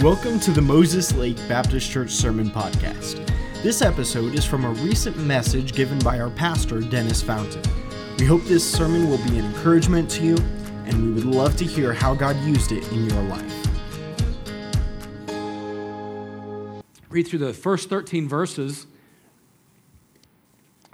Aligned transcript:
Welcome 0.00 0.40
to 0.40 0.50
the 0.52 0.62
Moses 0.62 1.14
Lake 1.14 1.36
Baptist 1.48 1.90
Church 1.90 2.10
Sermon 2.10 2.48
Podcast. 2.48 3.30
This 3.62 3.82
episode 3.82 4.34
is 4.34 4.42
from 4.42 4.64
a 4.64 4.70
recent 4.70 5.18
message 5.18 5.74
given 5.74 5.98
by 5.98 6.18
our 6.18 6.30
pastor, 6.30 6.80
Dennis 6.80 7.20
Fountain. 7.20 7.60
We 8.18 8.24
hope 8.24 8.42
this 8.44 8.68
sermon 8.68 9.10
will 9.10 9.18
be 9.18 9.38
an 9.38 9.44
encouragement 9.44 10.10
to 10.12 10.24
you, 10.24 10.36
and 10.86 11.04
we 11.04 11.12
would 11.12 11.26
love 11.26 11.56
to 11.56 11.64
hear 11.64 11.92
how 11.92 12.14
God 12.14 12.36
used 12.38 12.72
it 12.72 12.90
in 12.90 13.04
your 13.04 13.22
life. 13.24 13.66
Read 17.10 17.28
through 17.28 17.40
the 17.40 17.52
first 17.52 17.90
13 17.90 18.26
verses 18.26 18.86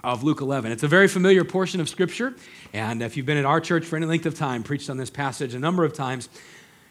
of 0.03 0.23
Luke 0.23 0.41
11. 0.41 0.73
It's 0.73 0.83
a 0.83 0.89
very 0.89 1.07
familiar 1.07 1.45
portion 1.45 1.79
of 1.79 1.87
Scripture, 1.87 2.35
and 2.73 3.01
if 3.01 3.15
you've 3.15 3.25
been 3.25 3.37
at 3.37 3.45
our 3.45 3.61
church 3.61 3.85
for 3.85 3.95
any 3.95 4.05
length 4.05 4.25
of 4.25 4.35
time, 4.35 4.61
preached 4.61 4.89
on 4.89 4.97
this 4.97 5.09
passage 5.09 5.53
a 5.53 5.59
number 5.59 5.85
of 5.85 5.93
times, 5.93 6.27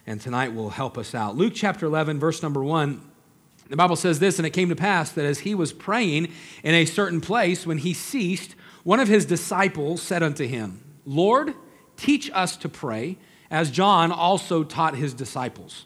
and 0.08 0.22
tonight 0.22 0.54
will 0.54 0.70
help 0.70 0.96
us 0.96 1.14
out. 1.14 1.36
Luke 1.36 1.52
chapter 1.54 1.84
11, 1.84 2.18
verse 2.18 2.42
number 2.42 2.64
1. 2.64 2.98
The 3.68 3.76
Bible 3.76 3.94
says 3.94 4.18
this, 4.18 4.38
and 4.38 4.46
it 4.46 4.54
came 4.54 4.70
to 4.70 4.74
pass 4.74 5.12
that 5.12 5.26
as 5.26 5.40
he 5.40 5.54
was 5.54 5.74
praying 5.74 6.32
in 6.62 6.74
a 6.74 6.86
certain 6.86 7.20
place, 7.20 7.66
when 7.66 7.76
he 7.76 7.92
ceased, 7.92 8.54
one 8.84 9.00
of 9.00 9.08
his 9.08 9.26
disciples 9.26 10.00
said 10.00 10.22
unto 10.22 10.46
him, 10.46 10.82
Lord, 11.04 11.52
teach 11.98 12.30
us 12.32 12.56
to 12.56 12.70
pray, 12.70 13.18
as 13.50 13.70
John 13.70 14.10
also 14.10 14.64
taught 14.64 14.96
his 14.96 15.12
disciples. 15.12 15.84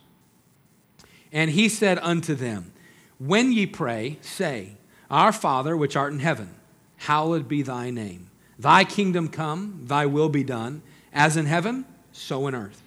And 1.33 1.51
he 1.51 1.69
said 1.69 1.99
unto 2.01 2.37
them, 2.37 2.73
When 3.19 3.51
ye 3.51 3.67
pray, 3.67 4.19
say, 4.21 4.77
Our 5.11 5.33
Father 5.33 5.77
which 5.77 5.97
art 5.97 6.13
in 6.13 6.21
heaven, 6.21 6.55
hallowed 6.99 7.49
be 7.49 7.63
thy 7.63 7.91
name. 7.91 8.31
Thy 8.57 8.85
kingdom 8.85 9.27
come, 9.27 9.81
thy 9.87 10.07
will 10.07 10.29
be 10.29 10.45
done, 10.45 10.83
as 11.13 11.37
in 11.37 11.47
heaven, 11.47 11.87
so 12.13 12.47
in 12.47 12.55
earth. 12.55 12.83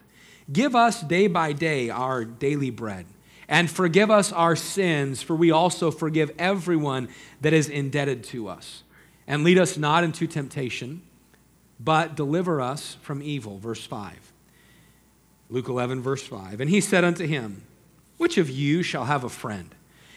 Give 0.51 0.75
us 0.75 1.01
day 1.01 1.27
by 1.27 1.53
day 1.53 1.89
our 1.89 2.23
daily 2.23 2.69
bread, 2.69 3.05
and 3.47 3.69
forgive 3.69 4.11
us 4.11 4.31
our 4.31 4.55
sins, 4.55 5.21
for 5.21 5.35
we 5.35 5.51
also 5.51 5.91
forgive 5.91 6.31
everyone 6.37 7.09
that 7.41 7.53
is 7.53 7.67
indebted 7.67 8.23
to 8.25 8.47
us. 8.47 8.83
And 9.27 9.43
lead 9.43 9.57
us 9.57 9.75
not 9.77 10.03
into 10.03 10.27
temptation, 10.27 11.01
but 11.79 12.15
deliver 12.15 12.61
us 12.61 12.97
from 13.01 13.23
evil. 13.23 13.57
Verse 13.57 13.85
5. 13.85 14.33
Luke 15.49 15.67
11, 15.67 16.01
verse 16.01 16.23
5. 16.23 16.61
And 16.61 16.69
he 16.69 16.81
said 16.81 17.03
unto 17.03 17.25
him, 17.25 17.63
Which 18.17 18.37
of 18.37 18.49
you 18.49 18.83
shall 18.83 19.05
have 19.05 19.23
a 19.23 19.29
friend, 19.29 19.73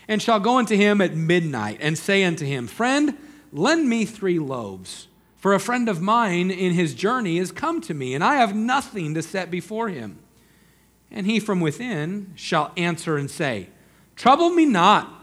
and 0.06 0.20
shall 0.20 0.40
go 0.40 0.58
unto 0.58 0.76
him 0.76 1.00
at 1.00 1.14
midnight, 1.14 1.78
and 1.80 1.98
say 1.98 2.24
unto 2.24 2.44
him, 2.44 2.66
Friend, 2.66 3.16
lend 3.52 3.88
me 3.88 4.04
three 4.04 4.38
loaves? 4.38 5.08
For 5.38 5.54
a 5.54 5.60
friend 5.60 5.88
of 5.88 6.02
mine 6.02 6.50
in 6.50 6.72
his 6.72 6.94
journey 6.94 7.38
has 7.38 7.52
come 7.52 7.80
to 7.82 7.94
me, 7.94 8.12
and 8.12 8.22
I 8.22 8.34
have 8.34 8.54
nothing 8.54 9.14
to 9.14 9.22
set 9.22 9.50
before 9.50 9.88
him. 9.88 10.18
And 11.10 11.26
he 11.26 11.40
from 11.40 11.60
within 11.60 12.32
shall 12.34 12.72
answer 12.76 13.16
and 13.16 13.30
say, 13.30 13.68
Trouble 14.16 14.50
me 14.50 14.66
not. 14.66 15.14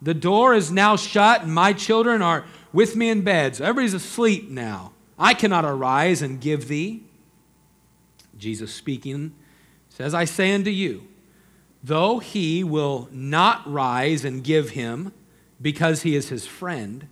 The 0.00 0.14
door 0.14 0.54
is 0.54 0.72
now 0.72 0.96
shut, 0.96 1.42
and 1.42 1.54
my 1.54 1.74
children 1.74 2.22
are 2.22 2.46
with 2.72 2.96
me 2.96 3.10
in 3.10 3.22
bed. 3.22 3.56
So 3.56 3.64
everybody's 3.64 3.94
asleep 3.94 4.48
now. 4.48 4.92
I 5.18 5.34
cannot 5.34 5.64
arise 5.64 6.22
and 6.22 6.40
give 6.40 6.68
thee. 6.68 7.02
Jesus 8.38 8.72
speaking 8.72 9.34
says, 9.88 10.14
I 10.14 10.24
say 10.24 10.54
unto 10.54 10.70
you, 10.70 11.08
though 11.82 12.20
he 12.20 12.64
will 12.64 13.08
not 13.12 13.70
rise 13.70 14.24
and 14.24 14.44
give 14.44 14.70
him 14.70 15.12
because 15.60 16.02
he 16.02 16.14
is 16.14 16.28
his 16.28 16.46
friend, 16.46 17.08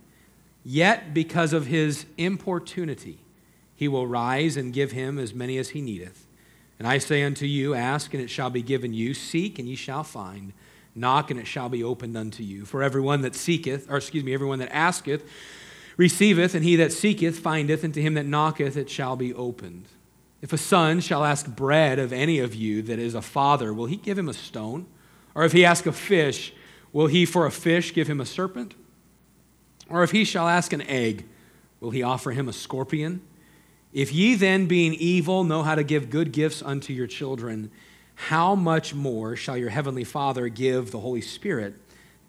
Yet, 0.69 1.13
because 1.13 1.53
of 1.53 1.67
his 1.67 2.05
importunity, 2.17 3.19
he 3.73 3.87
will 3.87 4.05
rise 4.05 4.57
and 4.57 4.73
give 4.73 4.91
him 4.91 5.17
as 5.17 5.33
many 5.33 5.57
as 5.57 5.69
he 5.69 5.79
needeth. 5.79 6.27
And 6.77 6.85
I 6.85 6.97
say 6.97 7.23
unto 7.23 7.45
you, 7.45 7.73
Ask, 7.73 8.13
and 8.13 8.21
it 8.21 8.29
shall 8.29 8.49
be 8.49 8.61
given 8.61 8.93
you. 8.93 9.13
Seek, 9.13 9.59
and 9.59 9.69
ye 9.69 9.75
shall 9.75 10.03
find. 10.03 10.51
Knock, 10.93 11.31
and 11.31 11.39
it 11.39 11.47
shall 11.47 11.69
be 11.69 11.85
opened 11.85 12.17
unto 12.17 12.43
you. 12.43 12.65
For 12.65 12.83
everyone 12.83 13.21
that 13.21 13.33
seeketh, 13.33 13.89
or 13.89 13.95
excuse 13.95 14.25
me, 14.25 14.33
everyone 14.33 14.59
that 14.59 14.75
asketh, 14.75 15.23
receiveth, 15.95 16.53
and 16.53 16.65
he 16.65 16.75
that 16.75 16.91
seeketh 16.91 17.39
findeth, 17.39 17.85
and 17.85 17.93
to 17.93 18.01
him 18.01 18.15
that 18.15 18.25
knocketh 18.25 18.75
it 18.75 18.89
shall 18.89 19.15
be 19.15 19.33
opened. 19.33 19.85
If 20.41 20.51
a 20.51 20.57
son 20.57 20.99
shall 20.99 21.23
ask 21.23 21.47
bread 21.47 21.97
of 21.97 22.11
any 22.11 22.39
of 22.39 22.53
you 22.53 22.81
that 22.81 22.99
is 22.99 23.15
a 23.15 23.21
father, 23.21 23.73
will 23.73 23.85
he 23.85 23.95
give 23.95 24.17
him 24.17 24.27
a 24.27 24.33
stone? 24.33 24.85
Or 25.33 25.45
if 25.45 25.53
he 25.53 25.63
ask 25.63 25.85
a 25.85 25.93
fish, 25.93 26.53
will 26.91 27.07
he 27.07 27.25
for 27.25 27.45
a 27.45 27.51
fish 27.51 27.93
give 27.93 28.09
him 28.09 28.19
a 28.19 28.25
serpent? 28.25 28.75
Or 29.89 30.03
if 30.03 30.11
he 30.11 30.23
shall 30.23 30.47
ask 30.47 30.73
an 30.73 30.81
egg, 30.83 31.25
will 31.79 31.91
he 31.91 32.03
offer 32.03 32.31
him 32.31 32.49
a 32.49 32.53
scorpion? 32.53 33.21
If 33.93 34.13
ye 34.13 34.35
then, 34.35 34.67
being 34.67 34.93
evil, 34.93 35.43
know 35.43 35.63
how 35.63 35.75
to 35.75 35.83
give 35.83 36.09
good 36.09 36.31
gifts 36.31 36.61
unto 36.61 36.93
your 36.93 37.07
children, 37.07 37.71
how 38.15 38.55
much 38.55 38.93
more 38.93 39.35
shall 39.35 39.57
your 39.57 39.69
heavenly 39.69 40.03
Father 40.03 40.49
give 40.49 40.91
the 40.91 40.99
Holy 40.99 41.21
Spirit 41.21 41.75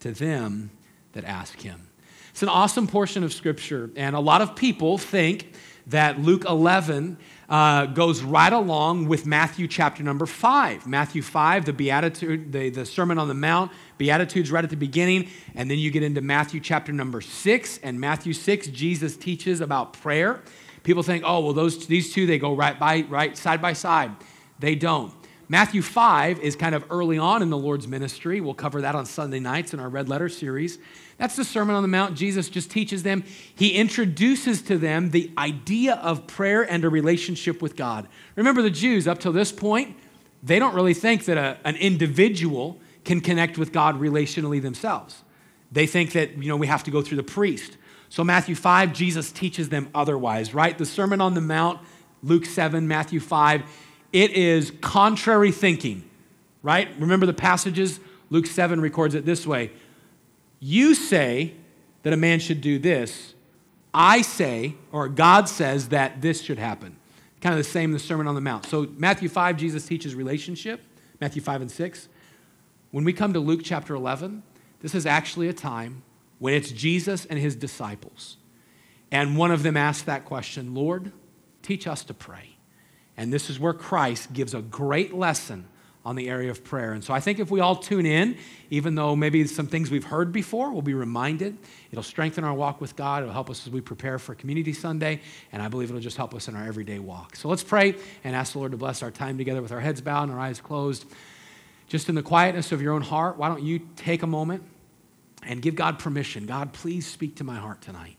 to 0.01 0.13
them 0.13 0.71
that 1.13 1.25
ask 1.25 1.61
him? 1.61 1.89
It's 2.31 2.43
an 2.43 2.49
awesome 2.49 2.87
portion 2.87 3.25
of 3.25 3.33
Scripture, 3.33 3.91
and 3.97 4.15
a 4.15 4.21
lot 4.21 4.41
of 4.41 4.55
people 4.55 4.97
think 4.97 5.53
that 5.89 6.21
Luke 6.21 6.45
11 6.45 7.17
uh, 7.49 7.87
goes 7.87 8.23
right 8.23 8.53
along 8.53 9.09
with 9.09 9.27
Matthew 9.27 9.67
chapter 9.67 10.03
number 10.03 10.27
5. 10.27 10.87
Matthew 10.87 11.23
5, 11.23 11.65
the 11.65 11.73
Beatitude, 11.73 12.53
the, 12.53 12.69
the 12.71 12.85
Sermon 12.85 13.19
on 13.19 13.27
the 13.27 13.35
Mount, 13.35 13.73
Beatitudes 13.99 14.51
right 14.51 14.65
at 14.65 14.71
the 14.71 14.77
beginning, 14.77 15.29
and 15.55 15.71
then 15.71 15.79
you 15.79 15.91
get 15.91 16.03
into 16.03 16.21
Matthew 16.21 16.61
chapter 16.61 16.93
number 16.93 17.21
6. 17.21 17.79
And 17.83 18.01
Matthew 18.01 18.33
6, 18.33 18.69
Jesus 18.69 19.17
teaches 19.17 19.61
about 19.61 19.93
prayer. 19.93 20.41
People 20.83 21.03
think, 21.03 21.25
oh, 21.27 21.41
well, 21.41 21.53
those, 21.53 21.87
these 21.87 22.13
two, 22.13 22.27
they 22.27 22.39
go 22.39 22.55
right 22.55 22.79
by, 22.79 23.03
right 23.09 23.37
side 23.37 23.61
by 23.61 23.73
side. 23.73 24.13
They 24.59 24.75
don't. 24.75 25.13
Matthew 25.51 25.81
5 25.81 26.41
is 26.41 26.57
kind 26.57 26.75
of 26.75 26.85
early 26.91 27.17
on 27.17 27.43
in 27.43 27.49
the 27.49 27.57
Lord's 27.57 27.89
ministry. 27.89 28.41
We'll 28.41 28.53
cover 28.53 28.83
that 28.83 28.95
on 28.95 29.07
Sunday 29.07 29.41
nights 29.41 29.73
in 29.73 29.81
our 29.81 29.89
Red 29.89 30.09
Letter 30.09 30.29
series. 30.29 30.79
That's 31.17 31.37
the 31.37 31.45
Sermon 31.45 31.75
on 31.75 31.83
the 31.83 31.89
Mount. 31.89 32.17
Jesus 32.17 32.51
just 32.51 32.71
teaches 32.71 33.03
them. 33.03 33.25
He 33.55 33.71
introduces 33.71 34.61
to 34.63 34.77
them 34.77 35.11
the 35.11 35.33
idea 35.39 35.95
of 35.95 36.27
prayer 36.27 36.63
and 36.63 36.85
a 36.85 36.91
relationship 36.91 37.63
with 37.63 37.77
God. 37.77 38.09
Remember, 38.37 38.61
the 38.61 38.71
Jews, 38.71 39.09
up 39.09 39.19
till 39.19 39.33
this 39.33 39.51
point, 39.51 39.97
they 40.43 40.59
don't 40.59 40.75
really 40.75 40.95
think 40.95 41.25
that 41.25 41.39
a, 41.39 41.57
an 41.65 41.77
individual 41.77 42.79
can 43.09 43.21
connect 43.21 43.59
with 43.59 43.73
God 43.73 44.01
relationally 44.01 44.63
themselves. 44.63 45.25
They 45.73 45.87
think 45.87 46.13
that, 46.13 46.41
you 46.41 46.49
know, 46.49 46.57
we 46.57 46.69
have 46.69 46.85
to 46.85 46.91
go 46.91 47.03
through 47.03 47.17
the 47.17 47.23
priest. 47.23 47.77
So, 48.09 48.23
Matthew 48.23 48.55
5, 48.55 48.93
Jesus 48.93 49.33
teaches 49.33 49.69
them 49.69 49.89
otherwise, 49.95 50.55
right? 50.55 50.79
The 50.79 50.87
Sermon 50.87 51.21
on 51.21 51.35
the 51.35 51.41
Mount, 51.41 51.81
Luke 52.23 52.47
7, 52.47 52.87
Matthew 52.87 53.21
5 53.21 53.65
it 54.13 54.31
is 54.33 54.73
contrary 54.81 55.53
thinking, 55.53 56.09
right? 56.63 56.89
Remember 56.99 57.27
the 57.27 57.35
passages? 57.35 58.01
Luke 58.31 58.47
7 58.47 58.81
records 58.81 59.15
it 59.15 59.25
this 59.25 59.47
way 59.47 59.71
You 60.61 60.95
say 60.95 61.55
that 62.03 62.13
a 62.13 62.17
man 62.17 62.41
should 62.41 62.61
do 62.61 62.79
this. 62.79 63.35
I 63.93 64.23
say, 64.23 64.77
or 64.93 65.09
God 65.09 65.49
says 65.49 65.89
that 65.89 66.21
this 66.21 66.43
should 66.43 66.59
happen. 66.59 66.97
Kind 67.41 67.55
of 67.55 67.59
the 67.59 67.71
same 67.71 67.91
in 67.91 67.93
the 67.93 67.99
Sermon 67.99 68.27
on 68.27 68.35
the 68.35 68.41
Mount. 68.41 68.67
So, 68.67 68.89
Matthew 68.97 69.29
5, 69.29 69.57
Jesus 69.57 69.87
teaches 69.87 70.15
relationship, 70.15 70.83
Matthew 71.21 71.43
5 71.43 71.63
and 71.63 71.71
6. 71.71 72.09
When 72.91 73.05
we 73.05 73.13
come 73.13 73.35
to 73.35 73.41
Luke 73.41 73.61
chapter 73.63 73.95
11, 73.95 74.43
this 74.81 74.95
is 74.95 75.05
actually 75.05 75.49
a 75.49 75.53
time 75.53 76.03
when 76.39 76.55
it's 76.55 76.71
Jesus 76.71 77.27
and 77.27 77.39
his 77.39 77.55
disciples. 77.55 78.37
And 79.11 79.37
one 79.37 79.51
of 79.51 79.63
them 79.63 79.77
asked 79.77 80.07
that 80.07 80.25
question 80.25 80.75
Lord, 80.75 81.13
teach 81.63 81.87
us 81.87 82.05
to 82.05 82.15
pray. 82.15 82.57
And 83.17 83.33
this 83.33 83.51
is 83.51 83.59
where 83.59 83.73
Christ 83.75 84.33
gives 84.33 84.55
a 84.55 84.63
great 84.63 85.13
lesson 85.13 85.67
on 86.05 86.17
the 86.17 86.31
area 86.31 86.51
of 86.51 86.65
prayer. 86.65 86.93
And 86.93 87.05
so 87.05 87.13
I 87.13 87.21
think 87.21 87.39
if 87.39 87.51
we 87.51 87.61
all 87.61 87.77
tune 87.77 88.07
in, 88.07 88.39
even 88.71 88.95
though 88.95 89.15
maybe 89.15 89.47
some 89.47 89.67
things 89.67 89.91
we've 89.91 90.05
heard 90.05 90.33
before, 90.33 90.73
we'll 90.73 90.81
be 90.81 90.95
reminded. 90.95 91.59
It'll 91.91 92.05
strengthen 92.05 92.45
our 92.45 92.55
walk 92.55 92.81
with 92.81 92.97
God. 92.97 93.23
It'll 93.23 93.35
help 93.35 93.51
us 93.51 93.67
as 93.67 93.73
we 93.73 93.83
prepare 93.83 94.19
for 94.19 94.35
Community 94.35 94.73
Sunday. 94.73 95.21
And 95.53 95.61
I 95.61 95.69
believe 95.69 95.91
it'll 95.91 96.01
just 96.01 96.17
help 96.17 96.35
us 96.35 96.49
in 96.49 96.57
our 96.57 96.65
everyday 96.65 97.01
walk. 97.01 97.37
So 97.37 97.49
let's 97.49 97.65
pray 97.65 97.97
and 98.25 98.35
ask 98.35 98.53
the 98.53 98.61
Lord 98.61 98.73
to 98.73 98.79
bless 98.79 99.03
our 99.03 99.11
time 99.11 99.37
together 99.37 99.61
with 99.61 99.73
our 99.73 99.81
heads 99.81 100.01
bowed 100.01 100.25
and 100.25 100.33
our 100.33 100.41
eyes 100.41 100.61
closed. 100.61 101.05
Just 101.89 102.11
in 102.11 102.15
the 102.15 102.23
quietness 102.23 102.71
of 102.71 102.83
your 102.83 102.93
own 102.93 103.03
heart, 103.03 103.39
why 103.39 103.49
don't 103.49 103.63
you 103.63 103.81
take 103.97 104.23
a 104.23 104.27
moment 104.27 104.63
and 105.43 105.63
give 105.63 105.75
God 105.75 105.99
permission? 105.99 106.45
God, 106.47 106.73
please 106.75 107.07
speak 107.07 107.37
to 107.37 107.45
my 107.45 107.57
heart 107.57 107.81
tonight. 107.81 108.17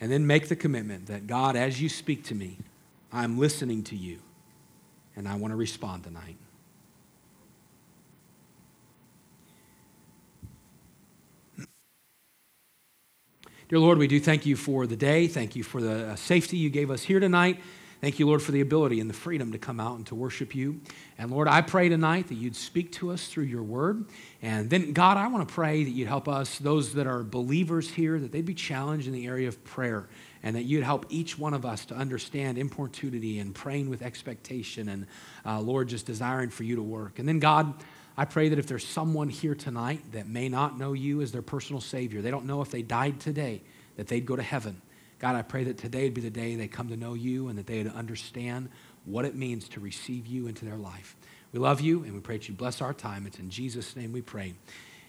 And 0.00 0.12
then 0.12 0.26
make 0.26 0.48
the 0.48 0.56
commitment 0.56 1.06
that 1.06 1.26
God, 1.26 1.56
as 1.56 1.80
you 1.80 1.88
speak 1.88 2.24
to 2.24 2.34
me, 2.34 2.58
I'm 3.12 3.38
listening 3.38 3.82
to 3.84 3.96
you 3.96 4.20
and 5.16 5.26
I 5.26 5.34
want 5.36 5.52
to 5.52 5.56
respond 5.56 6.04
tonight. 6.04 6.36
Dear 13.68 13.78
Lord, 13.78 13.98
we 13.98 14.06
do 14.06 14.20
thank 14.20 14.44
you 14.44 14.56
for 14.56 14.86
the 14.86 14.94
day. 14.94 15.26
Thank 15.26 15.56
you 15.56 15.62
for 15.62 15.80
the 15.80 16.14
safety 16.16 16.58
you 16.58 16.70
gave 16.70 16.90
us 16.90 17.02
here 17.02 17.18
tonight. 17.18 17.60
Thank 18.04 18.18
you, 18.18 18.26
Lord, 18.26 18.42
for 18.42 18.52
the 18.52 18.60
ability 18.60 19.00
and 19.00 19.08
the 19.08 19.14
freedom 19.14 19.52
to 19.52 19.58
come 19.58 19.80
out 19.80 19.96
and 19.96 20.06
to 20.08 20.14
worship 20.14 20.54
you. 20.54 20.78
And 21.16 21.30
Lord, 21.30 21.48
I 21.48 21.62
pray 21.62 21.88
tonight 21.88 22.28
that 22.28 22.34
you'd 22.34 22.54
speak 22.54 22.92
to 22.92 23.10
us 23.10 23.28
through 23.28 23.44
your 23.44 23.62
word. 23.62 24.04
And 24.42 24.68
then, 24.68 24.92
God, 24.92 25.16
I 25.16 25.26
want 25.28 25.48
to 25.48 25.54
pray 25.54 25.84
that 25.84 25.90
you'd 25.90 26.08
help 26.08 26.28
us, 26.28 26.58
those 26.58 26.92
that 26.92 27.06
are 27.06 27.22
believers 27.22 27.88
here, 27.88 28.20
that 28.20 28.30
they'd 28.30 28.44
be 28.44 28.52
challenged 28.52 29.06
in 29.06 29.14
the 29.14 29.26
area 29.26 29.48
of 29.48 29.64
prayer 29.64 30.06
and 30.42 30.54
that 30.54 30.64
you'd 30.64 30.84
help 30.84 31.06
each 31.08 31.38
one 31.38 31.54
of 31.54 31.64
us 31.64 31.86
to 31.86 31.94
understand 31.94 32.58
importunity 32.58 33.38
and 33.38 33.54
praying 33.54 33.88
with 33.88 34.02
expectation 34.02 34.90
and, 34.90 35.06
uh, 35.46 35.58
Lord, 35.62 35.88
just 35.88 36.04
desiring 36.04 36.50
for 36.50 36.64
you 36.64 36.76
to 36.76 36.82
work. 36.82 37.18
And 37.18 37.26
then, 37.26 37.38
God, 37.38 37.72
I 38.18 38.26
pray 38.26 38.50
that 38.50 38.58
if 38.58 38.66
there's 38.66 38.86
someone 38.86 39.30
here 39.30 39.54
tonight 39.54 40.12
that 40.12 40.28
may 40.28 40.50
not 40.50 40.78
know 40.78 40.92
you 40.92 41.22
as 41.22 41.32
their 41.32 41.40
personal 41.40 41.80
Savior, 41.80 42.20
they 42.20 42.30
don't 42.30 42.44
know 42.44 42.60
if 42.60 42.70
they 42.70 42.82
died 42.82 43.18
today, 43.18 43.62
that 43.96 44.08
they'd 44.08 44.26
go 44.26 44.36
to 44.36 44.42
heaven. 44.42 44.82
God, 45.24 45.36
I 45.36 45.40
pray 45.40 45.64
that 45.64 45.78
today 45.78 46.04
would 46.04 46.12
be 46.12 46.20
the 46.20 46.28
day 46.28 46.54
they 46.54 46.68
come 46.68 46.88
to 46.88 46.98
know 46.98 47.14
you 47.14 47.48
and 47.48 47.56
that 47.56 47.66
they'd 47.66 47.86
understand 47.86 48.68
what 49.06 49.24
it 49.24 49.34
means 49.34 49.70
to 49.70 49.80
receive 49.80 50.26
you 50.26 50.48
into 50.48 50.66
their 50.66 50.76
life. 50.76 51.16
We 51.50 51.60
love 51.60 51.80
you 51.80 52.04
and 52.04 52.12
we 52.12 52.20
pray 52.20 52.36
that 52.36 52.46
you 52.46 52.52
bless 52.52 52.82
our 52.82 52.92
time. 52.92 53.26
It's 53.26 53.38
in 53.38 53.48
Jesus' 53.48 53.96
name 53.96 54.12
we 54.12 54.20
pray. 54.20 54.52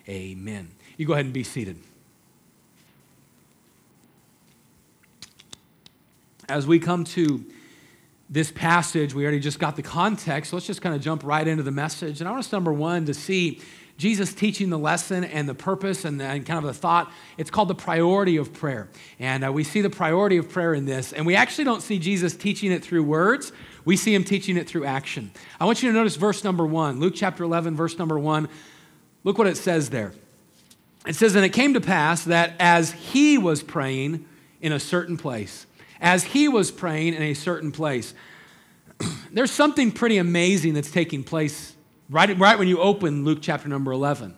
Amen. 0.07 0.71
You 0.95 1.06
go 1.06 1.12
ahead 1.12 1.25
and 1.25 1.33
be 1.33 1.44
seated. 1.44 1.81
As 6.47 6.65
we 6.65 6.79
come 6.79 7.03
to 7.03 7.44
this 8.29 8.53
passage, 8.53 9.13
we 9.13 9.23
already 9.23 9.41
just 9.41 9.59
got 9.59 9.75
the 9.75 9.83
context. 9.83 10.51
So 10.51 10.56
let's 10.56 10.65
just 10.65 10.81
kind 10.81 10.95
of 10.95 11.01
jump 11.01 11.25
right 11.25 11.45
into 11.45 11.63
the 11.63 11.71
message. 11.71 12.21
And 12.21 12.29
I 12.29 12.31
want 12.31 12.45
us, 12.45 12.53
number 12.53 12.71
one, 12.71 13.06
to 13.07 13.13
see 13.13 13.59
Jesus 13.97 14.33
teaching 14.33 14.69
the 14.69 14.77
lesson 14.77 15.24
and 15.24 15.47
the 15.47 15.56
purpose 15.56 16.03
and, 16.03 16.21
and 16.21 16.45
kind 16.45 16.57
of 16.57 16.65
the 16.65 16.74
thought. 16.74 17.12
It's 17.38 17.50
called 17.50 17.69
the 17.69 17.75
priority 17.75 18.36
of 18.38 18.51
prayer. 18.53 18.89
And 19.19 19.45
uh, 19.45 19.53
we 19.53 19.63
see 19.63 19.81
the 19.81 19.89
priority 19.89 20.38
of 20.38 20.50
prayer 20.50 20.74
in 20.74 20.86
this. 20.86 21.13
And 21.13 21.25
we 21.25 21.36
actually 21.36 21.63
don't 21.63 21.81
see 21.81 21.97
Jesus 21.97 22.36
teaching 22.36 22.71
it 22.71 22.83
through 22.83 23.03
words, 23.03 23.51
we 23.86 23.95
see 23.95 24.13
him 24.13 24.24
teaching 24.24 24.57
it 24.57 24.68
through 24.68 24.86
action. 24.86 25.31
I 25.59 25.65
want 25.65 25.81
you 25.81 25.89
to 25.89 25.95
notice 25.95 26.15
verse 26.15 26.44
number 26.44 26.65
one, 26.65 27.00
Luke 27.00 27.13
chapter 27.15 27.44
11, 27.44 27.75
verse 27.75 27.97
number 27.97 28.19
one. 28.19 28.50
Look 29.24 29.38
what 29.38 29.47
it 29.47 29.57
says 29.57 29.89
there. 29.89 30.12
It 31.07 31.15
says, 31.15 31.36
And 31.36 31.45
it 31.45 31.50
came 31.50 31.75
to 31.75 31.81
pass 31.81 32.24
that 32.25 32.53
as 32.59 32.91
he 32.91 33.38
was 33.38 33.63
praying 33.63 34.25
in 34.59 34.71
a 34.71 34.80
certain 34.80 35.18
place, 35.18 35.68
as 36.01 36.24
he 36.24 36.48
was 36.48 36.71
praying 36.71 37.13
in 37.13 37.21
a 37.21 37.33
certain 37.33 37.71
place. 37.71 38.13
There's 39.31 39.51
something 39.51 39.91
pretty 39.91 40.18
amazing 40.18 40.74
that's 40.74 40.91
taking 40.91 41.24
place 41.24 41.75
right, 42.10 42.38
right 42.38 42.57
when 42.57 42.68
you 42.68 42.80
open 42.80 43.24
Luke 43.24 43.40
chapter 43.42 43.68
number 43.68 43.92
11. 43.92 44.36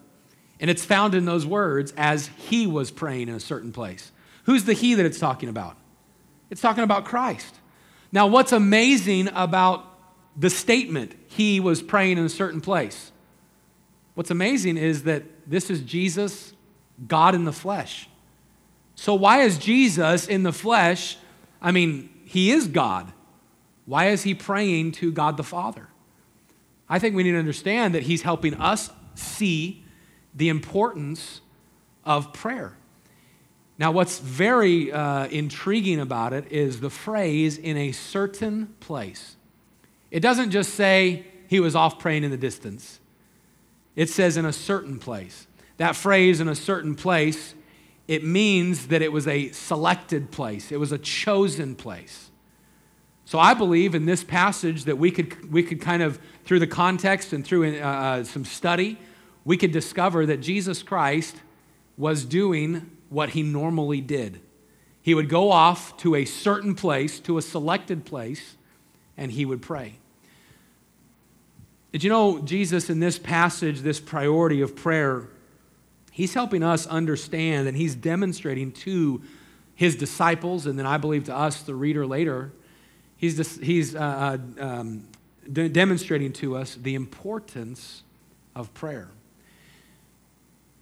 And 0.59 0.69
it's 0.69 0.83
found 0.83 1.13
in 1.13 1.25
those 1.25 1.45
words, 1.45 1.93
as 1.95 2.27
he 2.37 2.65
was 2.65 2.89
praying 2.89 3.29
in 3.29 3.35
a 3.35 3.39
certain 3.39 3.71
place. 3.71 4.11
Who's 4.45 4.65
the 4.65 4.73
he 4.73 4.95
that 4.95 5.05
it's 5.05 5.19
talking 5.19 5.49
about? 5.49 5.77
It's 6.49 6.61
talking 6.61 6.83
about 6.83 7.05
Christ. 7.05 7.55
Now, 8.11 8.27
what's 8.27 8.51
amazing 8.51 9.29
about 9.33 9.85
the 10.35 10.49
statement, 10.49 11.13
he 11.27 11.59
was 11.59 11.81
praying 11.81 12.17
in 12.17 12.25
a 12.25 12.29
certain 12.29 12.61
place? 12.61 13.11
What's 14.15 14.31
amazing 14.31 14.77
is 14.77 15.03
that 15.03 15.23
this 15.45 15.69
is 15.69 15.81
Jesus, 15.81 16.53
God 17.07 17.35
in 17.35 17.43
the 17.43 17.53
flesh. 17.53 18.09
So, 18.95 19.13
why 19.13 19.41
is 19.41 19.59
Jesus 19.59 20.27
in 20.27 20.43
the 20.43 20.53
flesh 20.53 21.17
I 21.61 21.71
mean, 21.71 22.09
he 22.25 22.51
is 22.51 22.67
God. 22.67 23.11
Why 23.85 24.09
is 24.09 24.23
he 24.23 24.33
praying 24.33 24.93
to 24.93 25.11
God 25.11 25.37
the 25.37 25.43
Father? 25.43 25.87
I 26.89 26.99
think 26.99 27.15
we 27.15 27.23
need 27.23 27.31
to 27.31 27.39
understand 27.39 27.93
that 27.95 28.03
he's 28.03 28.21
helping 28.21 28.53
us 28.55 28.89
see 29.15 29.83
the 30.33 30.49
importance 30.49 31.41
of 32.05 32.33
prayer. 32.33 32.77
Now, 33.79 33.91
what's 33.91 34.19
very 34.19 34.91
uh, 34.91 35.27
intriguing 35.27 35.99
about 35.99 36.33
it 36.33 36.51
is 36.51 36.79
the 36.79 36.89
phrase 36.89 37.57
in 37.57 37.77
a 37.77 37.91
certain 37.91 38.73
place. 38.79 39.35
It 40.09 40.21
doesn't 40.21 40.51
just 40.51 40.73
say 40.73 41.25
he 41.47 41.59
was 41.59 41.75
off 41.75 41.99
praying 41.99 42.23
in 42.23 42.31
the 42.31 42.37
distance, 42.37 42.99
it 43.95 44.09
says 44.09 44.37
in 44.37 44.45
a 44.45 44.53
certain 44.53 44.99
place. 44.99 45.47
That 45.77 45.95
phrase 45.95 46.39
in 46.39 46.47
a 46.47 46.55
certain 46.55 46.95
place 46.95 47.53
it 48.07 48.23
means 48.23 48.87
that 48.87 49.01
it 49.01 49.11
was 49.11 49.27
a 49.27 49.49
selected 49.49 50.31
place, 50.31 50.71
it 50.71 50.79
was 50.79 50.91
a 50.91 50.97
chosen 50.97 51.75
place. 51.75 52.26
So 53.27 53.39
I 53.39 53.55
believe 53.55 53.93
in 53.93 54.05
this 54.05 54.23
passage 54.23 54.85
that 54.85 54.97
we 54.97 55.11
could, 55.11 55.51
we 55.51 55.61
could 55.61 55.81
kind 55.81 56.01
of, 56.01 56.17
through 56.45 56.59
the 56.59 56.67
context 56.67 57.33
and 57.33 57.43
through 57.43 57.75
uh, 57.75 57.85
uh, 57.85 58.23
some 58.23 58.45
study, 58.45 58.97
we 59.43 59.57
could 59.57 59.73
discover 59.73 60.25
that 60.27 60.37
Jesus 60.37 60.81
Christ 60.81 61.35
was 61.97 62.23
doing 62.23 62.89
what 63.09 63.31
he 63.31 63.43
normally 63.43 63.99
did. 63.99 64.39
He 65.01 65.13
would 65.13 65.27
go 65.27 65.51
off 65.51 65.97
to 65.97 66.15
a 66.15 66.23
certain 66.23 66.73
place, 66.73 67.19
to 67.19 67.37
a 67.37 67.41
selected 67.41 68.05
place, 68.05 68.55
and 69.17 69.29
he 69.29 69.43
would 69.43 69.61
pray. 69.61 69.95
Did 71.91 72.05
you 72.05 72.09
know 72.09 72.39
Jesus 72.39 72.89
in 72.89 73.01
this 73.01 73.19
passage, 73.19 73.81
this 73.81 73.99
priority 73.99 74.61
of 74.61 74.73
prayer, 74.73 75.27
He's 76.13 76.33
helping 76.33 76.63
us 76.63 76.87
understand 76.87 77.67
and 77.67 77.75
he's 77.75 77.93
demonstrating 77.93 78.71
to 78.71 79.21
his 79.75 79.97
disciples, 79.97 80.65
and 80.65 80.79
then 80.79 80.85
I 80.87 80.97
believe 80.97 81.25
to 81.25 81.35
us, 81.35 81.61
the 81.61 81.75
reader 81.75 82.07
later, 82.07 82.53
he's, 83.17 83.59
he's 83.59 83.95
uh, 83.95 84.37
uh, 84.59 84.63
um, 84.63 85.07
de- 85.51 85.69
demonstrating 85.69 86.33
to 86.33 86.55
us 86.55 86.75
the 86.75 86.95
importance 86.95 88.03
of 88.55 88.73
prayer. 88.73 89.09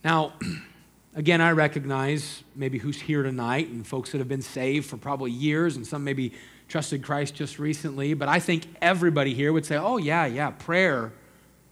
Now, 0.04 0.34
again, 1.16 1.42
I 1.42 1.52
recognize 1.52 2.44
maybe 2.56 2.78
who's 2.78 3.02
here 3.02 3.24
tonight 3.24 3.70
and 3.70 3.86
folks 3.86 4.12
that 4.12 4.20
have 4.20 4.30
been 4.30 4.42
saved 4.42 4.86
for 4.88 4.98
probably 4.98 5.32
years, 5.32 5.76
and 5.76 5.86
some 5.86 6.04
maybe 6.04 6.34
trusted 6.68 7.04
Christ 7.04 7.36
just 7.36 7.60
recently, 7.60 8.14
but 8.14 8.28
I 8.28 8.40
think 8.40 8.68
everybody 8.82 9.34
here 9.34 9.54
would 9.54 9.66
say, 9.66 9.78
oh, 9.78 9.98
yeah, 9.98 10.26
yeah, 10.26 10.52
prayer, 10.52 11.12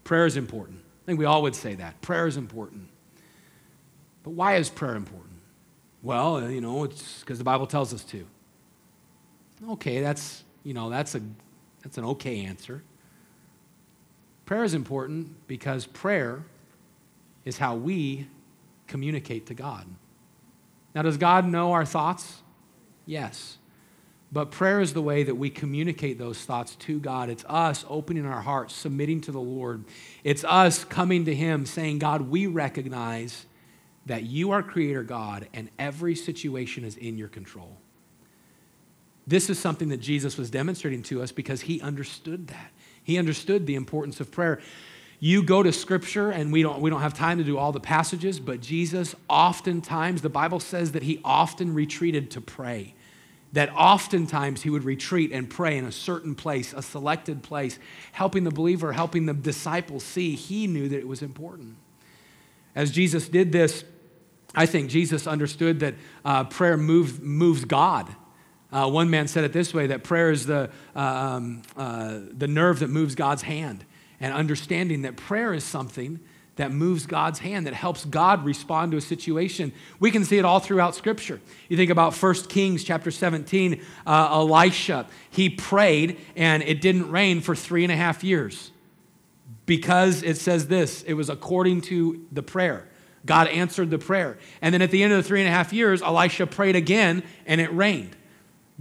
prayer 0.03 0.25
is 0.25 0.37
important. 0.37 0.79
I 1.03 1.05
think 1.05 1.19
we 1.19 1.25
all 1.25 1.41
would 1.41 1.55
say 1.55 1.75
that. 1.75 2.01
Prayer 2.01 2.27
is 2.27 2.37
important. 2.37 2.87
But 4.23 4.31
why 4.31 4.55
is 4.55 4.69
prayer 4.69 4.95
important? 4.95 5.33
Well, 6.01 6.49
you 6.49 6.61
know, 6.61 6.83
it's 6.83 7.19
because 7.21 7.37
the 7.37 7.43
Bible 7.43 7.67
tells 7.67 7.93
us 7.93 8.03
to. 8.05 8.25
Okay, 9.69 10.01
that's, 10.01 10.43
you 10.63 10.73
know, 10.73 10.89
that's, 10.89 11.15
a, 11.15 11.21
that's 11.81 11.97
an 11.97 12.05
okay 12.05 12.45
answer. 12.45 12.83
Prayer 14.45 14.63
is 14.63 14.73
important 14.73 15.47
because 15.47 15.85
prayer 15.85 16.43
is 17.45 17.57
how 17.57 17.75
we 17.75 18.27
communicate 18.87 19.45
to 19.47 19.53
God. 19.53 19.85
Now, 20.93 21.01
does 21.01 21.17
God 21.17 21.45
know 21.45 21.71
our 21.71 21.85
thoughts? 21.85 22.41
Yes. 23.05 23.57
But 24.31 24.51
prayer 24.51 24.81
is 24.81 24.93
the 24.93 25.01
way 25.01 25.23
that 25.23 25.35
we 25.35 25.49
communicate 25.49 26.17
those 26.17 26.43
thoughts 26.43 26.75
to 26.77 26.99
God. 26.99 27.29
It's 27.29 27.45
us 27.47 27.85
opening 27.87 28.25
our 28.25 28.41
hearts, 28.41 28.73
submitting 28.73 29.21
to 29.21 29.31
the 29.31 29.39
Lord. 29.39 29.85
It's 30.23 30.43
us 30.43 30.83
coming 30.83 31.25
to 31.25 31.35
Him 31.35 31.65
saying, 31.65 31.99
God, 31.99 32.21
we 32.21 32.47
recognize 32.47 33.45
that 34.05 34.23
you 34.23 34.51
are 34.51 34.63
creator 34.63 35.03
God 35.03 35.47
and 35.53 35.69
every 35.77 36.15
situation 36.15 36.83
is 36.83 36.97
in 36.97 37.17
your 37.17 37.27
control. 37.27 37.77
This 39.25 39.49
is 39.49 39.57
something 39.57 39.89
that 39.89 39.97
Jesus 39.97 40.37
was 40.37 40.49
demonstrating 40.49 41.01
to 41.03 41.21
us 41.21 41.31
because 41.31 41.61
he 41.61 41.81
understood 41.81 42.47
that. 42.47 42.71
He 43.03 43.17
understood 43.17 43.65
the 43.65 43.75
importance 43.75 44.19
of 44.19 44.31
prayer. 44.31 44.61
You 45.19 45.43
go 45.43 45.63
to 45.63 45.71
scripture, 45.71 46.31
and 46.31 46.51
we 46.51 46.63
don't, 46.63 46.81
we 46.81 46.89
don't 46.89 47.01
have 47.01 47.13
time 47.13 47.37
to 47.37 47.43
do 47.45 47.57
all 47.57 47.71
the 47.71 47.79
passages, 47.79 48.39
but 48.39 48.59
Jesus 48.59 49.15
oftentimes, 49.29 50.21
the 50.21 50.29
Bible 50.29 50.59
says 50.59 50.91
that 50.91 51.03
he 51.03 51.21
often 51.23 51.73
retreated 51.73 52.31
to 52.31 52.41
pray. 52.41 52.93
That 53.53 53.69
oftentimes 53.73 54.63
he 54.63 54.69
would 54.69 54.83
retreat 54.83 55.31
and 55.31 55.49
pray 55.49 55.77
in 55.77 55.85
a 55.85 55.91
certain 55.91 56.35
place, 56.35 56.73
a 56.73 56.81
selected 56.81 57.43
place, 57.43 57.79
helping 58.11 58.43
the 58.43 58.51
believer, 58.51 58.91
helping 58.91 59.25
the 59.25 59.33
disciples 59.33 60.03
see 60.03 60.35
he 60.35 60.67
knew 60.67 60.89
that 60.89 60.97
it 60.97 61.07
was 61.07 61.21
important. 61.21 61.77
As 62.75 62.91
Jesus 62.91 63.29
did 63.29 63.51
this, 63.51 63.85
I 64.55 64.65
think 64.65 64.89
Jesus 64.89 65.27
understood 65.27 65.79
that 65.79 65.95
uh, 66.25 66.43
prayer 66.45 66.77
moves, 66.77 67.19
moves 67.19 67.63
God. 67.63 68.13
Uh, 68.73 68.89
one 68.89 69.09
man 69.09 69.27
said 69.27 69.43
it 69.43 69.53
this 69.53 69.73
way 69.73 69.87
that 69.87 70.03
prayer 70.03 70.31
is 70.31 70.47
the, 70.47 70.69
uh, 70.95 70.99
um, 70.99 71.61
uh, 71.77 72.19
the 72.31 72.47
nerve 72.47 72.79
that 72.79 72.89
moves 72.89 73.13
God's 73.13 73.43
hand. 73.43 73.85
And 74.19 74.33
understanding 74.33 75.03
that 75.03 75.15
prayer 75.15 75.53
is 75.53 75.63
something 75.63 76.19
that 76.55 76.71
moves 76.71 77.05
God's 77.05 77.39
hand, 77.39 77.67
that 77.67 77.73
helps 77.73 78.05
God 78.05 78.43
respond 78.45 78.91
to 78.91 78.97
a 78.97 79.01
situation. 79.01 79.73
We 79.99 80.11
can 80.11 80.23
see 80.23 80.37
it 80.37 80.45
all 80.45 80.59
throughout 80.59 80.95
Scripture. 80.95 81.39
You 81.67 81.77
think 81.77 81.91
about 81.91 82.15
1 82.15 82.33
Kings 82.47 82.83
chapter 82.83 83.11
17, 83.11 83.81
uh, 84.05 84.29
Elisha, 84.31 85.07
he 85.29 85.49
prayed 85.49 86.19
and 86.35 86.63
it 86.63 86.81
didn't 86.81 87.11
rain 87.11 87.41
for 87.41 87.55
three 87.55 87.83
and 87.83 87.91
a 87.91 87.95
half 87.95 88.23
years 88.23 88.71
because 89.65 90.23
it 90.23 90.37
says 90.37 90.67
this 90.67 91.03
it 91.03 91.13
was 91.13 91.29
according 91.29 91.81
to 91.81 92.25
the 92.31 92.43
prayer. 92.43 92.87
God 93.25 93.47
answered 93.47 93.89
the 93.89 93.99
prayer. 93.99 94.37
And 94.61 94.73
then 94.73 94.81
at 94.81 94.91
the 94.91 95.01
end 95.01 95.13
of 95.13 95.17
the 95.17 95.27
three 95.27 95.41
and 95.41 95.47
a 95.47 95.51
half 95.51 95.71
years, 95.71 96.01
Elisha 96.01 96.45
prayed 96.45 96.75
again 96.75 97.23
and 97.45 97.61
it 97.61 97.73
rained. 97.73 98.15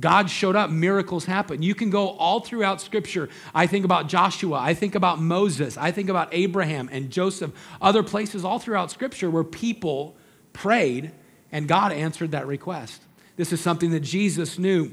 God 0.01 0.31
showed 0.31 0.57
up, 0.57 0.71
miracles 0.71 1.27
happened. 1.27 1.65
You 1.65 1.75
can 1.75 1.91
go 1.91 2.11
all 2.11 2.41
throughout 2.41 2.81
Scripture. 2.81 3.29
I 3.55 3.67
think 3.67 3.85
about 3.85 4.09
Joshua, 4.09 4.59
I 4.59 4.75
think 4.75 4.95
about 4.95 5.21
Moses, 5.21 5.77
I 5.77 5.91
think 5.91 6.09
about 6.09 6.29
Abraham 6.33 6.89
and 6.91 7.11
Joseph, 7.11 7.53
other 7.81 8.03
places 8.03 8.45
all 8.45 8.59
throughout 8.59 8.91
Scripture 8.91 9.31
where 9.31 9.45
people 9.45 10.17
prayed 10.53 11.13
and 11.51 11.69
God 11.69 11.93
answered 11.93 12.31
that 12.31 12.47
request. 12.47 13.03
This 13.37 13.53
is 13.53 13.61
something 13.61 13.91
that 13.91 14.01
Jesus 14.01 14.59
knew 14.59 14.93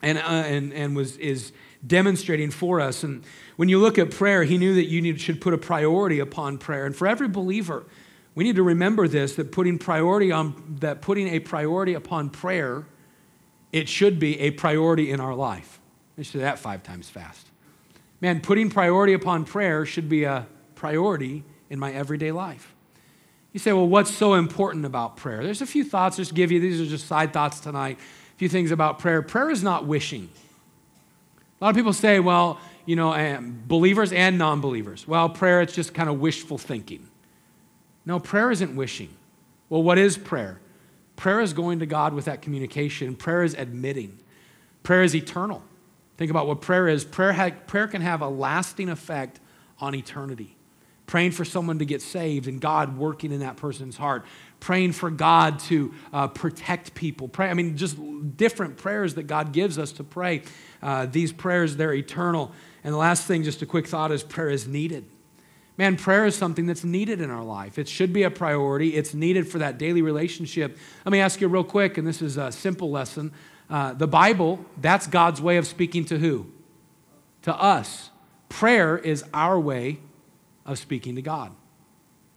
and, 0.00 0.18
uh, 0.18 0.22
and, 0.22 0.72
and 0.72 0.96
was, 0.96 1.16
is 1.18 1.52
demonstrating 1.86 2.50
for 2.50 2.80
us. 2.80 3.02
And 3.02 3.24
when 3.56 3.68
you 3.68 3.78
look 3.78 3.98
at 3.98 4.10
prayer, 4.10 4.44
he 4.44 4.56
knew 4.56 4.74
that 4.74 4.86
you 4.86 5.02
need, 5.02 5.20
should 5.20 5.40
put 5.40 5.52
a 5.52 5.58
priority 5.58 6.18
upon 6.18 6.58
prayer. 6.58 6.86
And 6.86 6.96
for 6.96 7.06
every 7.06 7.28
believer, 7.28 7.84
we 8.34 8.44
need 8.44 8.56
to 8.56 8.62
remember 8.62 9.08
this 9.08 9.34
that 9.36 9.52
putting 9.52 9.78
priority 9.78 10.32
on 10.32 10.78
that 10.80 11.02
putting 11.02 11.28
a 11.28 11.40
priority 11.40 11.94
upon 11.94 12.30
prayer 12.30 12.86
it 13.72 13.88
should 13.88 14.18
be 14.18 14.38
a 14.40 14.50
priority 14.50 15.10
in 15.10 15.18
our 15.18 15.34
life. 15.34 15.80
Let's 16.16 16.30
do 16.30 16.38
that 16.40 16.58
five 16.58 16.82
times 16.82 17.08
fast. 17.08 17.46
Man, 18.20 18.40
putting 18.40 18.70
priority 18.70 19.14
upon 19.14 19.44
prayer 19.44 19.84
should 19.84 20.08
be 20.08 20.24
a 20.24 20.46
priority 20.74 21.42
in 21.70 21.78
my 21.78 21.92
everyday 21.92 22.30
life. 22.30 22.74
You 23.52 23.60
say, 23.60 23.72
well, 23.72 23.88
what's 23.88 24.14
so 24.14 24.34
important 24.34 24.84
about 24.84 25.16
prayer? 25.16 25.42
There's 25.42 25.62
a 25.62 25.66
few 25.66 25.84
thoughts 25.84 26.16
just 26.16 26.34
give 26.34 26.52
you. 26.52 26.60
These 26.60 26.80
are 26.80 26.86
just 26.86 27.06
side 27.06 27.32
thoughts 27.32 27.60
tonight. 27.60 27.98
A 27.98 28.38
few 28.38 28.48
things 28.48 28.70
about 28.70 28.98
prayer. 28.98 29.22
Prayer 29.22 29.50
is 29.50 29.62
not 29.62 29.86
wishing. 29.86 30.28
A 31.60 31.64
lot 31.64 31.70
of 31.70 31.76
people 31.76 31.92
say, 31.92 32.20
well, 32.20 32.60
you 32.86 32.96
know, 32.96 33.12
eh, 33.12 33.38
believers 33.40 34.12
and 34.12 34.38
non 34.38 34.60
believers. 34.60 35.06
Well, 35.06 35.28
prayer, 35.28 35.60
it's 35.60 35.74
just 35.74 35.94
kind 35.94 36.08
of 36.08 36.18
wishful 36.18 36.58
thinking. 36.58 37.08
No, 38.04 38.18
prayer 38.18 38.50
isn't 38.50 38.74
wishing. 38.74 39.10
Well, 39.68 39.82
what 39.82 39.98
is 39.98 40.16
prayer? 40.16 40.60
Prayer 41.16 41.40
is 41.40 41.52
going 41.52 41.78
to 41.80 41.86
God 41.86 42.14
with 42.14 42.24
that 42.24 42.42
communication. 42.42 43.14
Prayer 43.14 43.42
is 43.42 43.54
admitting. 43.54 44.18
Prayer 44.82 45.02
is 45.02 45.14
eternal. 45.14 45.62
Think 46.16 46.30
about 46.30 46.46
what 46.46 46.60
prayer 46.60 46.88
is. 46.88 47.04
Prayer, 47.04 47.32
ha- 47.32 47.50
prayer 47.66 47.86
can 47.86 48.02
have 48.02 48.20
a 48.20 48.28
lasting 48.28 48.88
effect 48.88 49.40
on 49.78 49.94
eternity. 49.94 50.56
Praying 51.06 51.32
for 51.32 51.44
someone 51.44 51.78
to 51.78 51.84
get 51.84 52.00
saved 52.00 52.46
and 52.46 52.60
God 52.60 52.96
working 52.96 53.32
in 53.32 53.40
that 53.40 53.56
person's 53.56 53.96
heart. 53.96 54.24
Praying 54.60 54.92
for 54.92 55.10
God 55.10 55.58
to 55.60 55.92
uh, 56.12 56.28
protect 56.28 56.94
people. 56.94 57.28
Pray, 57.28 57.50
I 57.50 57.54
mean, 57.54 57.76
just 57.76 57.98
different 58.36 58.76
prayers 58.76 59.14
that 59.16 59.24
God 59.24 59.52
gives 59.52 59.78
us 59.78 59.92
to 59.92 60.04
pray. 60.04 60.42
Uh, 60.80 61.06
these 61.06 61.32
prayers, 61.32 61.76
they're 61.76 61.94
eternal. 61.94 62.52
And 62.84 62.94
the 62.94 62.98
last 62.98 63.26
thing, 63.26 63.42
just 63.42 63.62
a 63.62 63.66
quick 63.66 63.86
thought, 63.86 64.12
is 64.12 64.22
prayer 64.22 64.48
is 64.48 64.66
needed. 64.66 65.04
Man, 65.82 65.96
prayer 65.96 66.26
is 66.26 66.36
something 66.36 66.66
that's 66.66 66.84
needed 66.84 67.20
in 67.20 67.28
our 67.28 67.42
life. 67.42 67.76
It 67.76 67.88
should 67.88 68.12
be 68.12 68.22
a 68.22 68.30
priority. 68.30 68.94
It's 68.94 69.14
needed 69.14 69.48
for 69.48 69.58
that 69.58 69.78
daily 69.78 70.00
relationship. 70.00 70.78
Let 71.04 71.10
me 71.10 71.18
ask 71.18 71.40
you 71.40 71.48
real 71.48 71.64
quick, 71.64 71.98
and 71.98 72.06
this 72.06 72.22
is 72.22 72.36
a 72.36 72.52
simple 72.52 72.92
lesson. 72.92 73.32
Uh, 73.68 73.92
the 73.92 74.06
Bible, 74.06 74.64
that's 74.80 75.08
God's 75.08 75.42
way 75.42 75.56
of 75.56 75.66
speaking 75.66 76.04
to 76.04 76.18
who? 76.18 76.46
To 77.42 77.54
us. 77.60 78.10
Prayer 78.48 78.96
is 78.96 79.24
our 79.34 79.58
way 79.58 79.98
of 80.64 80.78
speaking 80.78 81.16
to 81.16 81.22
God. 81.22 81.50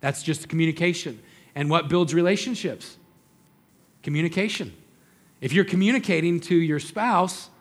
That's 0.01 0.23
just 0.23 0.49
communication. 0.49 1.21
And 1.53 1.69
what 1.69 1.87
builds 1.87 2.15
relationships? 2.15 2.97
Communication. 4.01 4.73
If 5.39 5.53
you're 5.53 5.65
communicating 5.65 6.39
to 6.39 6.55
your 6.55 6.79
spouse, 6.79 7.51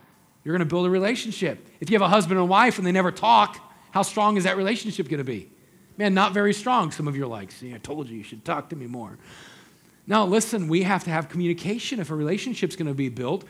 you're 0.45 0.55
going 0.55 0.67
to 0.67 0.75
build 0.75 0.87
a 0.87 0.91
relationship. 0.91 1.69
If 1.81 1.91
you 1.91 1.95
have 1.95 2.01
a 2.01 2.09
husband 2.09 2.41
and 2.41 2.49
wife 2.49 2.79
and 2.79 2.87
they 2.87 2.93
never 2.93 3.13
talk, 3.13 3.61
how 3.91 4.01
strong 4.01 4.39
is 4.39 4.45
that 4.45 4.57
relationship 4.57 5.11
going 5.11 5.19
to 5.19 5.25
be? 5.25 5.51
Man, 5.97 6.15
not 6.15 6.35
very 6.35 6.53
strong. 6.53 6.91
Some 6.91 7.07
of 7.07 7.17
you 7.17 7.25
are 7.25 7.29
like, 7.29 7.53
see, 7.53 7.75
I 7.75 7.79
told 7.79 8.09
you 8.09 8.17
you 8.17 8.25
should 8.25 8.45
talk 8.45 8.69
to 8.71 8.77
me 8.77 8.87
more. 8.87 9.17
Now, 10.07 10.27
listen, 10.27 10.69
we 10.69 10.83
have 10.83 11.05
to 11.05 11.11
have 11.11 11.29
communication 11.29 12.01
if 12.01 12.11
a 12.11 12.15
relationship's 12.15 12.77
going 12.77 12.89
to 12.89 12.95
be 12.95 13.09
built. 13.09 13.45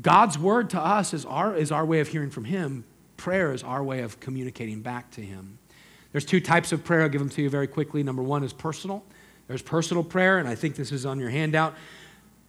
God's 0.00 0.38
word 0.38 0.70
to 0.70 0.80
us 0.80 1.12
is 1.12 1.24
our, 1.24 1.54
is 1.54 1.72
our 1.72 1.84
way 1.84 2.00
of 2.00 2.08
hearing 2.08 2.30
from 2.30 2.44
Him. 2.44 2.84
Prayer 3.16 3.52
is 3.52 3.62
our 3.62 3.82
way 3.82 4.00
of 4.00 4.18
communicating 4.20 4.80
back 4.80 5.10
to 5.12 5.20
Him. 5.20 5.58
There's 6.12 6.24
two 6.24 6.40
types 6.40 6.72
of 6.72 6.84
prayer. 6.84 7.02
I'll 7.02 7.08
give 7.08 7.20
them 7.20 7.28
to 7.30 7.42
you 7.42 7.50
very 7.50 7.66
quickly. 7.66 8.02
Number 8.02 8.22
one 8.22 8.42
is 8.44 8.52
personal. 8.52 9.04
There's 9.46 9.62
personal 9.62 10.04
prayer, 10.04 10.38
and 10.38 10.48
I 10.48 10.54
think 10.54 10.76
this 10.76 10.92
is 10.92 11.04
on 11.04 11.18
your 11.18 11.30
handout. 11.30 11.74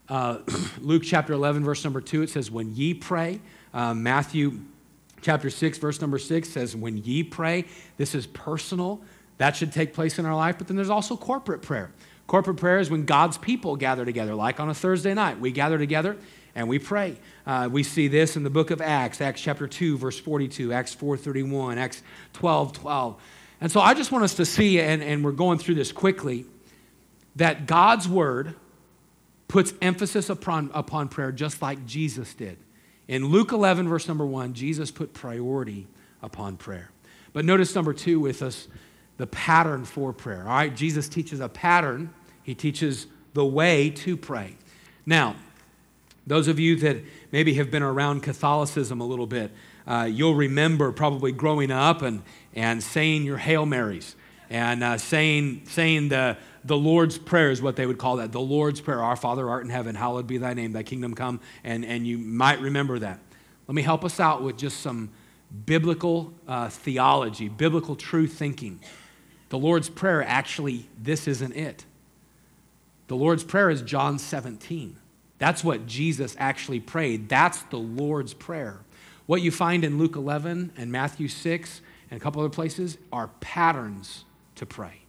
Uh, 0.07 0.39
Luke 0.79 1.03
chapter 1.03 1.33
11, 1.33 1.63
verse 1.63 1.83
number 1.83 1.99
2, 1.99 2.23
it 2.23 2.29
says, 2.29 2.49
When 2.49 2.73
ye 2.75 2.93
pray. 2.93 3.39
Uh, 3.73 3.93
Matthew 3.93 4.59
chapter 5.21 5.49
6, 5.49 5.77
verse 5.77 5.99
number 5.99 6.19
6 6.19 6.47
says, 6.47 6.75
When 6.75 6.97
ye 6.97 7.23
pray. 7.23 7.65
This 7.97 8.15
is 8.15 8.27
personal. 8.27 9.01
That 9.41 9.55
should 9.55 9.73
take 9.73 9.95
place 9.95 10.19
in 10.19 10.27
our 10.27 10.35
life. 10.35 10.59
But 10.59 10.67
then 10.67 10.75
there's 10.75 10.91
also 10.91 11.17
corporate 11.17 11.63
prayer. 11.63 11.91
Corporate 12.27 12.57
prayer 12.57 12.77
is 12.77 12.91
when 12.91 13.05
God's 13.05 13.39
people 13.39 13.75
gather 13.75 14.05
together, 14.05 14.35
like 14.35 14.59
on 14.59 14.69
a 14.69 14.73
Thursday 14.75 15.15
night. 15.15 15.39
We 15.39 15.51
gather 15.51 15.79
together 15.79 16.15
and 16.53 16.69
we 16.69 16.77
pray. 16.77 17.17
Uh, 17.47 17.67
we 17.71 17.81
see 17.81 18.07
this 18.07 18.37
in 18.37 18.43
the 18.43 18.51
book 18.51 18.69
of 18.69 18.81
Acts, 18.81 19.19
Acts 19.19 19.41
chapter 19.41 19.67
2, 19.67 19.97
verse 19.97 20.19
42, 20.19 20.71
Acts 20.71 20.93
4.31, 20.93 21.77
Acts 21.77 22.03
12, 22.33 22.73
12. 22.73 23.19
And 23.61 23.71
so 23.71 23.81
I 23.81 23.95
just 23.95 24.11
want 24.11 24.23
us 24.23 24.35
to 24.35 24.45
see, 24.45 24.79
and, 24.79 25.01
and 25.01 25.25
we're 25.25 25.31
going 25.31 25.57
through 25.57 25.73
this 25.73 25.91
quickly, 25.91 26.45
that 27.35 27.65
God's 27.65 28.07
word 28.07 28.53
puts 29.47 29.73
emphasis 29.81 30.29
upon, 30.29 30.69
upon 30.75 31.09
prayer 31.09 31.31
just 31.31 31.63
like 31.63 31.83
Jesus 31.87 32.35
did. 32.35 32.59
In 33.07 33.25
Luke 33.25 33.51
11, 33.51 33.89
verse 33.89 34.07
number 34.07 34.23
1, 34.23 34.53
Jesus 34.53 34.91
put 34.91 35.15
priority 35.15 35.87
upon 36.21 36.57
prayer. 36.57 36.91
But 37.33 37.43
notice 37.43 37.73
number 37.73 37.91
2 37.91 38.19
with 38.19 38.43
us 38.43 38.67
the 39.21 39.27
pattern 39.27 39.85
for 39.85 40.11
prayer. 40.11 40.41
All 40.47 40.55
right, 40.55 40.75
Jesus 40.75 41.07
teaches 41.07 41.41
a 41.41 41.47
pattern, 41.47 42.11
he 42.41 42.55
teaches 42.55 43.05
the 43.35 43.45
way 43.45 43.91
to 43.91 44.17
pray. 44.17 44.55
Now, 45.05 45.35
those 46.25 46.47
of 46.47 46.59
you 46.59 46.75
that 46.77 46.97
maybe 47.31 47.53
have 47.53 47.69
been 47.69 47.83
around 47.83 48.23
Catholicism 48.23 48.99
a 48.99 49.05
little 49.05 49.27
bit, 49.27 49.51
uh, 49.85 50.09
you'll 50.11 50.33
remember 50.33 50.91
probably 50.91 51.31
growing 51.31 51.69
up 51.69 52.01
and, 52.01 52.23
and 52.55 52.81
saying 52.81 53.23
your 53.23 53.37
Hail 53.37 53.67
Marys 53.67 54.15
and 54.49 54.83
uh, 54.83 54.97
saying, 54.97 55.67
saying 55.67 56.09
the, 56.09 56.35
the 56.63 56.75
Lord's 56.75 57.19
Prayer 57.19 57.51
is 57.51 57.61
what 57.61 57.75
they 57.75 57.85
would 57.85 57.99
call 57.99 58.15
that. 58.15 58.31
The 58.31 58.41
Lord's 58.41 58.81
Prayer, 58.81 59.03
Our 59.03 59.15
Father 59.15 59.47
art 59.47 59.63
in 59.63 59.69
heaven, 59.69 59.93
hallowed 59.93 60.25
be 60.25 60.39
thy 60.39 60.55
name, 60.55 60.71
thy 60.71 60.81
kingdom 60.81 61.13
come. 61.13 61.41
And, 61.63 61.85
and 61.85 62.07
you 62.07 62.17
might 62.17 62.59
remember 62.59 62.97
that. 62.97 63.19
Let 63.67 63.75
me 63.75 63.83
help 63.83 64.03
us 64.03 64.19
out 64.19 64.41
with 64.41 64.57
just 64.57 64.79
some 64.79 65.11
biblical 65.67 66.33
uh, 66.47 66.69
theology, 66.69 67.49
biblical 67.49 67.95
true 67.95 68.25
thinking. 68.25 68.79
The 69.51 69.57
Lord's 69.57 69.89
Prayer, 69.89 70.23
actually, 70.23 70.87
this 70.97 71.27
isn't 71.27 71.53
it. 71.57 71.83
The 73.07 73.17
Lord's 73.17 73.43
Prayer 73.43 73.69
is 73.69 73.81
John 73.81 74.17
17. 74.17 74.95
That's 75.39 75.61
what 75.61 75.85
Jesus 75.85 76.37
actually 76.39 76.79
prayed. 76.79 77.27
That's 77.27 77.61
the 77.63 77.77
Lord's 77.77 78.33
Prayer. 78.33 78.79
What 79.25 79.41
you 79.41 79.51
find 79.51 79.83
in 79.83 79.97
Luke 79.97 80.15
11 80.15 80.71
and 80.77 80.89
Matthew 80.89 81.27
6 81.27 81.81
and 82.09 82.17
a 82.17 82.23
couple 82.23 82.39
other 82.39 82.49
places 82.49 82.97
are 83.11 83.27
patterns 83.41 84.23
to 84.55 84.65
pray. 84.65 85.01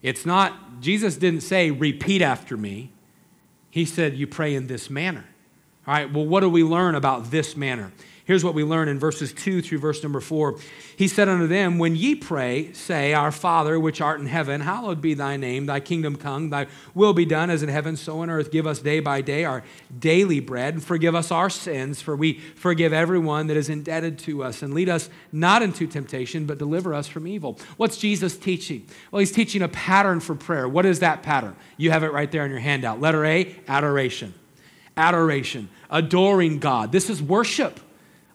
It's 0.00 0.24
not, 0.24 0.80
Jesus 0.80 1.16
didn't 1.16 1.40
say, 1.40 1.72
repeat 1.72 2.22
after 2.22 2.56
me. 2.56 2.92
He 3.68 3.84
said, 3.84 4.14
you 4.14 4.28
pray 4.28 4.54
in 4.54 4.68
this 4.68 4.88
manner. 4.88 5.24
All 5.88 5.94
right, 5.94 6.12
well, 6.12 6.24
what 6.24 6.40
do 6.40 6.48
we 6.48 6.62
learn 6.62 6.94
about 6.94 7.32
this 7.32 7.56
manner? 7.56 7.92
Here's 8.26 8.42
what 8.42 8.54
we 8.54 8.64
learn 8.64 8.88
in 8.88 8.98
verses 8.98 9.32
2 9.32 9.62
through 9.62 9.78
verse 9.78 10.02
number 10.02 10.20
4. 10.20 10.58
He 10.96 11.06
said 11.06 11.28
unto 11.28 11.46
them, 11.46 11.78
When 11.78 11.94
ye 11.94 12.16
pray, 12.16 12.72
say, 12.72 13.14
Our 13.14 13.30
Father, 13.30 13.78
which 13.78 14.00
art 14.00 14.18
in 14.18 14.26
heaven, 14.26 14.62
hallowed 14.62 15.00
be 15.00 15.14
thy 15.14 15.36
name, 15.36 15.66
thy 15.66 15.78
kingdom 15.78 16.16
come, 16.16 16.50
thy 16.50 16.66
will 16.92 17.12
be 17.12 17.24
done 17.24 17.50
as 17.50 17.62
in 17.62 17.68
heaven, 17.68 17.96
so 17.96 18.18
on 18.18 18.28
earth. 18.28 18.50
Give 18.50 18.66
us 18.66 18.80
day 18.80 18.98
by 18.98 19.20
day 19.20 19.44
our 19.44 19.62
daily 19.96 20.40
bread, 20.40 20.74
and 20.74 20.82
forgive 20.82 21.14
us 21.14 21.30
our 21.30 21.48
sins, 21.48 22.02
for 22.02 22.16
we 22.16 22.40
forgive 22.56 22.92
everyone 22.92 23.46
that 23.46 23.56
is 23.56 23.68
indebted 23.68 24.18
to 24.18 24.42
us. 24.42 24.60
And 24.60 24.74
lead 24.74 24.88
us 24.88 25.08
not 25.30 25.62
into 25.62 25.86
temptation, 25.86 26.46
but 26.46 26.58
deliver 26.58 26.94
us 26.94 27.06
from 27.06 27.28
evil. 27.28 27.60
What's 27.76 27.96
Jesus 27.96 28.36
teaching? 28.36 28.88
Well, 29.12 29.20
he's 29.20 29.30
teaching 29.30 29.62
a 29.62 29.68
pattern 29.68 30.18
for 30.18 30.34
prayer. 30.34 30.68
What 30.68 30.84
is 30.84 30.98
that 30.98 31.22
pattern? 31.22 31.54
You 31.76 31.92
have 31.92 32.02
it 32.02 32.12
right 32.12 32.32
there 32.32 32.44
in 32.44 32.50
your 32.50 32.58
handout. 32.58 33.00
Letter 33.00 33.24
A, 33.24 33.54
adoration. 33.68 34.34
Adoration, 34.96 35.68
adoring 35.90 36.58
God. 36.58 36.90
This 36.90 37.08
is 37.08 37.22
worship. 37.22 37.78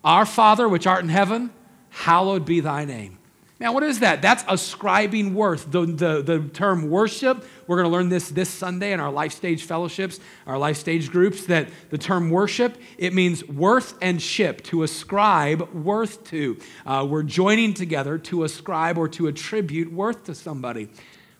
Our 0.03 0.25
Father, 0.25 0.67
which 0.67 0.87
art 0.87 1.03
in 1.03 1.09
heaven, 1.09 1.51
hallowed 1.89 2.45
be 2.45 2.59
thy 2.59 2.85
name. 2.85 3.19
Man, 3.59 3.75
what 3.75 3.83
is 3.83 3.99
that? 3.99 4.23
That's 4.23 4.43
ascribing 4.47 5.35
worth. 5.35 5.71
The, 5.71 5.85
the, 5.85 6.21
the 6.23 6.39
term 6.49 6.89
worship, 6.89 7.45
we're 7.67 7.75
going 7.75 7.87
to 7.87 7.95
learn 7.95 8.09
this 8.09 8.29
this 8.29 8.49
Sunday 8.49 8.91
in 8.91 8.99
our 8.99 9.11
life 9.11 9.33
stage 9.33 9.65
fellowships, 9.65 10.19
our 10.47 10.57
life 10.57 10.77
stage 10.77 11.11
groups, 11.11 11.45
that 11.45 11.69
the 11.91 11.97
term 11.99 12.31
worship, 12.31 12.75
it 12.97 13.13
means 13.13 13.47
worth 13.47 13.93
and 14.01 14.19
ship, 14.19 14.63
to 14.63 14.81
ascribe 14.81 15.71
worth 15.75 16.23
to. 16.31 16.57
Uh, 16.87 17.05
we're 17.07 17.21
joining 17.21 17.75
together 17.75 18.17
to 18.17 18.43
ascribe 18.45 18.97
or 18.97 19.07
to 19.09 19.27
attribute 19.27 19.93
worth 19.93 20.23
to 20.23 20.33
somebody. 20.33 20.89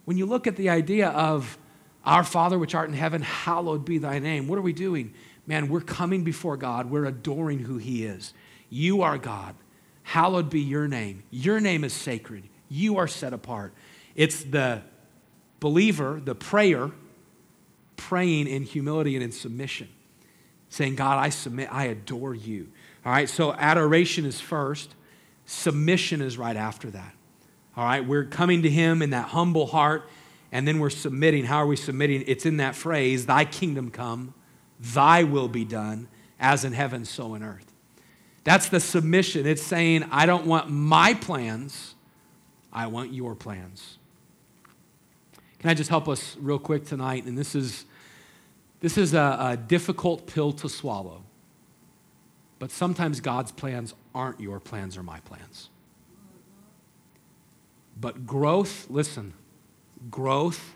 When 0.06 0.16
you 0.16 0.28
look 0.28 0.46
at 0.46 0.58
the 0.58 0.70
idea 0.70 1.10
of 1.10 1.58
our 2.06 2.24
Father 2.24 2.60
which 2.60 2.76
art 2.76 2.90
in 2.90 2.96
heaven, 2.96 3.24
hallowed 3.24 3.84
be 3.84 3.98
thy 3.98 4.20
name, 4.20 4.48
what 4.48 4.60
are 4.60 4.64
we 4.64 4.74
doing? 4.74 5.12
Man, 5.48 5.70
we're 5.70 5.82
coming 5.82 6.24
before 6.24 6.56
God, 6.56 6.92
we're 6.92 7.06
adoring 7.06 7.58
who 7.60 7.80
he 7.80 8.06
is. 8.06 8.36
You 8.72 9.04
are 9.04 9.20
God. 9.20 9.54
Hallowed 10.02 10.50
be 10.50 10.62
your 10.62 10.88
name. 10.88 11.24
Your 11.30 11.60
name 11.60 11.84
is 11.84 11.94
sacred. 11.94 12.50
You 12.70 12.98
are 12.98 13.08
set 13.08 13.34
apart. 13.34 13.74
It's 14.16 14.44
the 14.44 14.82
believer, 15.60 16.20
the 16.24 16.34
prayer, 16.34 16.90
praying 17.98 18.48
in 18.48 18.64
humility 18.64 19.16
and 19.16 19.24
in 19.24 19.32
submission, 19.32 19.90
saying, 20.70 20.96
God, 20.96 21.20
I 21.20 21.30
submit, 21.30 21.72
I 21.72 21.86
adore 21.86 22.34
you. 22.34 22.70
All 23.06 23.12
right, 23.12 23.30
so 23.30 23.54
adoration 23.54 24.26
is 24.26 24.40
first, 24.40 24.96
submission 25.46 26.22
is 26.22 26.38
right 26.38 26.56
after 26.56 26.90
that. 26.92 27.14
All 27.78 27.86
right, 27.86 28.06
we're 28.06 28.26
coming 28.26 28.64
to 28.64 28.70
Him 28.70 29.02
in 29.02 29.12
that 29.12 29.30
humble 29.30 29.68
heart, 29.68 30.10
and 30.52 30.68
then 30.68 30.80
we're 30.80 30.90
submitting. 30.90 31.46
How 31.46 31.58
are 31.58 31.68
we 31.68 31.76
submitting? 31.76 32.24
It's 32.26 32.46
in 32.46 32.58
that 32.58 32.76
phrase, 32.76 33.26
Thy 33.26 33.46
kingdom 33.46 33.92
come, 33.92 34.34
Thy 34.80 35.24
will 35.24 35.48
be 35.48 35.66
done, 35.66 36.08
as 36.40 36.66
in 36.66 36.74
heaven, 36.74 37.06
so 37.06 37.36
in 37.36 37.44
earth. 37.44 37.71
That's 38.44 38.70
the 38.70 38.80
submission. 38.80 39.46
It's 39.46 39.62
saying, 39.62 40.06
I 40.12 40.26
don't 40.26 40.46
want 40.46 40.70
my 40.70 41.14
plans, 41.14 41.96
I 42.74 42.88
want 42.88 43.14
your 43.14 43.36
plans. 43.36 43.98
Can 45.60 45.70
I 45.70 45.74
just 45.74 45.90
help 45.90 46.10
us 46.10 46.36
real 46.40 46.58
quick 46.58 46.86
tonight? 46.86 47.26
And 47.26 47.38
this 47.38 47.54
is, 47.54 47.86
this 48.80 48.98
is 48.98 49.14
a, 49.14 49.38
a 49.40 49.58
difficult 49.58 50.26
pill 50.26 50.52
to 50.54 50.68
swallow. 50.68 51.24
But 52.58 52.72
sometimes 52.72 53.20
God's 53.20 53.52
plans 53.52 53.94
aren't 54.14 54.40
your 54.40 54.60
plans 54.60 54.98
or 54.98 55.04
my 55.04 55.20
plans. 55.22 55.70
But 58.00 58.26
growth, 58.26 58.88
listen, 58.90 59.34
growth 60.10 60.76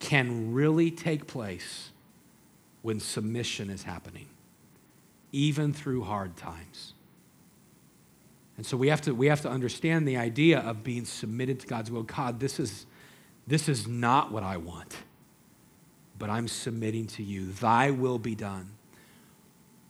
can 0.00 0.52
really 0.52 0.90
take 0.90 1.26
place 1.26 1.90
when 2.82 2.98
submission 3.00 3.70
is 3.70 3.84
happening, 3.84 4.26
even 5.32 5.72
through 5.72 6.04
hard 6.04 6.36
times. 6.36 6.94
And 8.56 8.66
so 8.66 8.76
we 8.76 8.88
have 8.88 9.00
to, 9.02 9.14
we 9.14 9.28
have 9.28 9.40
to 9.42 9.48
understand 9.48 10.06
the 10.06 10.16
idea 10.16 10.58
of 10.58 10.82
being 10.82 11.04
submitted 11.04 11.60
to 11.60 11.66
God's 11.66 11.90
will. 11.90 12.02
God, 12.02 12.40
this 12.40 12.58
is, 12.58 12.86
this 13.46 13.68
is 13.68 13.86
not 13.86 14.32
what 14.32 14.42
I 14.42 14.56
want, 14.56 14.96
but 16.18 16.28
I'm 16.28 16.48
submitting 16.48 17.06
to 17.08 17.22
you. 17.22 17.52
Thy 17.52 17.90
will 17.90 18.18
be 18.18 18.34
done. 18.34 18.72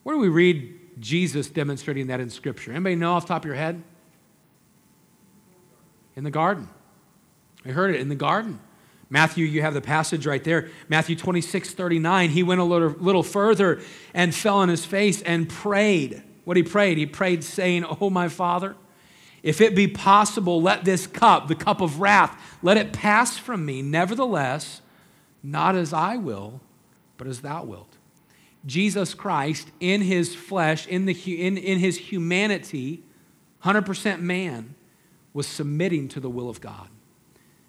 Where 0.02 0.14
do 0.14 0.20
we 0.20 0.28
read 0.28 1.00
Jesus 1.00 1.48
demonstrating 1.48 2.08
that 2.08 2.20
in 2.20 2.28
Scripture? 2.28 2.72
Anybody 2.72 2.96
know 2.96 3.14
off 3.14 3.24
the 3.24 3.28
top 3.28 3.42
of 3.42 3.46
your 3.46 3.54
head? 3.54 3.82
In 6.14 6.24
the 6.24 6.30
garden. 6.30 6.68
I 7.64 7.70
heard 7.70 7.94
it 7.94 8.00
in 8.00 8.08
the 8.08 8.14
garden. 8.14 8.60
Matthew, 9.10 9.46
you 9.46 9.62
have 9.62 9.74
the 9.74 9.80
passage 9.80 10.26
right 10.26 10.42
there. 10.42 10.68
Matthew 10.88 11.16
26, 11.16 11.72
39. 11.72 12.30
He 12.30 12.42
went 12.42 12.60
a 12.60 12.64
little, 12.64 12.90
little 12.90 13.22
further 13.22 13.80
and 14.12 14.34
fell 14.34 14.58
on 14.58 14.68
his 14.68 14.84
face 14.84 15.22
and 15.22 15.48
prayed. 15.48 16.22
What 16.44 16.56
he 16.56 16.62
prayed? 16.62 16.98
He 16.98 17.06
prayed, 17.06 17.42
saying, 17.42 17.84
Oh, 18.00 18.10
my 18.10 18.28
Father, 18.28 18.76
if 19.42 19.60
it 19.60 19.74
be 19.74 19.86
possible, 19.86 20.60
let 20.60 20.84
this 20.84 21.06
cup, 21.06 21.48
the 21.48 21.54
cup 21.54 21.80
of 21.80 22.00
wrath, 22.00 22.38
let 22.62 22.76
it 22.76 22.92
pass 22.92 23.38
from 23.38 23.64
me. 23.64 23.82
Nevertheless, 23.82 24.82
not 25.42 25.74
as 25.74 25.92
I 25.92 26.16
will, 26.16 26.60
but 27.16 27.26
as 27.26 27.40
thou 27.40 27.64
wilt. 27.64 27.96
Jesus 28.66 29.14
Christ, 29.14 29.70
in 29.80 30.02
his 30.02 30.34
flesh, 30.34 30.86
in, 30.86 31.06
the, 31.06 31.12
in, 31.46 31.56
in 31.56 31.78
his 31.78 31.96
humanity, 31.96 33.04
100% 33.64 34.20
man, 34.20 34.74
was 35.32 35.46
submitting 35.46 36.08
to 36.08 36.20
the 36.20 36.28
will 36.28 36.50
of 36.50 36.60
God. 36.60 36.88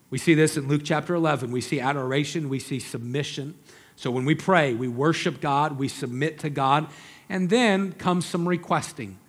We 0.10 0.18
see 0.18 0.34
this 0.34 0.58
in 0.58 0.68
Luke 0.68 0.82
chapter 0.84 1.14
11. 1.14 1.52
We 1.52 1.62
see 1.62 1.80
adoration, 1.80 2.50
we 2.50 2.60
see 2.60 2.80
submission. 2.80 3.56
So 3.96 4.10
when 4.10 4.26
we 4.26 4.34
pray, 4.34 4.74
we 4.74 4.88
worship 4.88 5.42
God, 5.42 5.78
we 5.78 5.88
submit 5.88 6.40
to 6.40 6.50
God, 6.50 6.88
and 7.28 7.50
then 7.50 7.94
comes 7.94 8.26
some 8.26 8.48
requesting. 8.48 9.20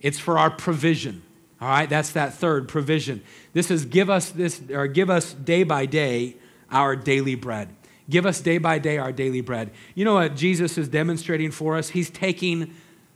It's 0.00 0.18
for 0.18 0.38
our 0.38 0.50
provision. 0.50 1.22
All 1.60 1.68
right, 1.68 1.88
that's 1.88 2.10
that 2.12 2.34
third 2.34 2.68
provision. 2.68 3.22
This 3.52 3.70
is 3.70 3.84
give 3.84 4.10
us 4.10 4.30
this 4.30 4.60
or 4.70 4.86
give 4.86 5.10
us 5.10 5.32
day 5.32 5.62
by 5.62 5.86
day 5.86 6.36
our 6.70 6.96
daily 6.96 7.34
bread. 7.34 7.68
Give 8.10 8.26
us 8.26 8.40
day 8.40 8.58
by 8.58 8.78
day 8.78 8.98
our 8.98 9.12
daily 9.12 9.42
bread. 9.42 9.70
You 9.94 10.04
know 10.04 10.14
what 10.14 10.34
Jesus 10.34 10.76
is 10.76 10.88
demonstrating 10.88 11.50
for 11.50 11.76
us? 11.76 11.90
He's 11.90 12.10
taking 12.10 12.74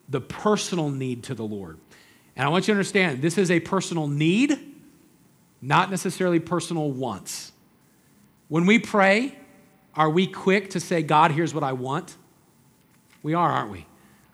the 0.09 0.21
personal 0.21 0.91
need 0.91 1.25
to 1.25 1.35
the 1.35 1.45
Lord. 1.45 1.79
And 2.37 2.47
I 2.47 2.49
want 2.49 2.69
you 2.69 2.75
to 2.75 2.79
understand 2.79 3.23
this 3.23 3.39
is 3.39 3.51
a 3.51 3.61
personal 3.61 4.07
need 4.07 4.76
not 5.67 5.91
necessarily 5.91 6.39
personal 6.39 6.93
wants. 6.93 7.51
When 8.47 8.67
we 8.67 8.79
pray, 8.79 9.37
are 9.97 10.09
we 10.09 10.29
quick 10.29 10.71
to 10.71 10.81
say, 10.81 11.03
God, 11.03 11.33
here's 11.33 11.53
what 11.53 11.65
I 11.65 11.73
want? 11.73 12.15
We 13.25 13.35
are, 13.35 13.51
aren't 13.51 13.73
we? 13.73 13.85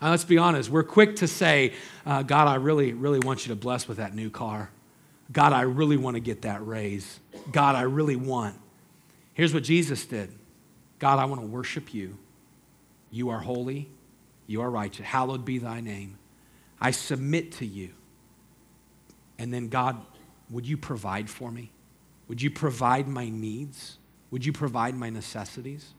Uh, 0.02 0.10
let's 0.10 0.24
be 0.24 0.36
honest. 0.36 0.68
We're 0.68 0.82
quick 0.82 1.16
to 1.16 1.28
say, 1.28 1.72
uh, 2.04 2.22
God, 2.22 2.48
I 2.48 2.56
really, 2.56 2.92
really 2.92 3.18
want 3.18 3.46
you 3.46 3.54
to 3.54 3.56
bless 3.58 3.88
with 3.88 3.96
that 3.96 4.14
new 4.14 4.28
car. 4.28 4.68
God, 5.32 5.54
I 5.54 5.62
really 5.62 5.96
want 5.96 6.16
to 6.16 6.20
get 6.20 6.42
that 6.42 6.66
raise. 6.66 7.18
God, 7.50 7.76
I 7.76 7.82
really 7.82 8.16
want. 8.16 8.54
Here's 9.32 9.54
what 9.54 9.62
Jesus 9.62 10.04
did 10.04 10.30
God, 10.98 11.18
I 11.18 11.24
want 11.24 11.40
to 11.40 11.46
worship 11.46 11.94
you. 11.94 12.18
You 13.10 13.30
are 13.30 13.40
holy. 13.40 13.88
You 14.46 14.60
are 14.60 14.70
righteous. 14.70 15.06
Hallowed 15.06 15.46
be 15.46 15.56
thy 15.56 15.80
name. 15.80 16.18
I 16.78 16.90
submit 16.90 17.52
to 17.52 17.64
you. 17.64 17.90
And 19.38 19.54
then, 19.54 19.68
God, 19.68 20.04
would 20.52 20.66
you 20.66 20.76
provide 20.76 21.28
for 21.28 21.50
me? 21.50 21.72
Would 22.28 22.40
you 22.42 22.50
provide 22.50 23.08
my 23.08 23.28
needs? 23.28 23.98
Would 24.30 24.46
you 24.46 24.52
provide 24.52 24.94
my 24.94 25.10
necessities? 25.10 25.92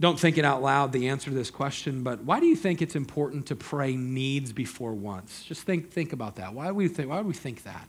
Don't 0.00 0.18
think 0.18 0.38
it 0.38 0.44
out 0.44 0.62
loud, 0.62 0.92
the 0.92 1.08
answer 1.08 1.30
to 1.30 1.36
this 1.36 1.50
question, 1.50 2.02
but 2.02 2.24
why 2.24 2.40
do 2.40 2.46
you 2.46 2.56
think 2.56 2.82
it's 2.82 2.96
important 2.96 3.46
to 3.46 3.56
pray 3.56 3.94
needs 3.94 4.52
before 4.52 4.92
wants? 4.92 5.44
Just 5.44 5.62
think, 5.62 5.90
think 5.90 6.12
about 6.12 6.36
that. 6.36 6.52
Why 6.52 6.68
do, 6.68 6.74
we 6.74 6.88
think, 6.88 7.08
why 7.08 7.20
do 7.20 7.28
we 7.28 7.34
think 7.34 7.62
that? 7.62 7.88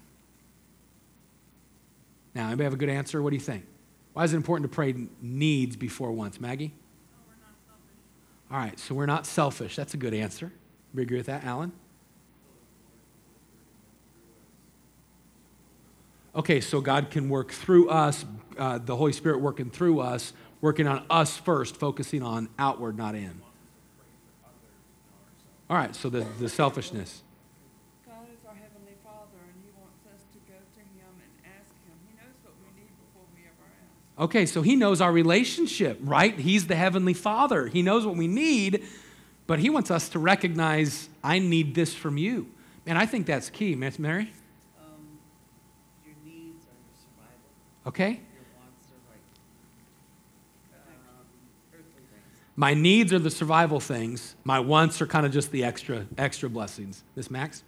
Now, 2.36 2.47
anybody 2.47 2.65
have 2.65 2.73
a 2.73 2.77
good 2.77 2.89
answer? 2.89 3.21
What 3.21 3.31
do 3.31 3.36
you 3.36 3.41
think? 3.41 3.65
Why 4.13 4.23
is 4.23 4.34
it 4.34 4.38
important 4.38 4.69
to 4.69 4.75
pray 4.75 4.93
needs 5.21 5.75
before 5.75 6.12
wants? 6.12 6.39
Maggie? 6.39 6.73
All 8.51 8.58
right, 8.58 8.79
so 8.79 8.93
we're 8.93 9.08
not 9.08 9.25
selfish. 9.25 9.75
That's 9.75 9.95
a 9.95 9.97
good 9.97 10.13
answer. 10.13 10.51
You 10.93 11.01
agree 11.01 11.17
with 11.17 11.25
that, 11.25 11.43
Alan? 11.43 11.71
Okay, 16.36 16.60
so 16.60 16.82
God 16.82 17.10
can 17.10 17.30
work 17.30 17.52
through 17.52 17.89
us, 17.89 18.26
uh, 18.58 18.78
the 18.78 18.95
Holy 18.95 19.13
Spirit 19.13 19.39
working 19.39 19.69
through 19.69 20.02
us, 20.02 20.34
working 20.62 20.88
on 20.88 21.06
us 21.10 21.38
first, 21.38 21.78
focusing 21.78 22.21
on 22.21 22.50
outward, 22.60 22.98
not 22.98 23.15
in. 23.15 23.41
All 25.69 25.78
right, 25.78 25.95
so 25.95 26.10
the, 26.10 26.26
the 26.39 26.50
selfishness. 26.50 27.24
God 28.06 28.28
is 28.32 28.45
our 28.48 28.54
Heavenly 28.54 28.95
Father, 29.04 29.39
and 29.48 29.63
He 29.63 29.71
wants 29.80 30.06
us 30.13 30.21
to 30.34 30.39
go 30.48 30.54
to 30.54 30.80
Him 30.80 31.10
and 31.17 31.54
ask 31.58 31.74
Him. 31.86 31.98
He 32.08 32.15
knows 32.17 32.36
what 32.43 32.54
we 32.62 32.80
need 32.80 32.91
before 33.00 33.26
we 33.34 33.41
ever 33.43 33.71
ask. 33.82 34.24
Okay, 34.26 34.45
so 34.45 34.62
He 34.62 34.76
knows 34.76 35.02
our 35.02 35.12
relationship, 35.12 35.98
right? 36.02 36.38
He's 36.38 36.67
the 36.67 36.76
Heavenly 36.76 37.15
Father. 37.15 37.67
He 37.67 37.82
knows 37.82 38.06
what 38.06 38.15
we 38.15 38.28
need, 38.28 38.84
but 39.48 39.58
He 39.58 39.71
wants 39.71 39.89
us 39.89 40.10
to 40.10 40.19
recognize, 40.19 41.10
I 41.24 41.39
need 41.39 41.74
this 41.74 41.95
from 41.95 42.17
you. 42.17 42.48
And 42.86 42.98
I 42.98 43.08
think 43.08 43.26
that's 43.26 43.50
key, 43.50 43.74
Miss 43.74 43.98
Mary. 43.98 44.32
Okay? 47.86 48.21
My 52.56 52.74
needs 52.74 53.12
are 53.12 53.19
the 53.19 53.30
survival 53.30 53.80
things. 53.80 54.36
My 54.45 54.60
wants 54.60 55.02
are 55.02 55.08
kind 55.08 55.26
of 55.26 55.34
just 55.34 55.52
the 55.52 55.65
extra 55.65 56.06
extra 56.17 56.50
blessings. 56.50 57.04
Miss 57.15 57.30
Max? 57.30 57.63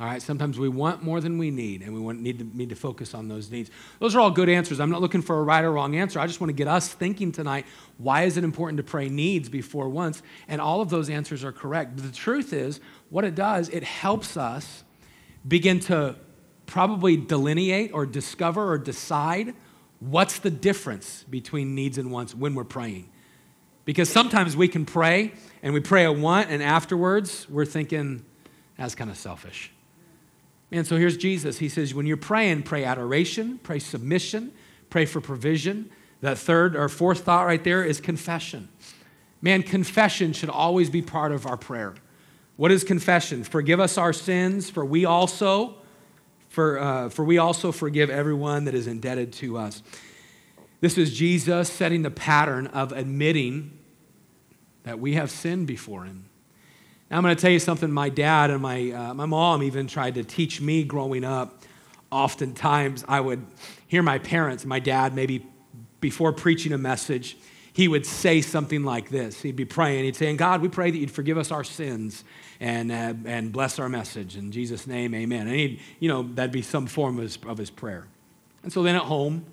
All 0.00 0.08
right, 0.08 0.20
sometimes 0.20 0.58
we 0.58 0.68
want 0.68 1.04
more 1.04 1.20
than 1.20 1.38
we 1.38 1.52
need, 1.52 1.82
and 1.82 1.94
we 1.94 2.00
want, 2.00 2.20
need, 2.20 2.40
to, 2.40 2.44
need 2.44 2.68
to 2.70 2.74
focus 2.74 3.14
on 3.14 3.28
those 3.28 3.48
needs. 3.52 3.70
Those 4.00 4.16
are 4.16 4.20
all 4.20 4.30
good 4.32 4.48
answers. 4.48 4.80
I'm 4.80 4.90
not 4.90 5.00
looking 5.00 5.22
for 5.22 5.38
a 5.38 5.42
right 5.44 5.62
or 5.62 5.70
wrong 5.70 5.94
answer. 5.94 6.18
I 6.18 6.26
just 6.26 6.40
want 6.40 6.48
to 6.48 6.54
get 6.54 6.66
us 6.66 6.88
thinking 6.88 7.30
tonight 7.30 7.64
why 7.96 8.24
is 8.24 8.36
it 8.36 8.42
important 8.42 8.78
to 8.78 8.82
pray 8.82 9.08
needs 9.08 9.48
before 9.48 9.88
wants? 9.88 10.20
And 10.48 10.60
all 10.60 10.80
of 10.80 10.90
those 10.90 11.08
answers 11.08 11.44
are 11.44 11.52
correct. 11.52 11.94
But 11.94 12.04
the 12.04 12.12
truth 12.12 12.52
is, 12.52 12.80
what 13.10 13.24
it 13.24 13.34
does, 13.34 13.68
it 13.68 13.84
helps 13.84 14.36
us 14.36 14.84
begin 15.46 15.80
to 15.80 16.16
probably 16.66 17.16
delineate 17.16 17.92
or 17.92 18.06
discover 18.06 18.70
or 18.72 18.78
decide 18.78 19.54
what's 20.00 20.38
the 20.38 20.50
difference 20.50 21.24
between 21.28 21.74
needs 21.74 21.98
and 21.98 22.10
wants 22.10 22.34
when 22.34 22.54
we're 22.54 22.64
praying. 22.64 23.08
Because 23.84 24.08
sometimes 24.08 24.56
we 24.56 24.68
can 24.68 24.86
pray 24.86 25.32
and 25.62 25.74
we 25.74 25.80
pray 25.80 26.04
a 26.04 26.12
want, 26.12 26.50
and 26.50 26.62
afterwards 26.62 27.46
we're 27.48 27.66
thinking, 27.66 28.24
that's 28.78 28.94
kind 28.94 29.10
of 29.10 29.16
selfish. 29.16 29.70
And 30.72 30.86
so 30.86 30.96
here's 30.96 31.16
Jesus. 31.16 31.58
He 31.58 31.68
says, 31.68 31.94
when 31.94 32.06
you're 32.06 32.16
praying, 32.16 32.62
pray 32.62 32.84
adoration, 32.84 33.58
pray 33.62 33.78
submission, 33.78 34.52
pray 34.90 35.04
for 35.04 35.20
provision. 35.20 35.90
That 36.20 36.38
third 36.38 36.74
or 36.74 36.88
fourth 36.88 37.20
thought 37.20 37.44
right 37.44 37.62
there 37.62 37.84
is 37.84 38.00
confession. 38.00 38.68
Man, 39.42 39.62
confession 39.62 40.32
should 40.32 40.48
always 40.48 40.88
be 40.88 41.02
part 41.02 41.32
of 41.32 41.46
our 41.46 41.58
prayer. 41.58 41.94
What 42.56 42.70
is 42.70 42.84
confession? 42.84 43.42
Forgive 43.42 43.80
us 43.80 43.98
our 43.98 44.12
sins, 44.12 44.70
for 44.70 44.84
we 44.84 45.04
also, 45.04 45.74
for, 46.48 46.78
uh, 46.78 47.08
for 47.08 47.24
we 47.24 47.38
also 47.38 47.72
forgive 47.72 48.10
everyone 48.10 48.66
that 48.66 48.74
is 48.74 48.86
indebted 48.86 49.32
to 49.34 49.58
us. 49.58 49.82
This 50.80 50.96
is 50.96 51.12
Jesus 51.12 51.68
setting 51.68 52.02
the 52.02 52.12
pattern 52.12 52.68
of 52.68 52.92
admitting 52.92 53.76
that 54.84 55.00
we 55.00 55.14
have 55.14 55.32
sinned 55.32 55.66
before 55.66 56.04
him. 56.04 56.26
Now, 57.10 57.16
I'm 57.16 57.24
going 57.24 57.34
to 57.34 57.40
tell 57.40 57.50
you 57.50 57.58
something 57.58 57.90
my 57.90 58.08
dad 58.08 58.50
and 58.50 58.62
my, 58.62 58.90
uh, 58.90 59.14
my 59.14 59.26
mom 59.26 59.64
even 59.64 59.88
tried 59.88 60.14
to 60.14 60.22
teach 60.22 60.60
me 60.60 60.84
growing 60.84 61.24
up. 61.24 61.64
Oftentimes, 62.12 63.04
I 63.08 63.20
would 63.20 63.44
hear 63.88 64.02
my 64.02 64.18
parents, 64.18 64.64
my 64.64 64.78
dad, 64.78 65.12
maybe 65.12 65.44
before 66.00 66.32
preaching 66.32 66.72
a 66.72 66.78
message, 66.78 67.36
he 67.72 67.88
would 67.88 68.06
say 68.06 68.40
something 68.40 68.84
like 68.84 69.08
this. 69.08 69.42
He'd 69.42 69.56
be 69.56 69.64
praying. 69.64 70.04
He'd 70.04 70.14
say, 70.14 70.36
God, 70.36 70.62
we 70.62 70.68
pray 70.68 70.92
that 70.92 70.98
you'd 70.98 71.10
forgive 71.10 71.36
us 71.36 71.50
our 71.50 71.64
sins 71.64 72.22
and, 72.60 72.92
uh, 72.92 73.14
and 73.24 73.52
bless 73.52 73.78
our 73.78 73.88
message. 73.88 74.36
In 74.36 74.52
Jesus' 74.52 74.86
name, 74.86 75.14
amen. 75.14 75.46
And 75.46 75.56
he'd, 75.56 75.80
you 76.00 76.08
know, 76.08 76.22
that'd 76.22 76.52
be 76.52 76.62
some 76.62 76.86
form 76.86 77.18
of 77.18 77.22
his, 77.22 77.38
of 77.46 77.58
his 77.58 77.70
prayer. 77.70 78.06
And 78.62 78.72
so 78.72 78.82
then 78.82 78.96
at 78.96 79.02
home, 79.02 79.44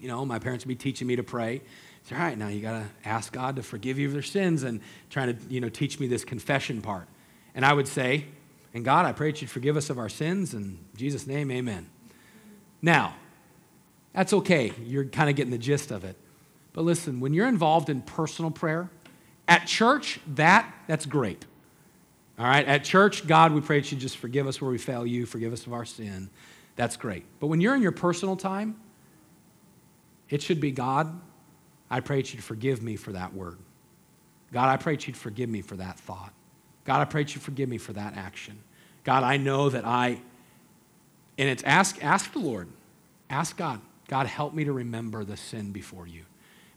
you 0.00 0.08
know, 0.08 0.24
my 0.24 0.38
parents 0.38 0.64
would 0.64 0.68
be 0.68 0.76
teaching 0.76 1.06
me 1.06 1.16
to 1.16 1.22
pray. 1.22 1.60
All 2.10 2.18
right, 2.18 2.38
now 2.38 2.48
you 2.48 2.62
got 2.62 2.80
to 2.80 3.08
ask 3.08 3.32
God 3.32 3.56
to 3.56 3.62
forgive 3.62 3.98
you 3.98 4.08
of 4.08 4.14
your 4.14 4.22
sins 4.22 4.62
and 4.62 4.80
trying 5.10 5.36
to, 5.36 5.42
you 5.52 5.60
know, 5.60 5.68
teach 5.68 6.00
me 6.00 6.06
this 6.06 6.24
confession 6.24 6.80
part. 6.80 7.06
And 7.54 7.66
I 7.66 7.72
would 7.74 7.86
say, 7.86 8.24
and 8.72 8.84
God, 8.84 9.04
I 9.04 9.12
pray 9.12 9.32
that 9.32 9.42
you'd 9.42 9.50
forgive 9.50 9.76
us 9.76 9.90
of 9.90 9.98
our 9.98 10.08
sins. 10.08 10.54
In 10.54 10.78
Jesus' 10.96 11.26
name, 11.26 11.50
amen. 11.50 11.90
Now, 12.80 13.14
That's 14.18 14.32
okay. 14.32 14.72
You're 14.84 15.04
kind 15.04 15.30
of 15.30 15.36
getting 15.36 15.52
the 15.52 15.58
gist 15.58 15.92
of 15.92 16.04
it. 16.04 16.16
But 16.72 16.82
listen, 16.82 17.20
when 17.20 17.34
you're 17.34 17.46
involved 17.46 17.88
in 17.88 18.02
personal 18.02 18.50
prayer, 18.50 18.90
at 19.46 19.66
church, 19.66 20.18
that, 20.34 20.72
that's 20.86 21.06
great. 21.06 21.44
All 22.38 22.46
right, 22.46 22.66
at 22.66 22.84
church, 22.84 23.26
God, 23.26 23.52
we 23.52 23.60
pray 23.60 23.80
that 23.80 23.90
you 23.90 23.98
just 23.98 24.16
forgive 24.16 24.46
us 24.46 24.60
where 24.60 24.70
we 24.70 24.78
fail 24.78 25.04
you, 25.04 25.26
forgive 25.26 25.52
us 25.52 25.66
of 25.66 25.72
our 25.72 25.84
sin. 25.84 26.30
That's 26.76 26.96
great. 26.96 27.24
But 27.40 27.48
when 27.48 27.60
you're 27.60 27.74
in 27.74 27.82
your 27.82 27.92
personal 27.92 28.36
time, 28.36 28.76
it 30.28 30.40
should 30.40 30.60
be 30.60 30.70
God, 30.70 31.20
I 31.90 31.98
pray 32.00 32.18
that 32.22 32.32
you'd 32.32 32.44
forgive 32.44 32.80
me 32.80 32.94
for 32.94 33.10
that 33.12 33.34
word. 33.34 33.58
God, 34.52 34.68
I 34.68 34.76
pray 34.76 34.94
that 34.94 35.06
you'd 35.08 35.16
forgive 35.16 35.48
me 35.48 35.62
for 35.62 35.76
that 35.76 35.98
thought. 35.98 36.32
God, 36.84 37.00
I 37.00 37.06
pray 37.06 37.24
that 37.24 37.34
you 37.34 37.40
forgive 37.40 37.68
me 37.68 37.76
for 37.76 37.92
that 37.94 38.16
action. 38.16 38.60
God, 39.02 39.24
I 39.24 39.36
know 39.36 39.68
that 39.70 39.84
I, 39.84 40.20
and 41.38 41.48
it's 41.48 41.64
ask, 41.64 42.02
ask 42.04 42.32
the 42.32 42.38
Lord, 42.38 42.68
ask 43.28 43.56
God, 43.56 43.80
God, 44.06 44.26
help 44.26 44.54
me 44.54 44.64
to 44.64 44.72
remember 44.72 45.24
the 45.24 45.36
sin 45.36 45.72
before 45.72 46.06
you. 46.06 46.22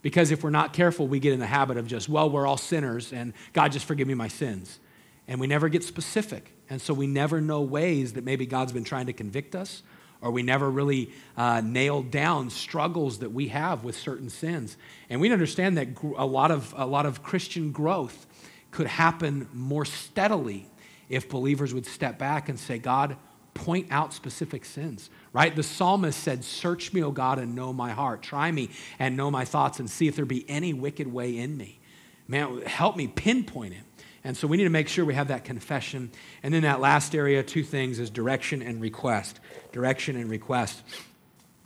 Because 0.01 0.31
if 0.31 0.43
we're 0.43 0.49
not 0.49 0.73
careful, 0.73 1.07
we 1.07 1.19
get 1.19 1.33
in 1.33 1.39
the 1.39 1.45
habit 1.45 1.77
of 1.77 1.85
just, 1.85 2.09
well, 2.09 2.29
we're 2.29 2.47
all 2.47 2.57
sinners, 2.57 3.13
and 3.13 3.33
God, 3.53 3.71
just 3.71 3.85
forgive 3.85 4.07
me 4.07 4.15
my 4.15 4.27
sins. 4.27 4.79
And 5.27 5.39
we 5.39 5.47
never 5.47 5.69
get 5.69 5.83
specific. 5.83 6.51
And 6.69 6.81
so 6.81 6.93
we 6.93 7.07
never 7.07 7.41
know 7.41 7.61
ways 7.61 8.13
that 8.13 8.23
maybe 8.23 8.45
God's 8.45 8.71
been 8.71 8.83
trying 8.83 9.05
to 9.07 9.13
convict 9.13 9.55
us, 9.55 9.83
or 10.21 10.31
we 10.31 10.43
never 10.43 10.69
really 10.69 11.11
uh, 11.35 11.61
nailed 11.61 12.11
down 12.11 12.49
struggles 12.49 13.19
that 13.19 13.31
we 13.31 13.47
have 13.49 13.83
with 13.83 13.95
certain 13.95 14.29
sins. 14.29 14.77
And 15.09 15.19
we 15.19 15.31
understand 15.31 15.77
that 15.77 15.89
a 16.17 16.25
lot 16.25 16.51
of, 16.51 16.73
a 16.77 16.85
lot 16.85 17.05
of 17.05 17.23
Christian 17.23 17.71
growth 17.71 18.25
could 18.71 18.87
happen 18.87 19.47
more 19.53 19.85
steadily 19.85 20.67
if 21.09 21.27
believers 21.27 21.73
would 21.73 21.85
step 21.85 22.17
back 22.17 22.47
and 22.47 22.57
say, 22.57 22.77
God, 22.77 23.17
point 23.53 23.87
out 23.91 24.13
specific 24.13 24.63
sins, 24.63 25.09
right? 25.33 25.55
The 25.55 25.63
psalmist 25.63 26.19
said, 26.19 26.43
Search 26.43 26.93
me, 26.93 27.03
O 27.03 27.11
God, 27.11 27.37
and 27.37 27.53
know 27.53 27.73
my 27.73 27.91
heart. 27.91 28.21
Try 28.21 28.51
me 28.51 28.69
and 28.97 29.17
know 29.17 29.29
my 29.29 29.43
thoughts 29.43 29.79
and 29.79 29.89
see 29.89 30.07
if 30.07 30.15
there 30.15 30.25
be 30.25 30.49
any 30.49 30.73
wicked 30.73 31.11
way 31.11 31.37
in 31.37 31.57
me. 31.57 31.79
Man, 32.27 32.61
help 32.61 32.95
me 32.95 33.07
pinpoint 33.07 33.73
it. 33.73 33.83
And 34.23 34.37
so 34.37 34.47
we 34.47 34.57
need 34.57 34.65
to 34.65 34.69
make 34.69 34.87
sure 34.87 35.03
we 35.03 35.15
have 35.15 35.29
that 35.29 35.43
confession. 35.43 36.11
And 36.43 36.53
then 36.53 36.61
that 36.63 36.79
last 36.79 37.15
area, 37.15 37.41
two 37.41 37.63
things, 37.63 37.99
is 37.99 38.09
direction 38.09 38.61
and 38.61 38.81
request. 38.81 39.39
Direction 39.71 40.15
and 40.15 40.29
request. 40.29 40.83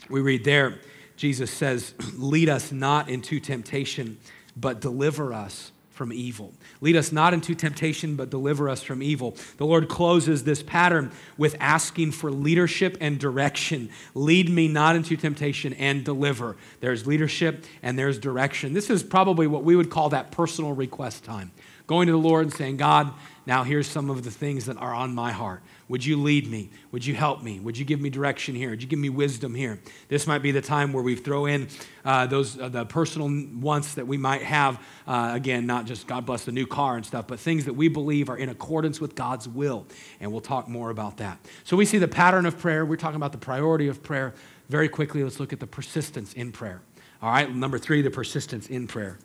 We 0.10 0.22
read 0.22 0.44
there, 0.44 0.80
Jesus 1.18 1.52
says, 1.52 1.94
Lead 2.18 2.50
us 2.50 2.72
not 2.72 3.10
into 3.10 3.40
temptation, 3.40 4.18
but 4.56 4.80
deliver 4.80 5.34
us 5.34 5.72
from 5.96 6.12
evil. 6.12 6.54
Lead 6.82 6.98
us 6.98 7.14
not 7.14 7.34
into 7.34 7.56
temptation, 7.56 8.18
but 8.18 8.30
deliver 8.30 8.68
us 8.68 8.84
from 8.84 9.02
evil. 9.02 9.36
The 9.58 9.66
Lord 9.66 9.88
closes 9.88 10.44
this 10.44 10.62
pattern 10.62 11.12
with 11.38 11.56
asking 11.60 12.12
for 12.12 12.30
leadership 12.30 12.98
and 13.00 13.18
direction. 13.18 13.90
Lead 14.14 14.50
me 14.50 14.68
not 14.68 14.98
into 14.98 15.16
temptation 15.16 15.74
and 15.74 16.04
deliver. 16.04 16.58
There's 16.82 17.08
leadership 17.08 17.64
and 17.82 17.98
there's 17.98 18.20
direction. 18.20 18.74
This 18.74 18.90
is 18.90 19.04
probably 19.04 19.48
what 19.48 19.64
we 19.64 19.78
would 19.78 19.90
call 19.90 20.10
that 20.10 20.32
personal 20.32 20.74
request 20.74 21.24
time. 21.24 21.52
Going 21.88 22.08
to 22.08 22.12
the 22.12 22.18
Lord 22.18 22.46
and 22.46 22.54
saying, 22.54 22.78
God, 22.78 23.14
now 23.46 23.64
here's 23.64 23.88
some 23.88 24.10
of 24.10 24.24
the 24.24 24.32
things 24.32 24.66
that 24.66 24.78
are 24.78 24.94
on 24.94 25.14
my 25.14 25.32
heart. 25.32 25.62
Would 25.88 26.04
you 26.04 26.20
lead 26.20 26.50
me? 26.50 26.72
Would 26.92 27.06
you 27.06 27.14
help 27.14 27.44
me? 27.44 27.60
Would 27.60 27.78
you 27.78 27.86
give 27.86 28.02
me 28.02 28.10
direction 28.10 28.56
here? 28.56 28.72
Would 28.72 28.82
you 28.82 28.88
give 28.88 28.98
me 28.98 29.10
wisdom 29.10 29.54
here? 29.54 29.80
This 30.08 30.26
might 30.26 30.40
be 30.40 30.50
the 30.50 30.62
time 30.62 30.94
where 30.94 31.04
we 31.04 31.16
throw 31.16 31.46
in 31.46 31.68
uh, 32.04 32.26
those 32.26 32.60
uh, 32.60 32.70
the 32.70 32.86
personal 32.86 33.30
wants 33.60 33.94
that 33.94 34.08
we 34.08 34.18
might 34.18 34.42
have. 34.42 34.82
Uh, 35.06 35.32
again, 35.36 35.68
not 35.68 35.86
just 35.86 36.08
God 36.08 36.26
bless 36.26 36.46
the 36.46 36.52
new 36.52 36.66
car 36.66 36.96
and 36.96 37.06
stuff, 37.06 37.28
but 37.28 37.40
things 37.40 37.66
that 37.66 37.74
we 37.74 37.88
believe 37.88 38.30
are 38.30 38.38
in 38.38 38.50
accordance 38.50 39.00
with 39.00 39.14
God's 39.14 39.48
will. 39.48 39.86
And 40.20 40.32
we'll 40.32 40.42
talk 40.42 40.68
more 40.68 40.90
about 40.90 41.18
that. 41.18 41.38
So 41.66 41.78
we 41.78 41.86
see 41.86 42.00
the 42.00 42.08
pattern 42.08 42.48
of 42.48 42.58
prayer. 42.58 42.84
We're 42.84 42.96
talking 42.96 43.18
about 43.18 43.32
the 43.32 43.38
priority 43.38 43.88
of 43.88 44.02
prayer. 44.02 44.34
Very 44.70 44.90
quickly, 44.90 45.24
let's 45.24 45.40
look 45.40 45.54
at 45.54 45.60
the 45.60 45.68
persistence 45.68 46.34
in 46.34 46.52
prayer. 46.52 46.82
All 47.22 47.30
right, 47.30 47.54
number 47.54 47.78
three, 47.78 48.02
the 48.02 48.10
persistence 48.10 48.68
in 48.68 48.88
prayer. 48.88 49.20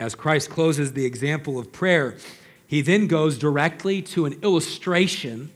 As 0.00 0.14
Christ 0.14 0.50
closes 0.50 0.92
the 0.92 1.04
example 1.04 1.58
of 1.58 1.72
prayer, 1.72 2.16
he 2.66 2.80
then 2.80 3.06
goes 3.06 3.38
directly 3.38 4.02
to 4.02 4.26
an 4.26 4.38
illustration 4.42 5.52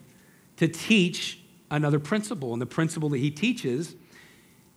to 0.57 0.69
teach 0.69 1.41
another 1.71 1.99
principle. 1.99 2.53
And 2.53 2.63
the 2.63 2.67
principle 2.67 3.09
that 3.11 3.19
he 3.19 3.31
teaches 3.31 3.95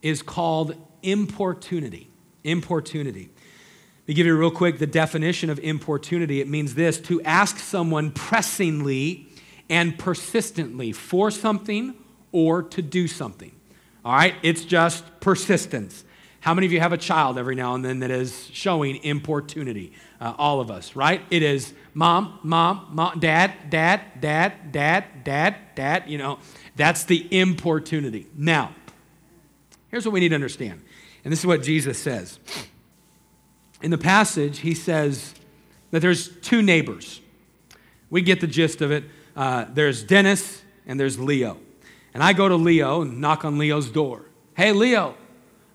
is 0.01 0.21
called 0.21 0.75
importunity. 1.03 2.09
Importunity. 2.43 3.29
Let 4.01 4.07
me 4.07 4.13
give 4.15 4.25
you 4.25 4.35
real 4.35 4.51
quick 4.51 4.79
the 4.79 4.87
definition 4.87 5.49
of 5.49 5.59
importunity. 5.59 6.41
It 6.41 6.47
means 6.47 6.73
this 6.73 6.99
to 7.01 7.21
ask 7.21 7.59
someone 7.59 8.11
pressingly 8.11 9.27
and 9.69 9.97
persistently 9.97 10.91
for 10.91 11.29
something 11.31 11.93
or 12.31 12.63
to 12.63 12.81
do 12.81 13.07
something. 13.07 13.51
All 14.03 14.13
right? 14.13 14.35
It's 14.41 14.65
just 14.65 15.05
persistence. 15.19 16.03
How 16.41 16.55
many 16.55 16.65
of 16.65 16.73
you 16.73 16.79
have 16.79 16.91
a 16.91 16.97
child 16.97 17.37
every 17.37 17.53
now 17.53 17.75
and 17.75 17.85
then 17.85 17.99
that 17.99 18.09
is 18.09 18.49
showing 18.51 19.03
importunity? 19.03 19.93
Uh, 20.19 20.33
all 20.37 20.59
of 20.59 20.71
us, 20.71 20.95
right? 20.95 21.21
It 21.29 21.43
is 21.43 21.71
mom, 21.93 22.39
mom, 22.41 22.87
mom, 22.91 23.19
dad, 23.19 23.69
dad, 23.69 24.01
dad, 24.19 24.71
dad, 24.71 25.23
dad, 25.23 25.55
dad. 25.75 26.03
You 26.07 26.17
know, 26.17 26.39
that's 26.75 27.03
the 27.03 27.27
importunity. 27.29 28.25
Now, 28.35 28.73
here's 29.89 30.03
what 30.03 30.13
we 30.13 30.19
need 30.19 30.29
to 30.29 30.35
understand. 30.35 30.81
And 31.23 31.31
this 31.31 31.39
is 31.39 31.45
what 31.45 31.61
Jesus 31.61 31.99
says. 31.99 32.39
In 33.83 33.91
the 33.91 33.97
passage, 33.99 34.59
he 34.59 34.73
says 34.73 35.35
that 35.91 35.99
there's 35.99 36.29
two 36.37 36.63
neighbors. 36.63 37.21
We 38.09 38.23
get 38.23 38.41
the 38.41 38.47
gist 38.47 38.81
of 38.81 38.91
it. 38.91 39.03
Uh, 39.35 39.65
there's 39.71 40.03
Dennis 40.03 40.63
and 40.87 40.99
there's 40.99 41.19
Leo. 41.19 41.57
And 42.15 42.23
I 42.23 42.33
go 42.33 42.49
to 42.49 42.55
Leo 42.55 43.03
and 43.03 43.21
knock 43.21 43.45
on 43.45 43.59
Leo's 43.59 43.91
door. 43.91 44.25
Hey, 44.55 44.71
Leo, 44.71 45.15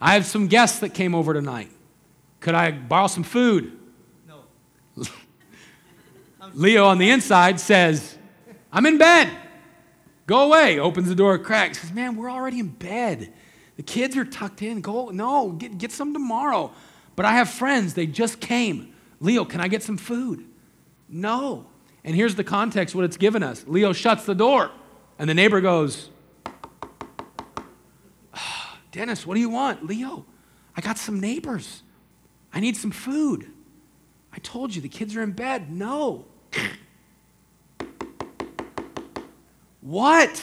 I 0.01 0.15
have 0.15 0.27
some 0.27 0.47
guests 0.47 0.81
that 0.81 0.95
came 0.95 1.15
over 1.15 1.33
tonight. 1.33 1.71
Could 2.41 2.55
I 2.55 2.71
borrow 2.71 3.07
some 3.07 3.23
food? 3.23 3.79
No. 4.27 4.41
Leo 6.55 6.87
on 6.87 6.99
the 6.99 7.11
inside 7.11 7.59
says, 7.61 8.17
I'm 8.73 8.87
in 8.87 8.99
bed. 8.99 9.31
Go 10.27 10.47
away. 10.47 10.79
Opens 10.79 11.09
the 11.09 11.15
door, 11.15 11.39
cracks. 11.39 11.81
Says, 11.81 11.93
Man, 11.93 12.17
we're 12.17 12.31
already 12.31 12.59
in 12.59 12.69
bed. 12.69 13.33
The 13.77 13.83
kids 13.83 14.17
are 14.17 14.25
tucked 14.25 14.63
in. 14.63 14.81
Go, 14.81 15.11
no, 15.11 15.53
get, 15.53 15.79
get 15.79 15.93
some 15.93 16.13
tomorrow. 16.13 16.73
But 17.15 17.27
I 17.27 17.33
have 17.33 17.49
friends. 17.49 17.95
They 17.95 18.07
just 18.07 18.41
came. 18.41 18.95
Leo, 19.21 19.45
can 19.45 19.61
I 19.61 19.69
get 19.69 19.83
some 19.83 19.97
food? 19.97 20.45
No. 21.09 21.67
And 22.05 22.15
here's 22.15 22.35
the 22.35 22.45
context 22.45 22.95
what 22.95 23.05
it's 23.05 23.17
given 23.17 23.43
us. 23.43 23.65
Leo 23.67 23.93
shuts 23.93 24.25
the 24.25 24.35
door, 24.35 24.71
and 25.19 25.29
the 25.29 25.35
neighbor 25.35 25.61
goes, 25.61 26.11
Dennis, 28.97 29.27
what 29.27 29.35
do 29.35 29.41
you 29.41 29.51
want? 29.51 29.85
Leo, 29.85 30.25
I 30.75 30.81
got 30.81 30.97
some 30.97 31.21
neighbors. 31.21 31.83
I 32.51 32.61
need 32.61 32.79
some 32.79 32.91
food. 32.91 33.47
I 34.33 34.39
told 34.39 34.75
you 34.75 34.81
the 34.81 34.89
kids 34.89 35.15
are 35.17 35.23
in 35.23 35.33
bed. 35.33 35.71
No. 35.71 36.25
what? 39.83 40.43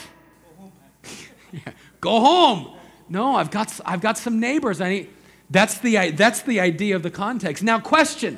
Go 2.00 2.20
home. 2.20 2.78
No, 3.10 3.36
I've 3.38 3.50
got, 3.50 3.80
I've 3.88 4.02
got 4.02 4.20
some 4.20 4.40
neighbors. 4.40 4.82
I 4.82 4.90
need, 4.90 5.10
that's, 5.50 5.80
the, 5.80 6.12
that's 6.12 6.44
the 6.44 6.60
idea 6.60 6.96
of 6.96 7.02
the 7.02 7.10
context. 7.10 7.64
Now, 7.64 7.80
question 7.80 8.38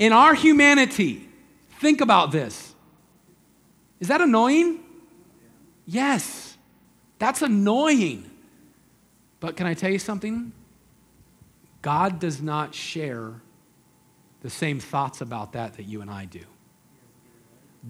In 0.00 0.12
our 0.12 0.34
humanity, 0.34 1.28
think 1.78 2.00
about 2.00 2.32
this. 2.32 2.74
Is 4.00 4.08
that 4.08 4.20
annoying? 4.20 4.80
Yes. 5.86 6.56
That's 7.20 7.42
annoying. 7.42 8.28
But 9.40 9.56
can 9.56 9.66
I 9.66 9.74
tell 9.74 9.90
you 9.90 9.98
something? 9.98 10.52
God 11.82 12.18
does 12.18 12.42
not 12.42 12.74
share 12.74 13.40
the 14.42 14.50
same 14.50 14.78
thoughts 14.80 15.20
about 15.20 15.52
that 15.54 15.74
that 15.74 15.84
you 15.84 16.02
and 16.02 16.10
I 16.10 16.26
do. 16.26 16.40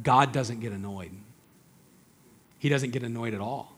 God 0.03 0.33
doesn't 0.33 0.61
get 0.61 0.73
annoyed. 0.73 1.13
He 2.59 2.69
doesn't 2.69 2.91
get 2.91 3.03
annoyed 3.03 3.35
at 3.35 3.41
all. 3.41 3.77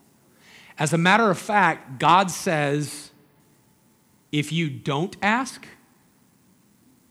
As 0.78 0.92
a 0.92 0.98
matter 0.98 1.30
of 1.30 1.38
fact, 1.38 1.98
God 1.98 2.30
says, 2.30 3.10
if 4.30 4.52
you 4.52 4.68
don't 4.68 5.16
ask, 5.22 5.66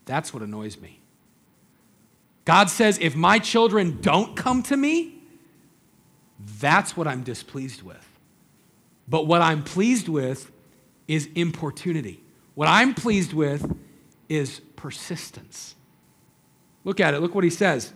that's 0.04 0.34
what 0.34 0.42
annoys 0.42 0.80
me. 0.80 1.00
God 2.44 2.68
says, 2.68 2.98
if 3.00 3.14
my 3.14 3.38
children 3.38 4.00
don't 4.00 4.36
come 4.36 4.62
to 4.64 4.76
me, 4.76 5.22
that's 6.60 6.96
what 6.96 7.06
I'm 7.06 7.22
displeased 7.22 7.82
with. 7.82 8.11
But 9.12 9.26
what 9.26 9.42
I'm 9.42 9.62
pleased 9.62 10.08
with 10.08 10.50
is 11.06 11.28
importunity. 11.34 12.24
What 12.54 12.66
I'm 12.66 12.94
pleased 12.94 13.34
with 13.34 13.76
is 14.30 14.60
persistence. 14.74 15.74
Look 16.82 16.98
at 16.98 17.12
it. 17.12 17.20
Look 17.20 17.34
what 17.34 17.44
he 17.44 17.50
says. 17.50 17.92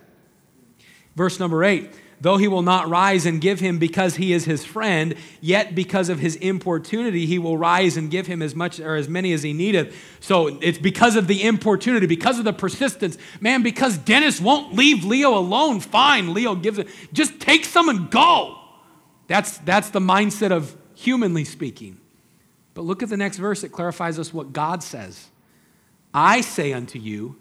Verse 1.15 1.41
number 1.41 1.65
eight 1.65 1.91
though 2.21 2.37
he 2.37 2.49
will 2.49 2.63
not 2.63 2.89
rise 2.89 3.27
and 3.27 3.41
give 3.41 3.61
him 3.61 3.79
because 3.79 4.17
he 4.17 4.33
is 4.33 4.47
his 4.47 4.65
friend, 4.65 5.15
yet 5.41 5.75
because 5.75 6.09
of 6.09 6.19
his 6.19 6.37
importunity, 6.37 7.27
he 7.27 7.39
will 7.39 7.59
rise 7.59 7.97
and 7.97 8.11
give 8.11 8.27
him 8.27 8.41
as 8.41 8.55
much 8.55 8.81
or 8.81 8.97
as 8.97 9.07
many 9.07 9.35
as 9.35 9.43
he 9.43 9.53
needeth. 9.53 9.95
So 10.19 10.59
it's 10.63 10.79
because 10.79 11.15
of 11.15 11.27
the 11.27 11.43
importunity, 11.43 12.07
because 12.07 12.39
of 12.39 12.47
the 12.47 12.55
persistence. 12.55 13.19
Man, 13.39 13.63
because 13.63 13.99
Dennis 13.99 14.41
won't 14.41 14.75
leave 14.75 15.05
Leo 15.05 15.37
alone, 15.37 15.81
fine, 15.81 16.33
Leo 16.33 16.55
gives 16.55 16.79
it. 16.79 16.89
Just 17.13 17.39
take 17.39 17.67
some 17.67 17.91
and 17.91 18.11
go. 18.11 18.59
That's, 19.29 19.59
that's 19.59 19.91
the 19.91 20.01
mindset 20.01 20.53
of 20.53 20.75
humanly 20.97 21.45
speaking. 21.45 21.99
But 22.75 22.83
look 22.83 23.03
at 23.03 23.09
the 23.09 23.17
next 23.17 23.37
verse, 23.37 23.63
it 23.63 23.69
clarifies 23.71 24.19
us 24.19 24.35
what 24.35 24.53
God 24.53 24.83
says. 24.83 25.29
I 26.13 26.41
say 26.41 26.73
unto 26.73 26.99
you, 26.99 27.37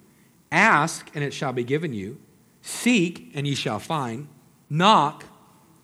ask, 0.51 1.09
and 1.15 1.23
it 1.23 1.33
shall 1.33 1.53
be 1.53 1.63
given 1.63 1.93
you, 1.93 2.19
seek, 2.61 3.31
and 3.33 3.47
ye 3.47 3.55
shall 3.55 3.79
find, 3.79 4.27
knock, 4.69 5.25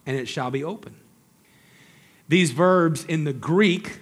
and 0.06 0.16
it 0.18 0.28
shall 0.28 0.52
be 0.52 0.64
open. 0.64 0.96
These 2.28 2.52
verbs 2.52 3.04
in 3.06 3.24
the 3.24 3.34
Greek 3.34 4.00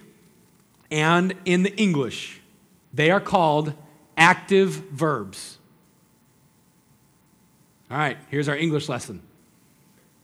and 0.91 1.33
in 1.45 1.63
the 1.63 1.75
English, 1.77 2.41
they 2.93 3.11
are 3.11 3.21
called 3.21 3.73
active 4.17 4.69
verbs. 4.69 5.57
All 7.91 7.97
right, 7.97 8.17
here's 8.29 8.49
our 8.49 8.57
English 8.57 8.89
lesson. 8.89 9.21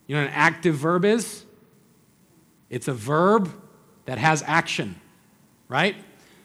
You 0.07 0.15
know 0.15 0.21
what 0.21 0.29
an 0.29 0.35
active 0.35 0.75
verb 0.75 1.05
is? 1.05 1.44
It's 2.69 2.87
a 2.87 2.93
verb 2.93 3.51
that 4.05 4.17
has 4.17 4.43
action, 4.45 4.99
right? 5.67 5.95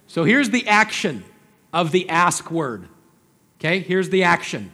So 0.06 0.24
here's 0.24 0.50
the 0.50 0.66
action 0.68 1.24
of 1.72 1.92
the 1.92 2.08
ask 2.08 2.50
word. 2.50 2.88
Okay, 3.58 3.80
here's 3.80 4.08
the 4.10 4.24
action 4.24 4.72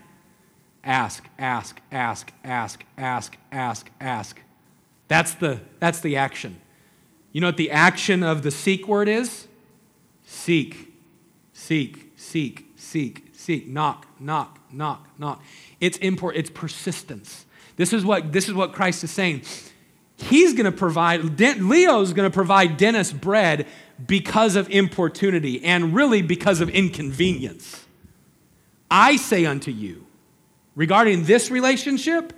ask, 0.85 1.25
ask, 1.39 1.81
ask, 1.91 2.33
ask, 2.45 2.85
ask, 2.97 3.37
ask, 3.51 3.91
ask. 4.01 4.41
That's 5.09 5.35
the, 5.35 5.61
that's 5.81 6.01
the 6.01 6.17
action. 6.17 6.61
You 7.33 7.41
know 7.41 7.49
what 7.49 7.57
the 7.57 7.71
action 7.71 8.23
of 8.23 8.43
the 8.43 8.51
seek 8.51 8.89
word 8.89 9.09
is? 9.09 9.47
Seek, 10.25 10.95
seek, 11.53 12.13
seek, 12.17 12.73
seek, 12.77 13.29
seek, 13.33 13.67
knock, 13.67 14.07
knock, 14.19 14.59
knock, 14.73 15.09
knock. 15.19 15.43
It's 15.81 15.99
import, 15.99 16.37
it's 16.37 16.51
persistence. 16.51 17.45
This 17.77 17.93
is 17.93 18.05
what 18.05 18.33
this 18.33 18.49
is 18.49 18.55
what 18.55 18.73
Christ 18.73 19.05
is 19.05 19.11
saying. 19.11 19.43
He's 20.17 20.55
going 20.55 20.65
to 20.65 20.73
provide 20.73 21.39
Leo's 21.41 22.13
going 22.13 22.29
to 22.31 22.35
provide 22.35 22.77
Dennis 22.77 23.13
bread 23.13 23.67
because 24.05 24.57
of 24.57 24.69
importunity 24.71 25.63
and 25.65 25.95
really 25.95 26.23
because 26.23 26.61
of 26.61 26.69
inconvenience. 26.71 27.85
I 28.91 29.17
say 29.17 29.45
unto 29.45 29.71
you, 29.71 30.07
regarding 30.75 31.25
this 31.25 31.51
relationship, 31.51 32.33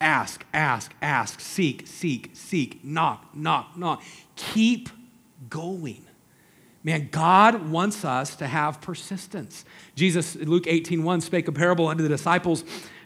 ask, 0.00 0.44
ask, 0.52 0.92
ask, 1.00 1.40
seek, 1.40 1.86
seek, 1.86 2.30
seek, 2.34 2.84
knock, 2.84 3.34
knock, 3.34 3.76
knock. 3.76 4.02
Keep 4.36 4.90
going. 5.48 6.04
Man, 6.82 7.08
God 7.10 7.70
wants 7.70 8.04
us 8.04 8.36
to 8.36 8.46
have 8.46 8.82
persistence. 8.82 9.64
Jesus, 9.94 10.36
Luke 10.36 10.66
18 10.66 11.02
1, 11.02 11.20
spake 11.22 11.48
a 11.48 11.52
parable 11.52 11.88
unto 11.88 12.02
the 12.02 12.08
disciples 12.10 12.64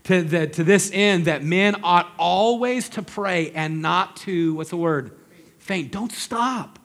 to, 0.08 0.22
the, 0.22 0.46
to 0.46 0.64
this 0.64 0.90
end 0.94 1.26
that 1.26 1.44
men 1.44 1.76
ought 1.82 2.10
always 2.18 2.88
to 2.88 3.02
pray 3.02 3.50
and 3.50 3.82
not 3.82 4.16
to, 4.16 4.54
what's 4.54 4.70
the 4.70 4.76
word? 4.78 5.12
Faint. 5.58 5.92
Don't 5.92 6.10
stop. 6.10 6.78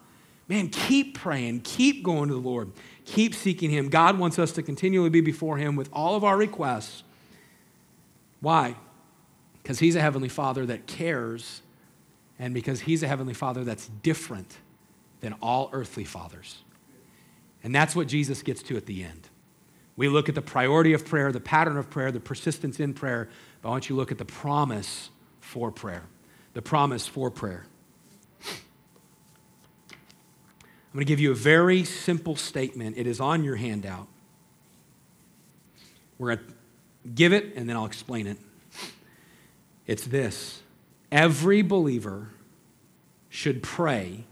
Man, 0.49 0.67
keep 0.67 1.17
praying, 1.17 1.61
keep 1.61 2.03
going 2.03 2.27
to 2.27 2.33
the 2.33 2.41
Lord, 2.41 2.73
keep 3.05 3.33
seeking 3.33 3.69
Him. 3.69 3.87
God 3.87 4.19
wants 4.19 4.37
us 4.37 4.51
to 4.51 4.61
continually 4.61 5.09
be 5.09 5.21
before 5.21 5.55
Him 5.55 5.77
with 5.77 5.89
all 5.93 6.17
of 6.17 6.25
our 6.25 6.35
requests. 6.35 7.03
Why? 8.41 8.75
Because 9.61 9.79
He's 9.79 9.95
a 9.95 10.01
Heavenly 10.01 10.27
Father 10.27 10.65
that 10.65 10.85
cares, 10.85 11.61
and 12.37 12.53
because 12.53 12.81
He's 12.81 13.03
a 13.03 13.07
Heavenly 13.07 13.33
Father 13.33 13.63
that's 13.63 13.87
different 13.87 14.57
than 15.21 15.33
all 15.41 15.69
earthly 15.71 16.03
fathers. 16.03 16.57
And 17.63 17.73
that's 17.73 17.95
what 17.95 18.07
Jesus 18.07 18.41
gets 18.41 18.61
to 18.63 18.75
at 18.75 18.85
the 18.85 19.01
end. 19.05 19.29
We 19.95 20.09
look 20.09 20.27
at 20.27 20.35
the 20.35 20.41
priority 20.41 20.93
of 20.93 21.05
prayer, 21.05 21.31
the 21.31 21.39
pattern 21.39 21.77
of 21.77 21.89
prayer, 21.89 22.11
the 22.11 22.19
persistence 22.19 22.79
in 22.79 22.93
prayer, 22.93 23.29
but 23.61 23.69
I 23.69 23.71
want 23.71 23.89
you 23.89 23.95
to 23.95 23.99
look 23.99 24.11
at 24.11 24.17
the 24.17 24.25
promise 24.25 25.09
for 25.39 25.71
prayer. 25.71 26.03
The 26.53 26.61
promise 26.61 27.07
for 27.07 27.29
prayer. 27.29 27.65
I'm 30.93 30.97
going 30.97 31.05
to 31.05 31.09
give 31.09 31.19
you 31.19 31.31
a 31.31 31.35
very 31.35 31.83
simple 31.83 32.35
statement. 32.35 32.97
It 32.97 33.07
is 33.07 33.19
on 33.19 33.43
your 33.43 33.55
handout. 33.55 34.07
We're 36.19 36.35
going 36.35 36.47
to 36.47 36.53
give 37.15 37.33
it 37.33 37.55
and 37.55 37.67
then 37.67 37.75
I'll 37.75 37.85
explain 37.85 38.27
it. 38.27 38.37
It's 39.87 40.05
this 40.05 40.61
every 41.11 41.61
believer 41.61 42.29
should 43.29 43.61
pray 43.61 44.25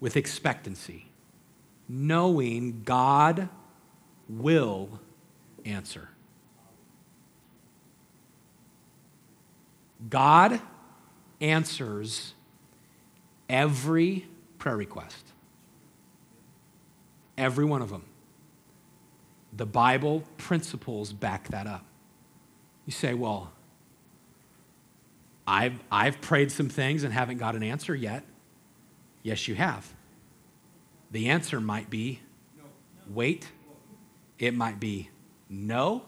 with 0.00 0.16
expectancy 0.16 1.08
knowing 1.88 2.82
God 2.84 3.48
will 4.28 5.00
answer. 5.64 6.08
God 10.08 10.60
answers 11.40 12.34
every 13.48 14.26
prayer 14.58 14.76
request, 14.76 15.32
every 17.36 17.64
one 17.64 17.82
of 17.82 17.90
them. 17.90 18.04
The 19.52 19.66
Bible 19.66 20.22
principles 20.36 21.12
back 21.12 21.48
that 21.48 21.66
up. 21.66 21.84
You 22.86 22.92
say, 22.92 23.14
well, 23.14 23.52
I've, 25.46 25.80
I've 25.90 26.20
prayed 26.20 26.52
some 26.52 26.68
things 26.68 27.02
and 27.02 27.12
haven't 27.12 27.38
got 27.38 27.56
an 27.56 27.62
answer 27.62 27.94
yet. 27.94 28.22
Yes, 29.22 29.48
you 29.48 29.54
have. 29.54 29.92
The 31.10 31.30
answer 31.30 31.60
might 31.60 31.90
be 31.90 32.20
wait, 33.08 33.48
it 34.38 34.54
might 34.54 34.78
be 34.78 35.10
no, 35.48 36.02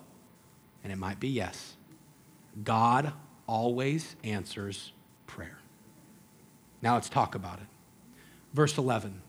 and 0.83 0.93
it 0.93 0.97
might 0.97 1.21
be 1.21 1.29
yes. 1.29 1.75
God 2.63 3.13
always 3.47 4.17
answers 4.23 4.93
prayer. 5.27 5.59
Now 6.83 6.95
let's 6.95 7.09
talk 7.09 7.35
about 7.35 7.59
it. 7.59 7.67
Verse 8.53 8.77
11. 8.77 9.23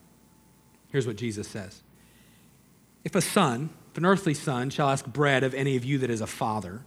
Here's 0.90 1.08
what 1.08 1.16
Jesus 1.16 1.48
says 1.48 1.82
If 3.04 3.16
a 3.16 3.22
son, 3.22 3.70
if 3.92 3.98
an 3.98 4.06
earthly 4.06 4.34
son, 4.34 4.70
shall 4.70 4.90
ask 4.90 5.06
bread 5.06 5.44
of 5.44 5.54
any 5.54 5.76
of 5.76 5.86
you 5.86 5.98
that 6.00 6.10
is 6.10 6.22
a 6.22 6.28
father, 6.28 6.82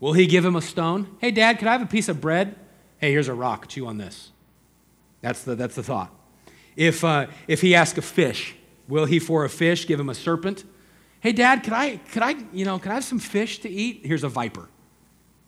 will 0.00 0.14
he 0.14 0.26
give 0.26 0.44
him 0.44 0.56
a 0.56 0.62
stone? 0.62 1.16
Hey, 1.20 1.30
dad, 1.30 1.58
could 1.58 1.68
I 1.68 1.72
have 1.72 1.82
a 1.82 1.86
piece 1.86 2.08
of 2.08 2.20
bread? 2.20 2.56
Hey, 2.98 3.12
here's 3.12 3.28
a 3.28 3.34
rock. 3.34 3.68
Chew 3.68 3.86
on 3.86 3.98
this. 3.98 4.32
That's 5.20 5.42
the, 5.42 5.54
that's 5.54 5.74
the 5.74 5.82
thought. 5.82 6.12
If, 6.76 7.04
uh, 7.04 7.26
if 7.46 7.60
he 7.60 7.74
asks 7.74 7.98
a 7.98 8.02
fish, 8.02 8.54
will 8.88 9.04
he 9.04 9.18
for 9.18 9.44
a 9.44 9.48
fish 9.48 9.86
give 9.86 9.98
him 9.98 10.08
a 10.08 10.14
serpent? 10.14 10.64
Hey, 11.20 11.32
Dad, 11.32 11.64
could 11.64 11.72
I, 11.72 11.96
could 11.96 12.22
I, 12.22 12.36
you 12.52 12.64
know, 12.64 12.78
could 12.78 12.90
I 12.90 12.94
have 12.94 13.04
some 13.04 13.18
fish 13.18 13.58
to 13.60 13.68
eat? 13.68 14.02
Here's 14.04 14.24
a 14.24 14.28
viper. 14.28 14.68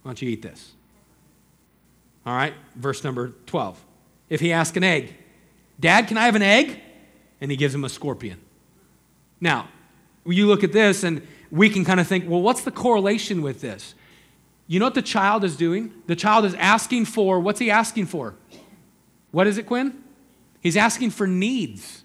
Why 0.03 0.11
don't 0.11 0.21
you 0.23 0.29
eat 0.29 0.43
this? 0.43 0.73
All 2.27 2.35
right, 2.35 2.55
verse 2.75 3.05
number 3.05 3.33
12. 3.47 3.83
If 4.29 4.41
he 4.41 4.53
asks 4.53 4.77
an 4.77 4.85
egg, 4.85 5.15
Dad, 5.79 6.09
can 6.09 6.17
I 6.17 6.27
have 6.27 6.35
an 6.35 6.43
egg? 6.43 6.81
And 7.41 7.51
he 7.51 7.57
gives 7.57 7.75
him 7.75 7.85
a 7.85 7.89
scorpion. 7.89 8.39
Now, 9.41 9.69
you 10.27 10.47
look 10.47 10.63
at 10.63 10.73
this 10.73 11.03
and 11.03 11.27
we 11.51 11.71
can 11.71 11.85
kind 11.85 12.01
of 12.01 12.07
think, 12.07 12.29
well, 12.29 12.43
what's 12.43 12.63
the 12.63 12.71
correlation 12.71 13.43
with 13.43 13.61
this? 13.61 13.95
You 14.67 14.79
know 14.79 14.87
what 14.87 14.95
the 14.95 15.03
child 15.03 15.43
is 15.43 15.57
doing? 15.57 15.93
The 16.07 16.15
child 16.15 16.45
is 16.45 16.55
asking 16.55 17.07
for, 17.07 17.41
what's 17.41 17.59
he 17.59 17.71
asking 17.71 18.07
for? 18.07 18.35
What 19.31 19.47
is 19.47 19.59
it, 19.59 19.67
Quinn? 19.67 20.05
He's 20.61 20.77
asking 20.77 21.11
for 21.11 21.27
needs. 21.27 22.05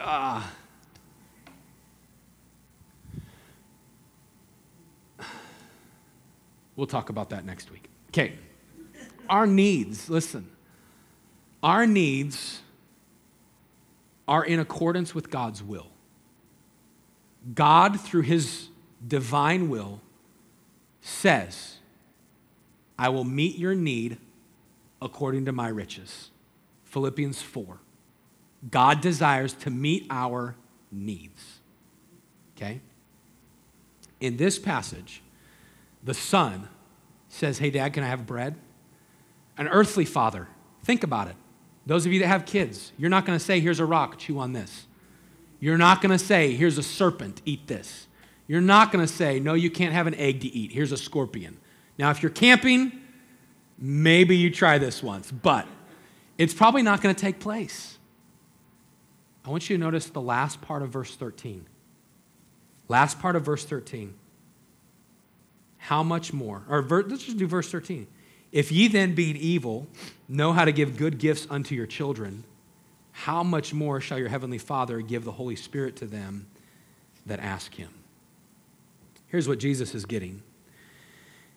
Uh, 0.00 0.42
we'll 6.76 6.86
talk 6.86 7.10
about 7.10 7.30
that 7.30 7.44
next 7.44 7.70
week. 7.70 7.88
Okay. 8.08 8.32
Our 9.28 9.46
needs, 9.46 10.08
listen, 10.08 10.48
our 11.62 11.86
needs 11.86 12.62
are 14.26 14.44
in 14.44 14.58
accordance 14.58 15.14
with 15.14 15.30
God's 15.30 15.62
will. 15.62 15.88
God, 17.54 18.00
through 18.00 18.22
his 18.22 18.68
divine 19.06 19.68
will, 19.68 20.00
says, 21.00 21.76
I 22.98 23.08
will 23.08 23.24
meet 23.24 23.56
your 23.56 23.74
need 23.74 24.18
according 25.00 25.44
to 25.46 25.52
my 25.52 25.68
riches. 25.68 26.30
Philippians 26.84 27.40
4. 27.42 27.78
God 28.68 29.00
desires 29.00 29.54
to 29.54 29.70
meet 29.70 30.06
our 30.10 30.56
needs. 30.90 31.60
Okay? 32.56 32.80
In 34.20 34.36
this 34.36 34.58
passage, 34.58 35.22
the 36.02 36.14
son 36.14 36.68
says, 37.28 37.58
Hey, 37.58 37.70
dad, 37.70 37.94
can 37.94 38.04
I 38.04 38.08
have 38.08 38.26
bread? 38.26 38.56
An 39.56 39.68
earthly 39.68 40.04
father, 40.04 40.48
think 40.82 41.02
about 41.02 41.28
it. 41.28 41.36
Those 41.86 42.04
of 42.06 42.12
you 42.12 42.20
that 42.20 42.26
have 42.26 42.44
kids, 42.44 42.92
you're 42.98 43.10
not 43.10 43.24
going 43.24 43.38
to 43.38 43.44
say, 43.44 43.60
Here's 43.60 43.80
a 43.80 43.86
rock, 43.86 44.18
chew 44.18 44.38
on 44.38 44.52
this. 44.52 44.86
You're 45.58 45.78
not 45.78 46.02
going 46.02 46.12
to 46.12 46.18
say, 46.18 46.54
Here's 46.54 46.76
a 46.76 46.82
serpent, 46.82 47.40
eat 47.44 47.66
this. 47.66 48.06
You're 48.46 48.60
not 48.60 48.92
going 48.92 49.06
to 49.06 49.12
say, 49.12 49.40
No, 49.40 49.54
you 49.54 49.70
can't 49.70 49.94
have 49.94 50.06
an 50.06 50.14
egg 50.16 50.40
to 50.40 50.48
eat. 50.48 50.72
Here's 50.72 50.92
a 50.92 50.96
scorpion. 50.96 51.58
Now, 51.98 52.10
if 52.10 52.22
you're 52.22 52.30
camping, 52.30 52.92
maybe 53.78 54.36
you 54.36 54.50
try 54.50 54.78
this 54.78 55.02
once, 55.02 55.30
but 55.30 55.66
it's 56.38 56.54
probably 56.54 56.82
not 56.82 57.02
going 57.02 57.14
to 57.14 57.20
take 57.20 57.40
place. 57.40 57.98
I 59.44 59.50
want 59.50 59.70
you 59.70 59.76
to 59.76 59.82
notice 59.82 60.06
the 60.06 60.20
last 60.20 60.60
part 60.60 60.82
of 60.82 60.90
verse 60.90 61.14
13. 61.16 61.66
Last 62.88 63.18
part 63.20 63.36
of 63.36 63.44
verse 63.44 63.64
13. 63.64 64.14
how 65.80 66.02
much 66.02 66.32
more? 66.32 66.62
Or 66.68 66.82
ver, 66.82 67.02
let's 67.02 67.24
just 67.24 67.38
do 67.38 67.46
verse 67.46 67.70
13. 67.70 68.06
If 68.52 68.70
ye 68.70 68.86
then, 68.86 69.14
being 69.14 69.36
evil, 69.36 69.86
know 70.28 70.52
how 70.52 70.64
to 70.64 70.72
give 70.72 70.96
good 70.96 71.18
gifts 71.18 71.46
unto 71.50 71.74
your 71.74 71.86
children, 71.86 72.44
how 73.12 73.42
much 73.42 73.72
more 73.72 74.00
shall 74.00 74.18
your 74.18 74.28
heavenly 74.28 74.58
Father 74.58 75.00
give 75.00 75.24
the 75.24 75.32
Holy 75.32 75.56
Spirit 75.56 75.96
to 75.96 76.06
them 76.06 76.46
that 77.26 77.40
ask 77.40 77.74
him? 77.74 77.88
Here's 79.28 79.48
what 79.48 79.58
Jesus 79.58 79.94
is 79.94 80.04
getting. 80.04 80.42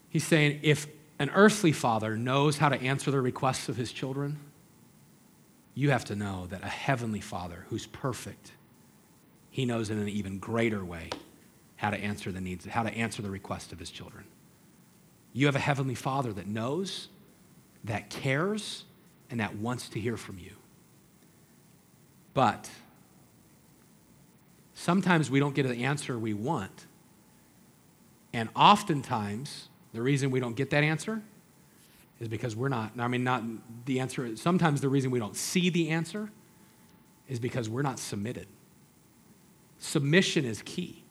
He's 0.10 0.26
saying, 0.26 0.60
if 0.64 0.88
an 1.20 1.30
earthly 1.36 1.72
father 1.72 2.16
knows 2.16 2.58
how 2.58 2.70
to 2.70 2.82
answer 2.82 3.12
the 3.12 3.22
requests 3.22 3.68
of 3.68 3.76
his 3.76 3.92
children, 3.92 4.38
you 5.76 5.90
have 5.90 6.06
to 6.06 6.16
know 6.16 6.48
that 6.50 6.64
a 6.64 6.68
heavenly 6.68 7.22
father 7.22 7.66
who's 7.70 7.88
perfect, 7.88 8.52
he 9.50 9.66
knows 9.66 9.90
in 9.90 9.98
an 9.98 10.10
even 10.10 10.40
greater 10.40 10.84
way 10.84 11.10
how 11.76 11.90
to 11.90 11.98
answer 11.98 12.32
the 12.32 12.42
needs, 12.42 12.66
how 12.66 12.84
to 12.84 12.94
answer 12.94 13.22
the 13.22 13.30
request 13.30 13.72
of 13.72 13.80
his 13.80 13.90
children. 13.90 14.24
You 15.34 15.48
have 15.48 15.56
a 15.56 15.60
heavenly 15.60 15.96
father 15.96 16.32
that 16.34 16.48
knows, 16.48 17.10
that 17.84 18.10
cares, 18.10 18.86
and 19.30 19.40
that 19.40 19.56
wants 19.56 19.90
to 19.90 20.00
hear 20.00 20.16
from 20.16 20.38
you. 20.38 20.52
But 22.34 22.70
sometimes 24.76 25.30
we 25.30 25.40
don't 25.40 25.56
get 25.56 25.68
the 25.68 25.84
answer 25.84 26.18
we 26.18 26.34
want. 26.34 26.86
And 28.32 28.50
oftentimes, 28.56 29.70
the 29.94 30.02
reason 30.02 30.32
we 30.32 30.40
don't 30.40 30.56
get 30.56 30.70
that 30.72 30.84
answer 30.84 31.22
is 32.24 32.30
because 32.30 32.56
we're 32.56 32.70
not, 32.70 32.94
I 32.98 33.10
mean, 33.10 33.26
not 33.26 33.44
the 33.86 34.00
answer, 34.00 34.38
sometimes 34.38 34.80
the 34.80 34.88
reason 34.88 35.12
we 35.12 35.20
don't 35.20 35.36
see 35.36 35.70
the 35.70 35.90
answer 35.90 36.32
is 37.28 37.38
because 37.38 37.68
we're 37.68 37.82
not 37.82 38.00
submitted. 38.00 38.48
Submission 39.78 40.46
is 40.46 40.62
key. 40.62 41.04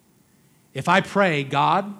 If 0.72 0.88
I 0.88 1.02
pray, 1.02 1.44
God, 1.44 1.92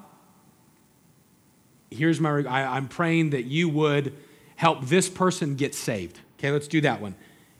here's 1.90 2.20
my, 2.20 2.42
I, 2.48 2.77
I'm 2.77 2.88
praying 2.88 3.31
that 3.31 3.44
you 3.44 3.68
would 3.68 4.14
help 4.57 4.87
this 4.87 5.11
person 5.11 5.57
get 5.57 5.75
saved. 5.75 6.18
Okay, 6.38 6.51
let's 6.51 6.66
do 6.66 6.81
that 6.81 7.03
one. 7.03 7.14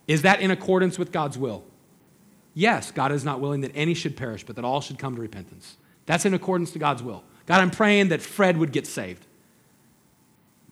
Is 0.09 0.23
that 0.23 0.41
in 0.41 0.51
accordance 0.51 0.99
with 0.99 1.13
God's 1.13 1.37
will? 1.37 1.65
Yes, 2.55 2.91
God 2.91 3.13
is 3.13 3.27
not 3.27 3.41
willing 3.41 3.61
that 3.61 3.73
any 3.75 3.93
should 3.93 4.17
perish, 4.17 4.43
but 4.43 4.57
that 4.57 4.65
all 4.65 4.81
should 4.81 4.99
come 4.99 5.17
to 5.17 5.21
repentance. 5.21 5.77
That's 6.07 6.25
in 6.25 6.33
accordance 6.33 6.71
to 6.73 6.79
God's 6.79 7.03
will. 7.03 7.25
God, 7.45 7.61
I'm 7.61 7.71
praying 7.71 8.09
that 8.09 8.23
Fred 8.23 8.57
would 8.57 8.73
get 8.73 8.87
saved. 8.87 9.27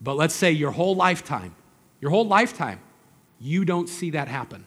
But 0.01 0.17
let's 0.17 0.35
say 0.35 0.51
your 0.53 0.71
whole 0.71 0.95
lifetime, 0.95 1.55
your 2.01 2.11
whole 2.11 2.27
lifetime, 2.27 2.81
you 3.39 3.65
don't 3.65 3.89
see 3.89 4.11
that 4.11 4.29
happen. 4.29 4.65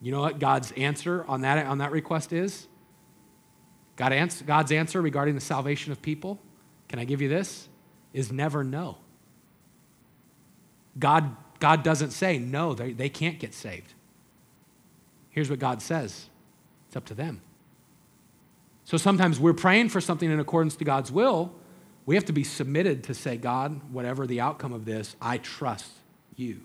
You 0.00 0.12
know 0.12 0.20
what 0.20 0.38
God's 0.38 0.72
answer 0.72 1.24
on 1.28 1.42
that, 1.42 1.66
on 1.66 1.78
that 1.78 1.92
request 1.92 2.32
is? 2.32 2.66
God 3.96 4.12
answer, 4.12 4.44
God's 4.44 4.72
answer 4.72 5.00
regarding 5.00 5.34
the 5.34 5.40
salvation 5.40 5.92
of 5.92 6.02
people, 6.02 6.40
can 6.88 6.98
I 6.98 7.04
give 7.04 7.22
you 7.22 7.28
this? 7.28 7.68
Is 8.12 8.32
never 8.32 8.64
no. 8.64 8.98
God, 10.98 11.36
God 11.60 11.82
doesn't 11.82 12.10
say, 12.10 12.38
no, 12.38 12.74
they, 12.74 12.92
they 12.92 13.08
can't 13.08 13.38
get 13.38 13.54
saved. 13.54 13.94
Here's 15.30 15.48
what 15.48 15.58
God 15.58 15.80
says 15.80 16.28
it's 16.88 16.96
up 16.96 17.04
to 17.06 17.14
them. 17.14 17.40
So 18.84 18.96
sometimes 18.96 19.38
we're 19.38 19.54
praying 19.54 19.88
for 19.88 20.00
something 20.00 20.30
in 20.30 20.40
accordance 20.40 20.76
to 20.76 20.84
God's 20.84 21.12
will. 21.12 21.54
We 22.04 22.14
have 22.16 22.24
to 22.26 22.32
be 22.32 22.44
submitted 22.44 23.04
to 23.04 23.14
say, 23.14 23.36
God, 23.36 23.80
whatever 23.92 24.26
the 24.26 24.40
outcome 24.40 24.72
of 24.72 24.84
this, 24.84 25.14
I 25.20 25.38
trust 25.38 25.90
you. 26.36 26.62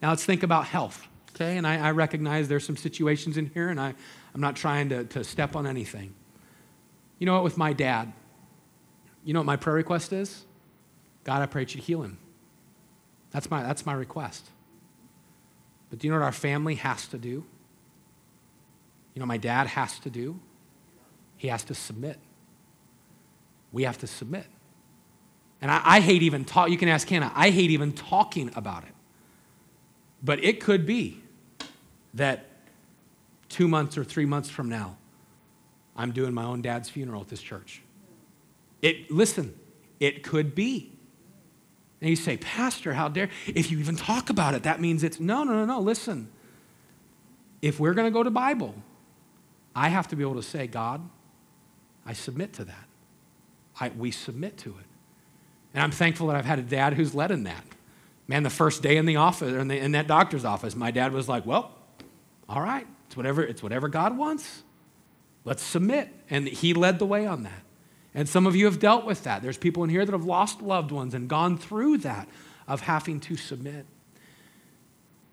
Now 0.00 0.10
let's 0.10 0.24
think 0.24 0.42
about 0.42 0.66
health, 0.66 1.06
okay? 1.30 1.56
And 1.56 1.66
I, 1.66 1.88
I 1.88 1.90
recognize 1.90 2.48
there's 2.48 2.64
some 2.64 2.76
situations 2.76 3.36
in 3.36 3.46
here, 3.46 3.68
and 3.68 3.80
I, 3.80 3.94
I'm 4.34 4.40
not 4.40 4.54
trying 4.54 4.88
to, 4.90 5.04
to 5.04 5.24
step 5.24 5.56
on 5.56 5.66
anything. 5.66 6.14
You 7.18 7.26
know 7.26 7.34
what, 7.34 7.44
with 7.44 7.56
my 7.56 7.72
dad, 7.72 8.12
you 9.24 9.32
know 9.34 9.40
what 9.40 9.46
my 9.46 9.56
prayer 9.56 9.74
request 9.74 10.12
is? 10.12 10.44
God, 11.24 11.42
I 11.42 11.46
pray 11.46 11.64
that 11.64 11.74
you 11.74 11.82
heal 11.82 12.02
him. 12.02 12.18
That's 13.32 13.50
my, 13.50 13.62
that's 13.62 13.84
my 13.84 13.94
request. 13.94 14.46
But 15.90 15.98
do 15.98 16.06
you 16.06 16.12
know 16.12 16.20
what 16.20 16.24
our 16.24 16.32
family 16.32 16.76
has 16.76 17.08
to 17.08 17.18
do? 17.18 17.44
You 19.14 19.20
know, 19.20 19.26
my 19.26 19.38
dad 19.38 19.66
has 19.66 19.98
to 20.00 20.10
do? 20.10 20.38
He 21.36 21.48
has 21.48 21.64
to 21.64 21.74
submit. 21.74 22.18
We 23.72 23.84
have 23.84 23.98
to 23.98 24.06
submit. 24.06 24.46
And 25.60 25.70
I, 25.70 25.80
I 25.84 26.00
hate 26.00 26.22
even 26.22 26.44
talk. 26.44 26.70
You 26.70 26.78
can 26.78 26.88
ask 26.88 27.08
Hannah. 27.08 27.32
I 27.34 27.50
hate 27.50 27.70
even 27.70 27.92
talking 27.92 28.50
about 28.54 28.84
it. 28.84 28.92
But 30.22 30.42
it 30.44 30.60
could 30.60 30.86
be 30.86 31.22
that 32.14 32.46
two 33.48 33.68
months 33.68 33.96
or 33.96 34.04
three 34.04 34.26
months 34.26 34.48
from 34.50 34.68
now, 34.68 34.96
I'm 35.96 36.12
doing 36.12 36.34
my 36.34 36.44
own 36.44 36.62
dad's 36.62 36.90
funeral 36.90 37.22
at 37.22 37.28
this 37.28 37.40
church. 37.40 37.82
It 38.82 39.10
listen, 39.10 39.54
it 40.00 40.22
could 40.22 40.54
be. 40.54 40.92
And 42.00 42.10
you 42.10 42.16
say, 42.16 42.36
Pastor, 42.36 42.92
how 42.92 43.08
dare 43.08 43.30
if 43.46 43.70
you 43.70 43.78
even 43.78 43.96
talk 43.96 44.28
about 44.28 44.54
it, 44.54 44.64
that 44.64 44.80
means 44.80 45.02
it's 45.02 45.18
no, 45.18 45.44
no, 45.44 45.52
no, 45.52 45.64
no. 45.64 45.80
Listen. 45.80 46.28
If 47.62 47.80
we're 47.80 47.94
going 47.94 48.06
to 48.06 48.12
go 48.12 48.22
to 48.22 48.30
Bible, 48.30 48.74
I 49.74 49.88
have 49.88 50.08
to 50.08 50.16
be 50.16 50.22
able 50.22 50.34
to 50.36 50.42
say, 50.42 50.66
God, 50.66 51.08
I 52.04 52.12
submit 52.12 52.52
to 52.54 52.64
that. 52.64 52.84
I, 53.80 53.88
we 53.88 54.10
submit 54.10 54.58
to 54.58 54.70
it. 54.70 54.86
And 55.76 55.82
I'm 55.82 55.90
thankful 55.90 56.28
that 56.28 56.36
I've 56.36 56.46
had 56.46 56.58
a 56.58 56.62
dad 56.62 56.94
who's 56.94 57.14
led 57.14 57.30
in 57.30 57.44
that. 57.44 57.62
Man, 58.26 58.42
the 58.42 58.50
first 58.50 58.82
day 58.82 58.96
in 58.96 59.04
the 59.04 59.16
office, 59.16 59.52
in, 59.52 59.68
the, 59.68 59.76
in 59.78 59.92
that 59.92 60.06
doctor's 60.06 60.44
office, 60.44 60.74
my 60.74 60.90
dad 60.90 61.12
was 61.12 61.28
like, 61.28 61.44
well, 61.44 61.70
all 62.48 62.62
right, 62.62 62.86
it's 63.06 63.16
whatever, 63.16 63.42
it's 63.42 63.62
whatever 63.62 63.86
God 63.88 64.16
wants. 64.16 64.62
Let's 65.44 65.62
submit. 65.62 66.08
And 66.30 66.48
he 66.48 66.72
led 66.72 66.98
the 66.98 67.04
way 67.04 67.26
on 67.26 67.42
that. 67.42 67.62
And 68.14 68.26
some 68.26 68.46
of 68.46 68.56
you 68.56 68.64
have 68.64 68.80
dealt 68.80 69.04
with 69.04 69.24
that. 69.24 69.42
There's 69.42 69.58
people 69.58 69.84
in 69.84 69.90
here 69.90 70.02
that 70.06 70.12
have 70.12 70.24
lost 70.24 70.62
loved 70.62 70.90
ones 70.90 71.12
and 71.12 71.28
gone 71.28 71.58
through 71.58 71.98
that 71.98 72.26
of 72.66 72.80
having 72.80 73.20
to 73.20 73.36
submit. 73.36 73.86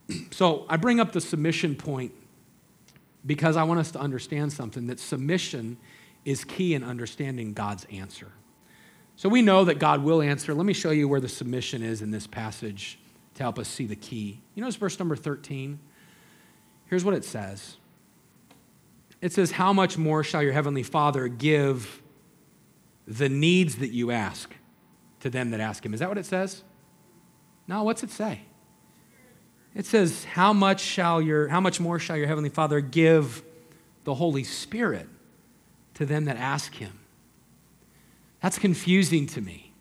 So 0.32 0.66
I 0.68 0.76
bring 0.76 1.00
up 1.00 1.14
the 1.14 1.22
submission 1.22 1.76
point 1.76 2.12
because 3.26 3.56
I 3.56 3.64
want 3.64 3.80
us 3.80 3.92
to 3.92 4.00
understand 4.00 4.52
something 4.52 4.88
that 4.88 5.00
submission 5.00 5.78
is 6.26 6.44
key 6.44 6.74
in 6.74 6.84
understanding 6.84 7.54
God's 7.54 7.86
answer. 7.86 8.28
So 9.16 9.30
we 9.30 9.42
know 9.42 9.66
that 9.66 9.80
God 9.80 10.04
will 10.04 10.22
answer. 10.22 10.54
Let 10.54 10.66
me 10.66 10.74
show 10.74 10.92
you 10.92 11.08
where 11.08 11.20
the 11.20 11.30
submission 11.30 11.84
is 11.84 12.02
in 12.02 12.12
this 12.12 12.28
passage 12.28 13.00
to 13.36 13.44
help 13.44 13.60
us 13.60 13.68
see 13.68 13.86
the 13.86 13.96
key. 13.96 14.42
You 14.56 14.62
notice 14.62 14.76
verse 14.76 14.98
number 15.00 15.16
13? 15.16 15.80
Here's 16.86 17.06
what 17.06 17.14
it 17.14 17.24
says 17.24 17.78
It 19.22 19.32
says, 19.32 19.52
How 19.52 19.74
much 19.74 19.98
more 19.98 20.24
shall 20.24 20.44
your 20.44 20.54
heavenly 20.54 20.84
Father 20.84 21.28
give 21.28 22.02
the 23.08 23.30
needs 23.30 23.78
that 23.78 23.92
you 23.92 24.12
ask 24.12 24.54
to 25.22 25.30
them 25.30 25.52
that 25.52 25.60
ask 25.60 25.86
him? 25.86 25.94
Is 25.94 26.00
that 26.00 26.10
what 26.10 26.18
it 26.18 26.26
says? 26.26 26.64
No, 27.68 27.84
what's 27.84 28.04
it 28.04 28.12
say? 28.12 28.42
It 29.76 29.86
says, 29.86 30.24
How 30.26 30.54
much 30.54 30.82
shall 30.82 31.22
your 31.22 31.48
how 31.48 31.62
much 31.62 31.80
more 31.80 32.00
shall 32.00 32.18
your 32.18 32.28
heavenly 32.28 32.50
Father 32.50 32.82
give 32.82 33.44
the 34.04 34.16
Holy 34.16 34.44
Spirit 34.44 35.08
to 35.96 36.06
them 36.06 36.26
that 36.26 36.38
ask 36.38 36.76
him. 36.76 37.00
That's 38.44 38.60
confusing 38.60 39.26
to 39.28 39.42
me. 39.42 39.72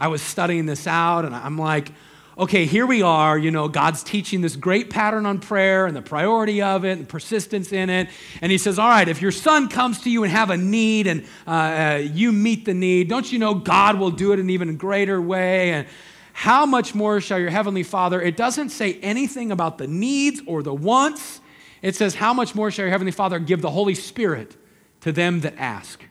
I 0.00 0.08
was 0.08 0.20
studying 0.20 0.66
this 0.66 0.88
out 0.88 1.24
and 1.24 1.32
I'm 1.32 1.56
like, 1.56 1.92
okay, 2.36 2.64
here 2.64 2.84
we 2.84 3.02
are. 3.02 3.38
You 3.38 3.52
know, 3.52 3.68
God's 3.68 4.02
teaching 4.02 4.40
this 4.40 4.56
great 4.56 4.90
pattern 4.90 5.26
on 5.26 5.38
prayer 5.38 5.86
and 5.86 5.94
the 5.94 6.02
priority 6.02 6.60
of 6.60 6.84
it 6.84 6.98
and 6.98 7.08
persistence 7.08 7.72
in 7.72 7.88
it. 7.88 8.08
And 8.42 8.50
He 8.50 8.58
says, 8.58 8.80
all 8.80 8.88
right, 8.88 9.06
if 9.06 9.22
your 9.22 9.30
son 9.30 9.68
comes 9.68 10.00
to 10.00 10.10
you 10.10 10.24
and 10.24 10.32
have 10.32 10.50
a 10.50 10.56
need 10.56 11.06
and 11.06 11.24
uh, 11.46 11.50
uh, 11.50 12.02
you 12.12 12.32
meet 12.32 12.64
the 12.64 12.74
need, 12.74 13.08
don't 13.08 13.30
you 13.30 13.38
know 13.38 13.54
God 13.54 13.96
will 13.96 14.10
do 14.10 14.32
it 14.32 14.40
in 14.40 14.46
an 14.46 14.50
even 14.50 14.76
greater 14.76 15.22
way? 15.22 15.70
And 15.70 15.86
how 16.32 16.66
much 16.66 16.96
more 16.96 17.20
shall 17.20 17.38
your 17.38 17.50
heavenly 17.50 17.84
Father? 17.84 18.20
It 18.20 18.36
doesn't 18.36 18.70
say 18.70 18.94
anything 19.02 19.52
about 19.52 19.78
the 19.78 19.86
needs 19.86 20.42
or 20.48 20.64
the 20.64 20.74
wants. 20.74 21.40
It 21.80 21.94
says, 21.94 22.16
how 22.16 22.34
much 22.34 22.56
more 22.56 22.72
shall 22.72 22.86
your 22.86 22.90
heavenly 22.90 23.12
Father 23.12 23.38
give 23.38 23.62
the 23.62 23.70
Holy 23.70 23.94
Spirit 23.94 24.56
to 25.02 25.12
them 25.12 25.42
that 25.42 25.54
ask. 25.58 26.02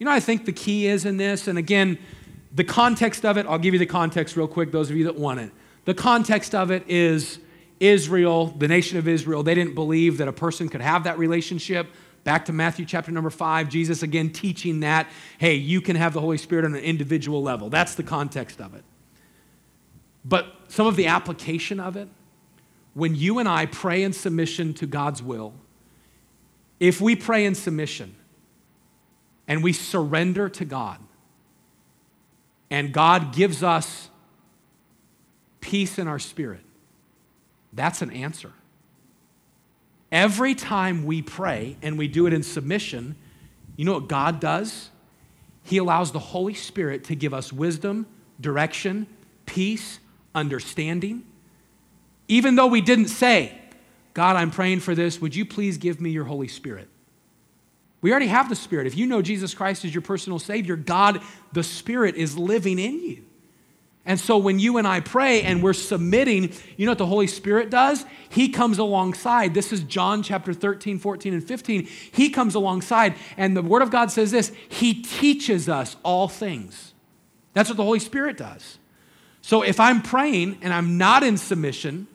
You 0.00 0.06
know, 0.06 0.12
I 0.12 0.20
think 0.20 0.46
the 0.46 0.52
key 0.52 0.86
is 0.86 1.04
in 1.04 1.18
this, 1.18 1.46
and 1.46 1.58
again, 1.58 1.98
the 2.54 2.64
context 2.64 3.26
of 3.26 3.36
it, 3.36 3.44
I'll 3.44 3.58
give 3.58 3.74
you 3.74 3.78
the 3.78 3.84
context 3.84 4.34
real 4.34 4.48
quick, 4.48 4.72
those 4.72 4.88
of 4.88 4.96
you 4.96 5.04
that 5.04 5.16
want 5.16 5.40
it. 5.40 5.52
The 5.84 5.92
context 5.92 6.54
of 6.54 6.70
it 6.70 6.84
is 6.88 7.38
Israel, 7.80 8.46
the 8.46 8.66
nation 8.66 8.96
of 8.96 9.06
Israel, 9.06 9.42
they 9.42 9.54
didn't 9.54 9.74
believe 9.74 10.16
that 10.16 10.26
a 10.26 10.32
person 10.32 10.70
could 10.70 10.80
have 10.80 11.04
that 11.04 11.18
relationship. 11.18 11.86
Back 12.24 12.46
to 12.46 12.52
Matthew 12.52 12.86
chapter 12.86 13.12
number 13.12 13.28
five, 13.28 13.68
Jesus 13.68 14.02
again 14.02 14.30
teaching 14.30 14.80
that, 14.80 15.06
hey, 15.36 15.56
you 15.56 15.82
can 15.82 15.96
have 15.96 16.14
the 16.14 16.20
Holy 16.22 16.38
Spirit 16.38 16.64
on 16.64 16.74
an 16.74 16.82
individual 16.82 17.42
level. 17.42 17.68
That's 17.68 17.94
the 17.94 18.02
context 18.02 18.58
of 18.58 18.74
it. 18.74 18.84
But 20.24 20.46
some 20.68 20.86
of 20.86 20.96
the 20.96 21.08
application 21.08 21.78
of 21.78 21.98
it, 21.98 22.08
when 22.94 23.14
you 23.14 23.38
and 23.38 23.46
I 23.46 23.66
pray 23.66 24.02
in 24.02 24.14
submission 24.14 24.72
to 24.74 24.86
God's 24.86 25.22
will, 25.22 25.52
if 26.78 27.02
we 27.02 27.16
pray 27.16 27.44
in 27.44 27.54
submission 27.54 28.14
and 29.50 29.64
we 29.64 29.72
surrender 29.72 30.48
to 30.48 30.64
God, 30.64 30.98
and 32.70 32.92
God 32.92 33.34
gives 33.34 33.64
us 33.64 34.08
peace 35.60 35.98
in 35.98 36.06
our 36.06 36.20
spirit, 36.20 36.60
that's 37.72 38.00
an 38.00 38.12
answer. 38.12 38.52
Every 40.12 40.54
time 40.54 41.04
we 41.04 41.20
pray 41.20 41.76
and 41.82 41.98
we 41.98 42.06
do 42.06 42.28
it 42.28 42.32
in 42.32 42.44
submission, 42.44 43.16
you 43.76 43.84
know 43.84 43.94
what 43.94 44.06
God 44.06 44.38
does? 44.38 44.90
He 45.64 45.78
allows 45.78 46.12
the 46.12 46.20
Holy 46.20 46.54
Spirit 46.54 47.02
to 47.04 47.16
give 47.16 47.34
us 47.34 47.52
wisdom, 47.52 48.06
direction, 48.40 49.08
peace, 49.46 49.98
understanding. 50.32 51.24
Even 52.28 52.54
though 52.54 52.68
we 52.68 52.80
didn't 52.80 53.08
say, 53.08 53.58
God, 54.14 54.36
I'm 54.36 54.52
praying 54.52 54.78
for 54.78 54.94
this, 54.94 55.20
would 55.20 55.34
you 55.34 55.44
please 55.44 55.76
give 55.76 56.00
me 56.00 56.10
your 56.10 56.24
Holy 56.24 56.48
Spirit? 56.48 56.89
We 58.02 58.10
already 58.10 58.28
have 58.28 58.48
the 58.48 58.56
Spirit. 58.56 58.86
If 58.86 58.96
you 58.96 59.06
know 59.06 59.22
Jesus 59.22 59.54
Christ 59.54 59.84
as 59.84 59.94
your 59.94 60.02
personal 60.02 60.38
Savior, 60.38 60.76
God, 60.76 61.20
the 61.52 61.62
Spirit, 61.62 62.16
is 62.16 62.36
living 62.38 62.78
in 62.78 63.00
you. 63.02 63.24
And 64.06 64.18
so 64.18 64.38
when 64.38 64.58
you 64.58 64.78
and 64.78 64.88
I 64.88 65.00
pray 65.00 65.42
and 65.42 65.62
we're 65.62 65.74
submitting, 65.74 66.52
you 66.76 66.86
know 66.86 66.92
what 66.92 66.98
the 66.98 67.06
Holy 67.06 67.26
Spirit 67.26 67.68
does? 67.68 68.06
He 68.30 68.48
comes 68.48 68.78
alongside. 68.78 69.52
This 69.52 69.72
is 69.72 69.82
John 69.82 70.22
chapter 70.22 70.54
13, 70.54 70.98
14, 70.98 71.34
and 71.34 71.44
15. 71.44 71.86
He 72.10 72.30
comes 72.30 72.54
alongside, 72.54 73.14
and 73.36 73.54
the 73.54 73.62
Word 73.62 73.82
of 73.82 73.90
God 73.90 74.10
says 74.10 74.30
this 74.30 74.52
He 74.68 74.94
teaches 75.02 75.68
us 75.68 75.96
all 76.02 76.28
things. 76.28 76.94
That's 77.52 77.68
what 77.68 77.76
the 77.76 77.84
Holy 77.84 77.98
Spirit 77.98 78.38
does. 78.38 78.78
So 79.42 79.62
if 79.62 79.78
I'm 79.78 80.02
praying 80.02 80.58
and 80.62 80.72
I'm 80.72 80.96
not 80.96 81.22
in 81.22 81.36
submission, 81.36 82.06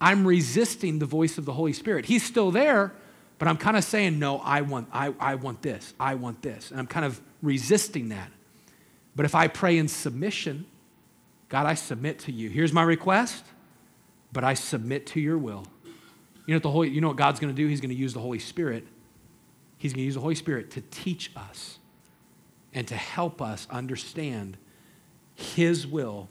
I'm 0.00 0.26
resisting 0.26 0.98
the 0.98 1.06
voice 1.06 1.38
of 1.38 1.46
the 1.46 1.52
Holy 1.52 1.72
Spirit. 1.72 2.06
He's 2.06 2.22
still 2.22 2.50
there, 2.50 2.92
but 3.38 3.48
I'm 3.48 3.56
kind 3.56 3.76
of 3.76 3.84
saying, 3.84 4.18
no, 4.18 4.38
I 4.38 4.60
want, 4.60 4.88
I, 4.92 5.12
I 5.18 5.34
want 5.34 5.62
this, 5.62 5.94
I 5.98 6.14
want 6.14 6.42
this. 6.42 6.70
And 6.70 6.78
I'm 6.78 6.86
kind 6.86 7.04
of 7.04 7.20
resisting 7.42 8.10
that. 8.10 8.30
But 9.16 9.26
if 9.26 9.34
I 9.34 9.48
pray 9.48 9.78
in 9.78 9.88
submission, 9.88 10.66
God, 11.48 11.66
I 11.66 11.74
submit 11.74 12.20
to 12.20 12.32
you. 12.32 12.48
Here's 12.48 12.72
my 12.72 12.82
request, 12.82 13.44
but 14.32 14.44
I 14.44 14.54
submit 14.54 15.06
to 15.08 15.20
your 15.20 15.38
will. 15.38 15.66
You 16.46 16.52
know 16.52 16.56
what, 16.56 16.62
the 16.62 16.70
Holy, 16.70 16.88
you 16.90 17.00
know 17.00 17.08
what 17.08 17.16
God's 17.16 17.40
going 17.40 17.54
to 17.54 17.56
do? 17.56 17.68
He's 17.68 17.80
going 17.80 17.90
to 17.90 17.96
use 17.96 18.12
the 18.12 18.20
Holy 18.20 18.38
Spirit. 18.38 18.86
He's 19.78 19.92
going 19.92 20.02
to 20.02 20.06
use 20.06 20.14
the 20.14 20.20
Holy 20.20 20.34
Spirit 20.34 20.70
to 20.72 20.80
teach 20.80 21.30
us 21.36 21.78
and 22.72 22.86
to 22.88 22.96
help 22.96 23.40
us 23.40 23.66
understand 23.70 24.56
His 25.34 25.86
will 25.86 26.28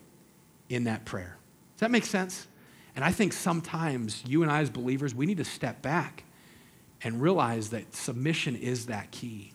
in 0.69 0.85
that 0.85 1.05
prayer. 1.05 1.37
Does 1.75 1.81
that 1.81 1.91
make 1.91 2.05
sense? 2.05 2.47
And 2.95 3.03
I 3.03 3.11
think 3.11 3.33
sometimes 3.33 4.23
you 4.27 4.43
and 4.43 4.51
I, 4.51 4.61
as 4.61 4.69
believers, 4.69 5.15
we 5.15 5.25
need 5.25 5.37
to 5.37 5.45
step 5.45 5.81
back 5.81 6.23
and 7.03 7.21
realize 7.21 7.69
that 7.69 7.95
submission 7.95 8.55
is 8.55 8.85
that 8.87 9.11
key. 9.11 9.53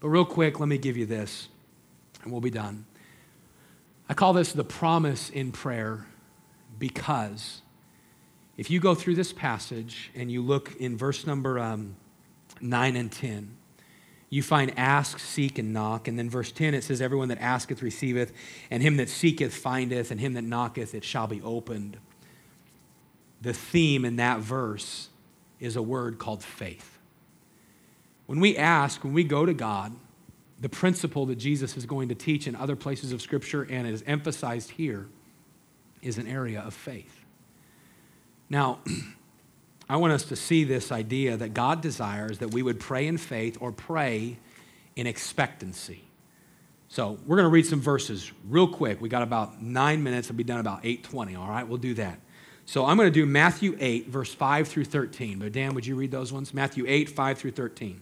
But, 0.00 0.08
real 0.08 0.24
quick, 0.24 0.60
let 0.60 0.68
me 0.68 0.78
give 0.78 0.96
you 0.96 1.06
this, 1.06 1.48
and 2.22 2.32
we'll 2.32 2.40
be 2.40 2.50
done. 2.50 2.86
I 4.08 4.14
call 4.14 4.32
this 4.32 4.52
the 4.52 4.64
promise 4.64 5.30
in 5.30 5.52
prayer 5.52 6.06
because 6.78 7.62
if 8.56 8.70
you 8.70 8.80
go 8.80 8.94
through 8.94 9.14
this 9.14 9.32
passage 9.32 10.10
and 10.14 10.30
you 10.30 10.42
look 10.42 10.76
in 10.76 10.96
verse 10.96 11.26
number 11.26 11.58
um, 11.58 11.96
9 12.60 12.96
and 12.96 13.10
10, 13.10 13.56
you 14.30 14.42
find 14.42 14.72
ask, 14.76 15.18
seek, 15.18 15.58
and 15.58 15.72
knock. 15.72 16.08
And 16.08 16.18
then 16.18 16.28
verse 16.28 16.50
10, 16.52 16.74
it 16.74 16.84
says, 16.84 17.00
Everyone 17.00 17.28
that 17.28 17.40
asketh 17.40 17.82
receiveth, 17.82 18.32
and 18.70 18.82
him 18.82 18.96
that 18.96 19.08
seeketh 19.08 19.54
findeth, 19.54 20.10
and 20.10 20.20
him 20.20 20.34
that 20.34 20.42
knocketh 20.42 20.94
it 20.94 21.04
shall 21.04 21.26
be 21.26 21.40
opened. 21.42 21.98
The 23.40 23.52
theme 23.52 24.04
in 24.04 24.16
that 24.16 24.40
verse 24.40 25.08
is 25.60 25.76
a 25.76 25.82
word 25.82 26.18
called 26.18 26.42
faith. 26.42 26.98
When 28.26 28.40
we 28.40 28.56
ask, 28.56 29.04
when 29.04 29.12
we 29.12 29.24
go 29.24 29.44
to 29.44 29.54
God, 29.54 29.92
the 30.60 30.68
principle 30.68 31.26
that 31.26 31.36
Jesus 31.36 31.76
is 31.76 31.84
going 31.84 32.08
to 32.08 32.14
teach 32.14 32.46
in 32.46 32.56
other 32.56 32.76
places 32.76 33.12
of 33.12 33.20
Scripture 33.20 33.66
and 33.68 33.86
is 33.86 34.02
emphasized 34.06 34.70
here 34.70 35.08
is 36.00 36.18
an 36.18 36.26
area 36.26 36.60
of 36.60 36.74
faith. 36.74 37.24
Now, 38.48 38.78
I 39.88 39.96
want 39.96 40.12
us 40.14 40.24
to 40.24 40.36
see 40.36 40.64
this 40.64 40.90
idea 40.90 41.36
that 41.36 41.52
God 41.52 41.82
desires 41.82 42.38
that 42.38 42.52
we 42.52 42.62
would 42.62 42.80
pray 42.80 43.06
in 43.06 43.18
faith 43.18 43.58
or 43.60 43.72
pray 43.72 44.38
in 44.96 45.06
expectancy. 45.06 46.04
So 46.88 47.18
we're 47.26 47.36
going 47.36 47.46
to 47.46 47.50
read 47.50 47.66
some 47.66 47.80
verses 47.80 48.30
real 48.48 48.68
quick. 48.68 49.00
We 49.00 49.08
got 49.08 49.22
about 49.22 49.60
nine 49.60 50.02
minutes. 50.02 50.28
We'll 50.28 50.36
be 50.36 50.44
done 50.44 50.60
about 50.60 50.84
8:20. 50.84 51.36
All 51.36 51.48
right, 51.48 51.66
we'll 51.66 51.78
do 51.78 51.94
that. 51.94 52.20
So 52.66 52.86
I'm 52.86 52.96
going 52.96 53.06
to 53.06 53.12
do 53.12 53.26
Matthew 53.26 53.76
8, 53.78 54.08
verse 54.08 54.32
5 54.32 54.68
through 54.68 54.86
13. 54.86 55.38
But 55.38 55.52
Dan, 55.52 55.74
would 55.74 55.86
you 55.86 55.96
read 55.96 56.10
those 56.10 56.32
ones? 56.32 56.54
Matthew 56.54 56.84
8, 56.86 57.10
5 57.10 57.38
through 57.38 57.50
13. 57.52 58.00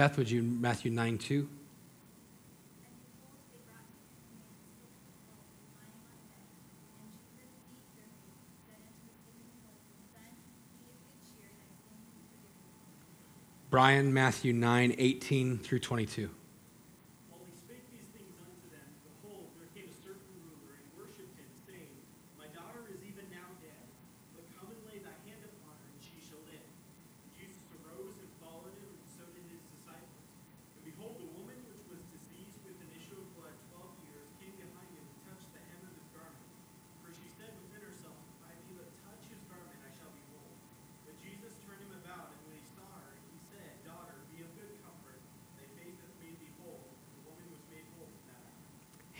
Beth, 0.00 0.16
would 0.16 0.30
you, 0.30 0.42
Matthew 0.42 0.90
9 0.90 1.18
2? 1.18 1.46
Brian, 13.68 14.14
Matthew 14.14 14.54
9, 14.54 14.94
18 14.96 15.58
through 15.58 15.80
22. 15.80 16.30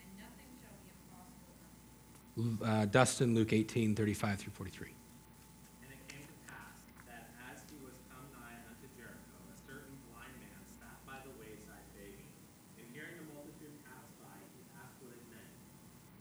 and 0.00 0.08
nothing 0.20 0.50
shall 0.60 0.76
be 0.84 0.92
impossible 0.92 1.56
unto 1.56 2.60
you. 2.60 2.64
Uh, 2.64 2.84
Dustin, 2.86 3.34
Luke 3.34 3.52
18 3.52 3.94
35 3.94 4.38
through 4.40 4.52
43. 4.52 4.92
And 5.82 5.90
it 5.92 6.02
came 6.08 6.26
to 6.26 6.38
pass 6.46 6.76
that 7.08 7.32
as 7.52 7.64
he 7.70 7.76
was 7.80 7.96
come 8.12 8.26
nigh 8.36 8.60
unto 8.68 8.86
Jericho, 8.96 9.36
a 9.48 9.56
certain 9.64 9.96
blind 10.12 10.34
man 10.40 10.60
sat 10.76 10.96
by 11.08 11.18
the 11.24 11.32
wayside 11.40 11.86
begging. 11.96 12.28
And 12.76 12.86
hearing 12.92 13.16
the 13.18 13.26
multitude 13.32 13.72
pass 13.88 14.06
by, 14.20 14.36
he 14.54 14.60
asked 14.76 15.00
what 15.00 15.16
it 15.16 15.24
meant. 15.32 15.52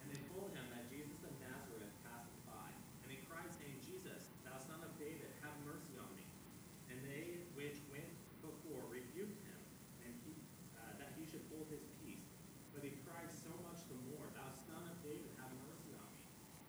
And 0.04 0.08
they 0.14 0.22
told 0.32 0.56
him 0.56 0.66
that 0.72 0.88
Jesus 0.88 1.20
of 1.26 1.34
Nazareth 1.44 1.94
passed 2.08 2.32
by. 2.48 2.70
And 3.06 3.10
he 3.12 3.20
cried, 3.28 3.52
saying, 3.60 3.76
Jesus, 3.84 4.32
thou 4.48 4.58
son 4.62 4.80
of 4.82 4.92
David, 4.98 5.30
have 5.44 5.54
mercy 5.68 6.00
on 6.00 6.10
me. 6.16 6.26
And 6.90 6.98
they 7.06 7.44
which 7.60 7.78
went 7.92 8.08
before 8.42 8.82
rebuked 8.92 9.42
him, 9.46 9.62
and 10.06 10.12
he, 10.26 10.34
uh, 10.78 10.96
that 11.02 11.16
he 11.18 11.24
should 11.28 11.44
hold 11.52 11.68
his 11.72 11.84
peace. 12.04 12.24
But 12.74 12.84
he 12.84 12.94
cried 13.08 13.32
so 13.32 13.52
much 13.64 13.80
the 13.88 13.98
more, 14.12 14.26
Thou 14.36 14.50
son 14.54 14.84
of 14.86 14.98
David, 15.02 15.32
have 15.40 15.52
mercy 15.64 15.92
on 15.96 16.08
me. 16.14 16.24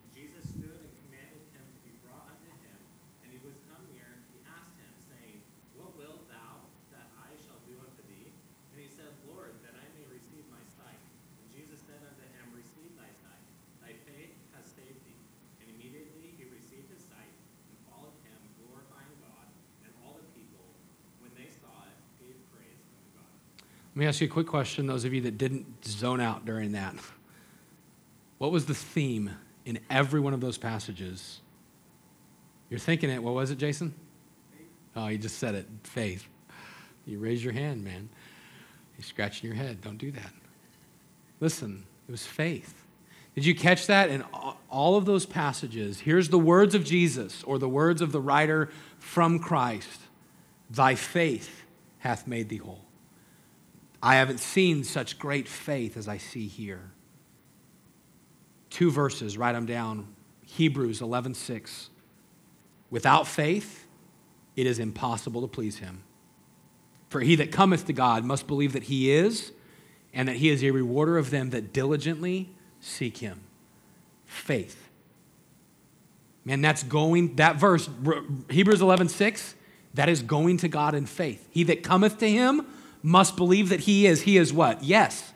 And 0.06 0.08
Jesus 0.14 0.44
stood 0.54 0.78
and 0.80 0.92
commanded 1.04 1.44
him 1.52 1.64
to 1.66 1.80
be 1.84 1.92
brought 2.06 2.26
unto 2.30 2.50
him. 2.62 2.78
And 3.26 3.28
he 3.34 3.40
was 3.42 3.58
come 3.68 3.82
near, 3.92 4.08
he 4.32 4.38
asked 4.46 4.76
him, 4.78 4.92
saying, 5.10 5.42
What 5.76 5.92
wilt 5.98 6.24
thou 6.30 6.62
that 6.94 7.10
I 7.18 7.34
shall 7.44 7.58
do 7.66 7.74
unto 7.76 8.02
thee? 8.08 8.30
And 8.72 8.78
he 8.78 8.88
said, 8.88 9.10
Lord, 9.28 9.52
that 9.66 9.74
I 9.76 9.86
may 9.98 10.06
receive 10.08 10.46
my 10.48 10.62
sight. 10.78 11.00
And 11.42 11.46
Jesus 11.52 11.82
said 11.84 12.00
unto 12.00 12.24
him, 12.24 12.44
Receive 12.54 12.92
thy 12.96 13.10
sight. 13.20 13.44
Thy 13.82 13.92
faith 14.08 14.32
has 14.56 14.64
saved 14.70 15.02
thee. 15.04 15.20
And 15.60 15.66
immediately 15.76 16.38
he 16.38 16.46
received 16.48 16.88
his 16.88 17.02
sight, 17.10 17.34
and 17.68 17.76
followed 17.90 18.14
him, 18.24 18.38
glorifying 18.62 19.16
God. 19.20 19.46
And 19.82 19.90
all 20.06 20.16
the 20.16 20.28
people, 20.38 20.64
when 21.18 21.34
they 21.34 21.50
saw 21.50 21.74
it, 21.90 21.96
gave 22.22 22.36
praise 22.54 22.78
unto 22.78 23.10
God. 23.18 23.34
Let 23.96 24.00
me 24.00 24.06
ask 24.08 24.20
you 24.20 24.26
a 24.26 24.30
quick 24.30 24.46
question, 24.46 24.86
those 24.86 25.06
of 25.06 25.14
you 25.14 25.22
that 25.22 25.38
didn't 25.38 25.86
zone 25.86 26.20
out 26.20 26.44
during 26.44 26.72
that. 26.72 26.94
What 28.36 28.52
was 28.52 28.66
the 28.66 28.74
theme 28.74 29.30
in 29.64 29.78
every 29.88 30.20
one 30.20 30.34
of 30.34 30.42
those 30.42 30.58
passages? 30.58 31.40
You're 32.68 32.78
thinking 32.78 33.08
it. 33.08 33.22
What 33.22 33.32
was 33.32 33.50
it, 33.50 33.56
Jason? 33.56 33.94
Oh, 34.94 35.06
you 35.08 35.16
just 35.16 35.38
said 35.38 35.54
it. 35.54 35.66
Faith. 35.84 36.26
You 37.06 37.18
raise 37.18 37.42
your 37.42 37.54
hand, 37.54 37.84
man. 37.84 38.10
You're 38.98 39.06
scratching 39.06 39.48
your 39.48 39.56
head. 39.56 39.80
Don't 39.80 39.96
do 39.96 40.10
that. 40.10 40.32
Listen, 41.40 41.86
it 42.06 42.12
was 42.12 42.26
faith. 42.26 42.74
Did 43.34 43.46
you 43.46 43.54
catch 43.54 43.86
that 43.86 44.10
in 44.10 44.24
all 44.68 44.96
of 44.96 45.06
those 45.06 45.24
passages? 45.24 46.00
Here's 46.00 46.28
the 46.28 46.38
words 46.38 46.74
of 46.74 46.84
Jesus 46.84 47.42
or 47.44 47.58
the 47.58 47.66
words 47.66 48.02
of 48.02 48.12
the 48.12 48.20
writer 48.20 48.68
from 48.98 49.38
Christ 49.38 50.00
Thy 50.68 50.96
faith 50.96 51.62
hath 52.00 52.26
made 52.26 52.50
thee 52.50 52.58
whole. 52.58 52.85
I 54.06 54.14
haven't 54.14 54.38
seen 54.38 54.84
such 54.84 55.18
great 55.18 55.48
faith 55.48 55.96
as 55.96 56.06
I 56.06 56.18
see 56.18 56.46
here. 56.46 56.92
Two 58.70 58.92
verses, 58.92 59.36
write 59.36 59.54
them 59.54 59.66
down. 59.66 60.06
Hebrews 60.44 61.00
11:6. 61.00 61.90
Without 62.88 63.26
faith, 63.26 63.88
it 64.54 64.64
is 64.64 64.78
impossible 64.78 65.40
to 65.40 65.48
please 65.48 65.78
him. 65.78 66.04
For 67.08 67.20
he 67.20 67.34
that 67.34 67.50
cometh 67.50 67.84
to 67.86 67.92
God 67.92 68.24
must 68.24 68.46
believe 68.46 68.74
that 68.74 68.84
he 68.84 69.10
is, 69.10 69.50
and 70.14 70.28
that 70.28 70.36
he 70.36 70.50
is 70.50 70.62
a 70.62 70.70
rewarder 70.70 71.18
of 71.18 71.30
them 71.30 71.50
that 71.50 71.72
diligently 71.72 72.54
seek 72.78 73.16
him. 73.16 73.40
Faith. 74.24 74.88
Man, 76.44 76.60
that's 76.60 76.84
going, 76.84 77.34
that 77.36 77.56
verse, 77.56 77.90
Hebrews 78.50 78.80
11, 78.80 79.08
6, 79.08 79.56
that 79.94 80.08
is 80.08 80.22
going 80.22 80.58
to 80.58 80.68
God 80.68 80.94
in 80.94 81.06
faith. 81.06 81.48
He 81.50 81.64
that 81.64 81.82
cometh 81.82 82.18
to 82.18 82.30
him 82.30 82.66
must 83.06 83.36
believe 83.36 83.68
that 83.68 83.78
he 83.78 84.04
is. 84.04 84.22
He 84.22 84.36
is 84.36 84.52
what? 84.52 84.82
Yes, 84.82 85.32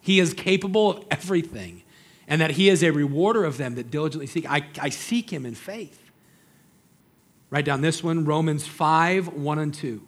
he 0.00 0.18
is 0.18 0.34
capable 0.34 0.90
of 0.90 1.04
everything, 1.08 1.84
and 2.26 2.40
that 2.40 2.52
he 2.52 2.68
is 2.68 2.82
a 2.82 2.90
rewarder 2.90 3.44
of 3.44 3.58
them 3.58 3.76
that 3.76 3.92
diligently 3.92 4.26
seek. 4.26 4.44
I, 4.50 4.66
I 4.80 4.88
seek 4.88 5.32
him 5.32 5.46
in 5.46 5.54
faith. 5.54 6.10
Write 7.48 7.64
down 7.64 7.80
this 7.80 8.02
one 8.02 8.24
Romans 8.24 8.66
5, 8.66 9.34
1 9.34 9.58
and 9.60 9.72
2. 9.72 10.02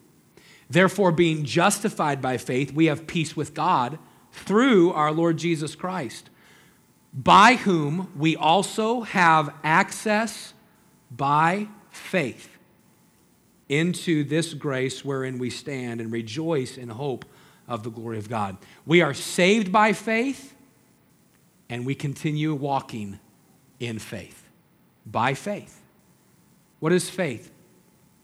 Therefore, 0.69 1.13
being 1.13 1.45
justified 1.45 2.21
by 2.21 2.37
faith, 2.37 2.73
we 2.73 2.87
have 2.87 3.07
peace 3.07 3.37
with 3.37 3.55
God 3.55 4.01
through 4.33 4.93
our 4.93 5.13
Lord 5.13 5.37
Jesus 5.37 5.77
Christ, 5.77 6.31
by 7.13 7.55
whom 7.55 8.11
we 8.17 8.35
also 8.35 9.03
have 9.03 9.55
access 9.63 10.53
by 11.13 11.69
faith 11.93 12.54
into 13.69 14.25
this 14.25 14.55
grace 14.55 15.05
wherein 15.05 15.39
we 15.39 15.51
stand 15.51 16.01
and 16.01 16.13
rejoice 16.13 16.77
in 16.77 16.89
hope 16.89 17.25
of 17.67 17.83
the 17.83 17.91
glory 17.91 18.19
of 18.19 18.29
God. 18.29 18.57
We 18.85 19.01
are 19.01 19.15
saved 19.15 19.73
by 19.73 19.93
faith, 19.93 20.55
and 21.69 21.87
we 21.87 21.95
continue 21.95 22.55
walking 22.55 23.19
in 23.81 23.99
faith. 23.99 24.49
By 25.07 25.35
faith. 25.35 25.81
What 26.81 26.93
is 26.93 27.09
faith? 27.09 27.51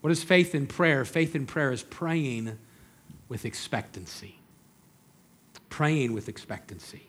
What 0.02 0.10
is 0.10 0.22
faith 0.22 0.54
in 0.54 0.66
prayer? 0.66 1.04
Faith 1.04 1.34
in 1.34 1.46
prayer 1.46 1.72
is 1.72 1.82
praying 1.82 2.58
with 3.28 3.44
expectancy. 3.44 4.40
Praying 5.68 6.12
with 6.12 6.28
expectancy. 6.28 7.08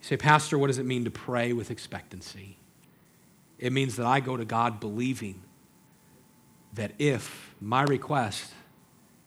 You 0.00 0.06
say, 0.06 0.16
Pastor, 0.16 0.58
what 0.58 0.68
does 0.68 0.78
it 0.78 0.86
mean 0.86 1.04
to 1.04 1.10
pray 1.10 1.52
with 1.52 1.70
expectancy? 1.70 2.56
It 3.58 3.72
means 3.72 3.96
that 3.96 4.06
I 4.06 4.20
go 4.20 4.36
to 4.36 4.44
God 4.44 4.78
believing 4.78 5.42
that 6.74 6.92
if 6.98 7.54
my 7.60 7.82
request 7.82 8.52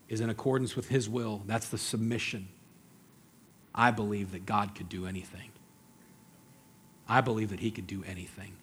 is 0.07 0.21
in 0.21 0.29
accordance 0.29 0.75
with 0.75 0.89
His 0.89 1.09
will, 1.09 1.41
that's 1.45 1.69
the 1.69 1.77
submission, 1.77 2.47
I 3.73 3.91
believe 3.91 4.31
that 4.31 4.45
God 4.45 4.75
could 4.75 4.89
do 4.89 5.05
anything. 5.05 5.51
I 7.07 7.21
believe 7.21 7.49
that 7.49 7.59
He 7.59 7.71
could 7.71 7.87
do 7.87 8.03
anything. 8.07 8.53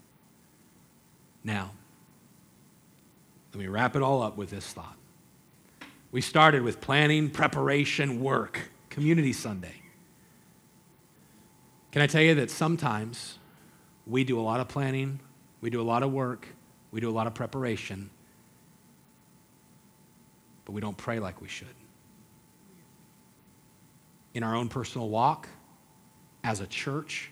Now, 1.44 1.72
let 3.52 3.60
me 3.60 3.66
wrap 3.66 3.96
it 3.96 4.02
all 4.02 4.22
up 4.22 4.36
with 4.36 4.50
this 4.50 4.66
thought. 4.66 4.96
We 6.10 6.20
started 6.20 6.62
with 6.62 6.80
planning, 6.80 7.30
preparation, 7.30 8.20
work, 8.20 8.70
Community 8.90 9.32
Sunday. 9.32 9.82
Can 11.92 12.02
I 12.02 12.06
tell 12.06 12.22
you 12.22 12.34
that 12.36 12.50
sometimes 12.50 13.38
we 14.06 14.24
do 14.24 14.38
a 14.38 14.42
lot 14.42 14.60
of 14.60 14.68
planning, 14.68 15.20
we 15.60 15.70
do 15.70 15.80
a 15.80 15.84
lot 15.84 16.02
of 16.02 16.12
work, 16.12 16.48
we 16.90 17.00
do 17.00 17.08
a 17.08 17.12
lot 17.12 17.26
of 17.26 17.34
preparation, 17.34 18.10
but 20.68 20.74
we 20.74 20.82
don't 20.82 20.98
pray 20.98 21.18
like 21.18 21.40
we 21.40 21.48
should. 21.48 21.66
In 24.34 24.42
our 24.42 24.54
own 24.54 24.68
personal 24.68 25.08
walk, 25.08 25.48
as 26.44 26.60
a 26.60 26.66
church, 26.66 27.30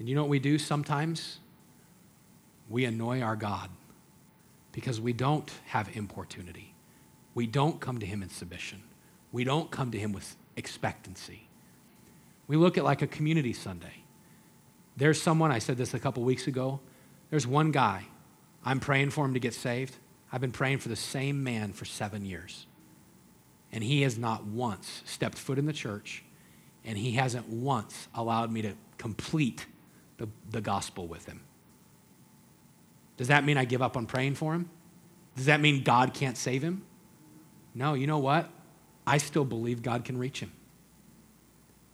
and 0.00 0.08
you 0.08 0.16
know 0.16 0.22
what 0.22 0.28
we 0.28 0.40
do 0.40 0.58
sometimes? 0.58 1.38
We 2.68 2.84
annoy 2.84 3.20
our 3.20 3.36
God 3.36 3.70
because 4.72 5.00
we 5.00 5.12
don't 5.12 5.48
have 5.66 5.96
importunity. 5.96 6.74
We 7.34 7.46
don't 7.46 7.80
come 7.80 8.00
to 8.00 8.06
Him 8.06 8.24
in 8.24 8.28
submission. 8.28 8.82
We 9.30 9.44
don't 9.44 9.70
come 9.70 9.92
to 9.92 9.98
Him 9.98 10.12
with 10.12 10.34
expectancy. 10.56 11.48
We 12.48 12.56
look 12.56 12.76
at 12.76 12.82
like 12.82 13.02
a 13.02 13.06
community 13.06 13.52
Sunday. 13.52 14.02
There's 14.96 15.22
someone, 15.22 15.52
I 15.52 15.60
said 15.60 15.76
this 15.76 15.94
a 15.94 16.00
couple 16.00 16.24
weeks 16.24 16.48
ago, 16.48 16.80
there's 17.30 17.46
one 17.46 17.70
guy. 17.70 18.06
I'm 18.64 18.80
praying 18.80 19.10
for 19.10 19.24
him 19.24 19.34
to 19.34 19.40
get 19.40 19.54
saved. 19.54 19.94
I've 20.32 20.40
been 20.40 20.52
praying 20.52 20.78
for 20.78 20.88
the 20.88 20.96
same 20.96 21.42
man 21.42 21.72
for 21.72 21.84
seven 21.84 22.24
years. 22.24 22.66
And 23.72 23.82
he 23.82 24.02
has 24.02 24.16
not 24.18 24.44
once 24.44 25.02
stepped 25.04 25.38
foot 25.38 25.58
in 25.58 25.66
the 25.66 25.72
church, 25.72 26.24
and 26.84 26.96
he 26.96 27.12
hasn't 27.12 27.48
once 27.48 28.08
allowed 28.14 28.52
me 28.52 28.62
to 28.62 28.74
complete 28.98 29.66
the, 30.18 30.28
the 30.50 30.60
gospel 30.60 31.06
with 31.06 31.26
him. 31.26 31.40
Does 33.16 33.28
that 33.28 33.44
mean 33.44 33.56
I 33.56 33.64
give 33.64 33.82
up 33.82 33.96
on 33.96 34.06
praying 34.06 34.34
for 34.34 34.54
him? 34.54 34.70
Does 35.36 35.46
that 35.46 35.60
mean 35.60 35.82
God 35.82 36.14
can't 36.14 36.36
save 36.36 36.62
him? 36.62 36.82
No, 37.74 37.94
you 37.94 38.06
know 38.06 38.18
what? 38.18 38.48
I 39.06 39.18
still 39.18 39.44
believe 39.44 39.82
God 39.82 40.04
can 40.04 40.18
reach 40.18 40.40
him. 40.40 40.52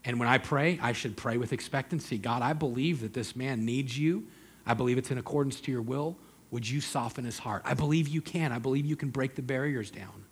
And 0.05 0.19
when 0.19 0.29
I 0.29 0.39
pray, 0.39 0.79
I 0.83 0.93
should 0.93 1.17
pray 1.17 1.37
with 1.37 1.53
expectancy. 1.53 2.19
God, 2.19 2.43
I 2.43 2.53
believe 2.53 3.01
that 3.03 3.13
this 3.13 3.37
man 3.37 3.65
needs 3.65 3.97
you. 3.97 4.27
I 4.67 4.75
believe 4.75 4.99
it's 4.99 5.11
in 5.11 5.19
accordance 5.19 5.61
to 5.63 5.73
your 5.73 5.83
will. 5.83 6.17
Would 6.53 6.69
you 6.69 6.81
soften 6.81 7.25
his 7.25 7.39
heart? 7.39 7.63
I 7.65 7.75
believe 7.75 8.07
you 8.07 8.21
can. 8.21 8.53
I 8.53 8.59
believe 8.59 8.87
you 8.87 8.95
can 8.95 9.09
break 9.09 9.35
the 9.35 9.43
barriers 9.43 9.91
down. 9.91 10.27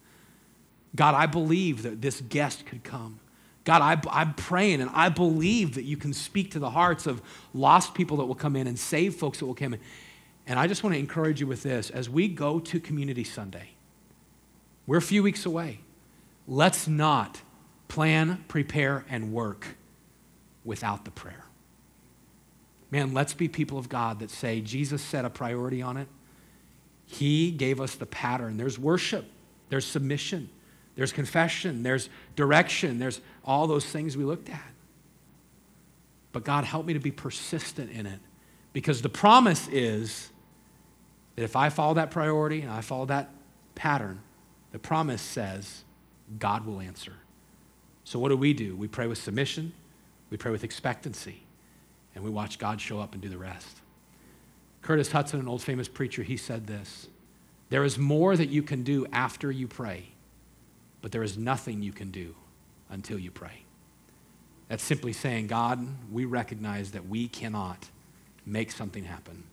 God, 0.95 1.15
I 1.15 1.27
believe 1.27 1.83
that 1.83 2.01
this 2.01 2.21
guest 2.21 2.67
could 2.67 2.85
come. 2.85 3.19
God, 3.65 3.83
I, 3.83 4.21
am 4.23 4.35
praying 4.35 4.81
and 4.81 4.91
I 4.93 5.09
believe 5.09 5.75
that 5.75 5.85
you 5.85 5.97
can 5.97 6.13
speak 6.13 6.53
to 6.53 6.59
the 6.59 6.71
hearts 6.71 7.07
of 7.07 7.23
lost 7.55 7.95
people 7.95 8.19
that 8.19 8.27
will 8.27 8.35
come 8.35 8.55
in 8.55 8.67
and 8.67 8.79
save 8.79 9.15
folks 9.15 9.39
that 9.39 9.47
will 9.47 9.55
come 9.55 9.75
in. 9.75 9.81
And 10.47 10.59
I 10.59 10.67
just 10.67 10.83
want 10.83 10.95
to 10.95 10.99
encourage 10.99 11.41
you 11.41 11.47
with 11.47 11.63
this 11.63 11.91
as 11.91 12.09
we 12.11 12.29
go 12.29 12.61
to 12.61 12.81
Community 12.81 13.25
Sunday, 13.25 13.71
we're 14.87 14.99
a 14.99 15.03
few 15.03 15.23
weeks 15.23 15.47
away. 15.47 15.81
Let's 16.47 16.89
not 16.89 17.41
plan, 17.89 18.45
prepare, 18.49 19.05
and 19.09 19.33
work 19.33 19.77
without 20.65 21.05
the 21.05 21.11
prayer. 21.11 21.45
Man, 22.91 23.15
let's 23.15 23.35
be 23.35 23.49
people 23.49 23.79
of 23.79 23.89
God 23.89 24.19
that 24.19 24.31
say 24.31 24.61
Jesus 24.61 25.01
set 25.03 25.25
a 25.25 25.31
priority 25.31 25.81
on 25.81 25.97
it. 25.97 26.09
He 27.07 27.51
gave 27.51 27.81
us 27.81 27.95
the 27.95 28.07
pattern. 28.07 28.57
There's 28.57 28.79
worship, 28.79 29.27
there's 29.69 29.85
submission, 29.85 30.49
there's 30.97 31.13
confession, 31.13 31.83
there's 31.83 32.09
direction, 32.37 32.99
there's 32.99 33.21
all 33.45 33.67
those 33.67 33.85
things 33.85 34.17
we 34.17 34.25
looked 34.25 34.49
at. 34.49 34.63
But 36.33 36.45
God, 36.45 36.65
help 36.65 36.87
me 36.87 36.95
to 36.95 37.01
be 37.01 37.11
persistent 37.11 37.91
in 37.91 38.07
it 38.07 38.21
because 38.73 39.03
the 39.03 39.09
promise 39.09 39.69
is 39.69 40.31
that 41.37 41.43
if 41.43 41.57
I 41.57 41.69
follow 41.69 41.95
that 41.95 42.11
priority 42.11 42.61
and 42.63 42.71
I 42.71 42.81
follow 42.81 43.07
that 43.07 43.31
pattern, 43.75 44.21
the 44.73 44.79
promise 44.79 45.23
says 45.23 45.85
God 46.39 46.65
will 46.65 46.81
answer. 46.81 47.15
So, 48.05 48.19
what 48.19 48.29
do 48.29 48.37
we 48.37 48.53
do? 48.53 48.77
We 48.77 48.89
pray 48.89 49.07
with 49.07 49.19
submission, 49.19 49.73
we 50.31 50.37
pray 50.37 50.53
with 50.53 50.65
expectancy, 50.65 51.43
and 52.15 52.25
we 52.25 52.31
watch 52.31 52.59
God 52.59 52.81
show 52.81 53.01
up 53.01 53.13
and 53.13 53.23
do 53.23 53.29
the 53.29 53.39
rest. 53.39 53.79
Curtis 54.83 55.11
Hutson, 55.11 55.41
an 55.41 55.49
old 55.49 55.63
famous 55.63 55.89
preacher, 55.89 56.23
he 56.23 56.37
said 56.37 56.67
this 56.67 57.09
There 57.69 57.85
is 57.85 57.99
more 57.99 58.37
that 58.37 58.49
you 58.49 58.63
can 58.63 58.83
do 58.83 59.07
after 59.13 59.51
you 59.51 59.69
pray, 59.69 60.05
but 61.03 61.13
there 61.13 61.23
is 61.23 61.37
nothing 61.37 61.83
you 61.83 61.93
can 61.93 62.11
do 62.11 62.35
until 62.89 63.19
you 63.19 63.31
pray. 63.31 63.63
That's 64.69 64.83
simply 64.83 65.13
saying, 65.13 65.49
God, 65.49 65.87
we 66.13 66.25
recognize 66.25 66.93
that 66.93 67.09
we 67.09 67.29
cannot 67.29 67.89
make 68.47 68.71
something 68.71 69.05
happen. 69.05 69.45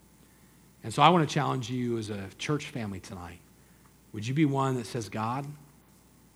And 0.83 0.93
so 0.93 1.01
I 1.01 1.09
want 1.09 1.27
to 1.27 1.33
challenge 1.33 1.69
you 1.69 1.97
as 1.97 2.09
a 2.09 2.27
church 2.37 2.67
family 2.67 2.99
tonight. 2.99 3.39
Would 4.13 4.27
you 4.27 4.33
be 4.33 4.45
one 4.45 4.75
that 4.77 4.85
says, 4.85 5.09
God, 5.09 5.45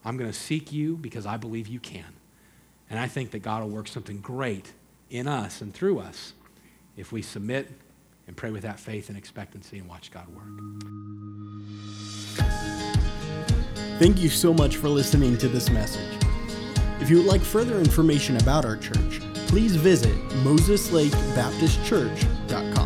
I'm 0.04 0.18
going 0.18 0.30
to 0.30 0.38
seek 0.38 0.72
you 0.72 0.98
because 0.98 1.26
I 1.26 1.38
believe 1.38 1.68
you 1.68 1.80
can. 1.80 2.14
And 2.90 3.00
I 3.00 3.08
think 3.08 3.32
that 3.32 3.40
God 3.40 3.64
will 3.64 3.70
work 3.70 3.88
something 3.88 4.20
great 4.20 4.74
in 5.12 5.28
us 5.28 5.62
and 5.62 5.72
through 5.74 6.00
us 6.00 6.34
if 6.98 7.12
we 7.12 7.22
submit 7.22 7.70
and 8.28 8.36
pray 8.36 8.50
with 8.50 8.64
that 8.64 8.80
faith 8.80 9.10
and 9.10 9.18
expectancy 9.18 9.78
and 9.78 9.88
watch 9.88 10.10
God 10.12 10.28
work. 10.30 10.48
Thank 14.00 14.20
you 14.20 14.30
so 14.30 14.52
much 14.54 14.78
for 14.78 14.88
listening 14.90 15.38
to 15.38 15.48
this 15.48 15.70
message. 15.70 16.18
If 17.00 17.10
you 17.10 17.18
would 17.18 17.28
like 17.28 17.42
further 17.42 17.78
information 17.78 18.38
about 18.38 18.66
our 18.66 18.78
church, 18.78 19.20
please 19.48 19.76
visit 19.76 20.16
moseslakebaptistchurch.com. 20.44 22.81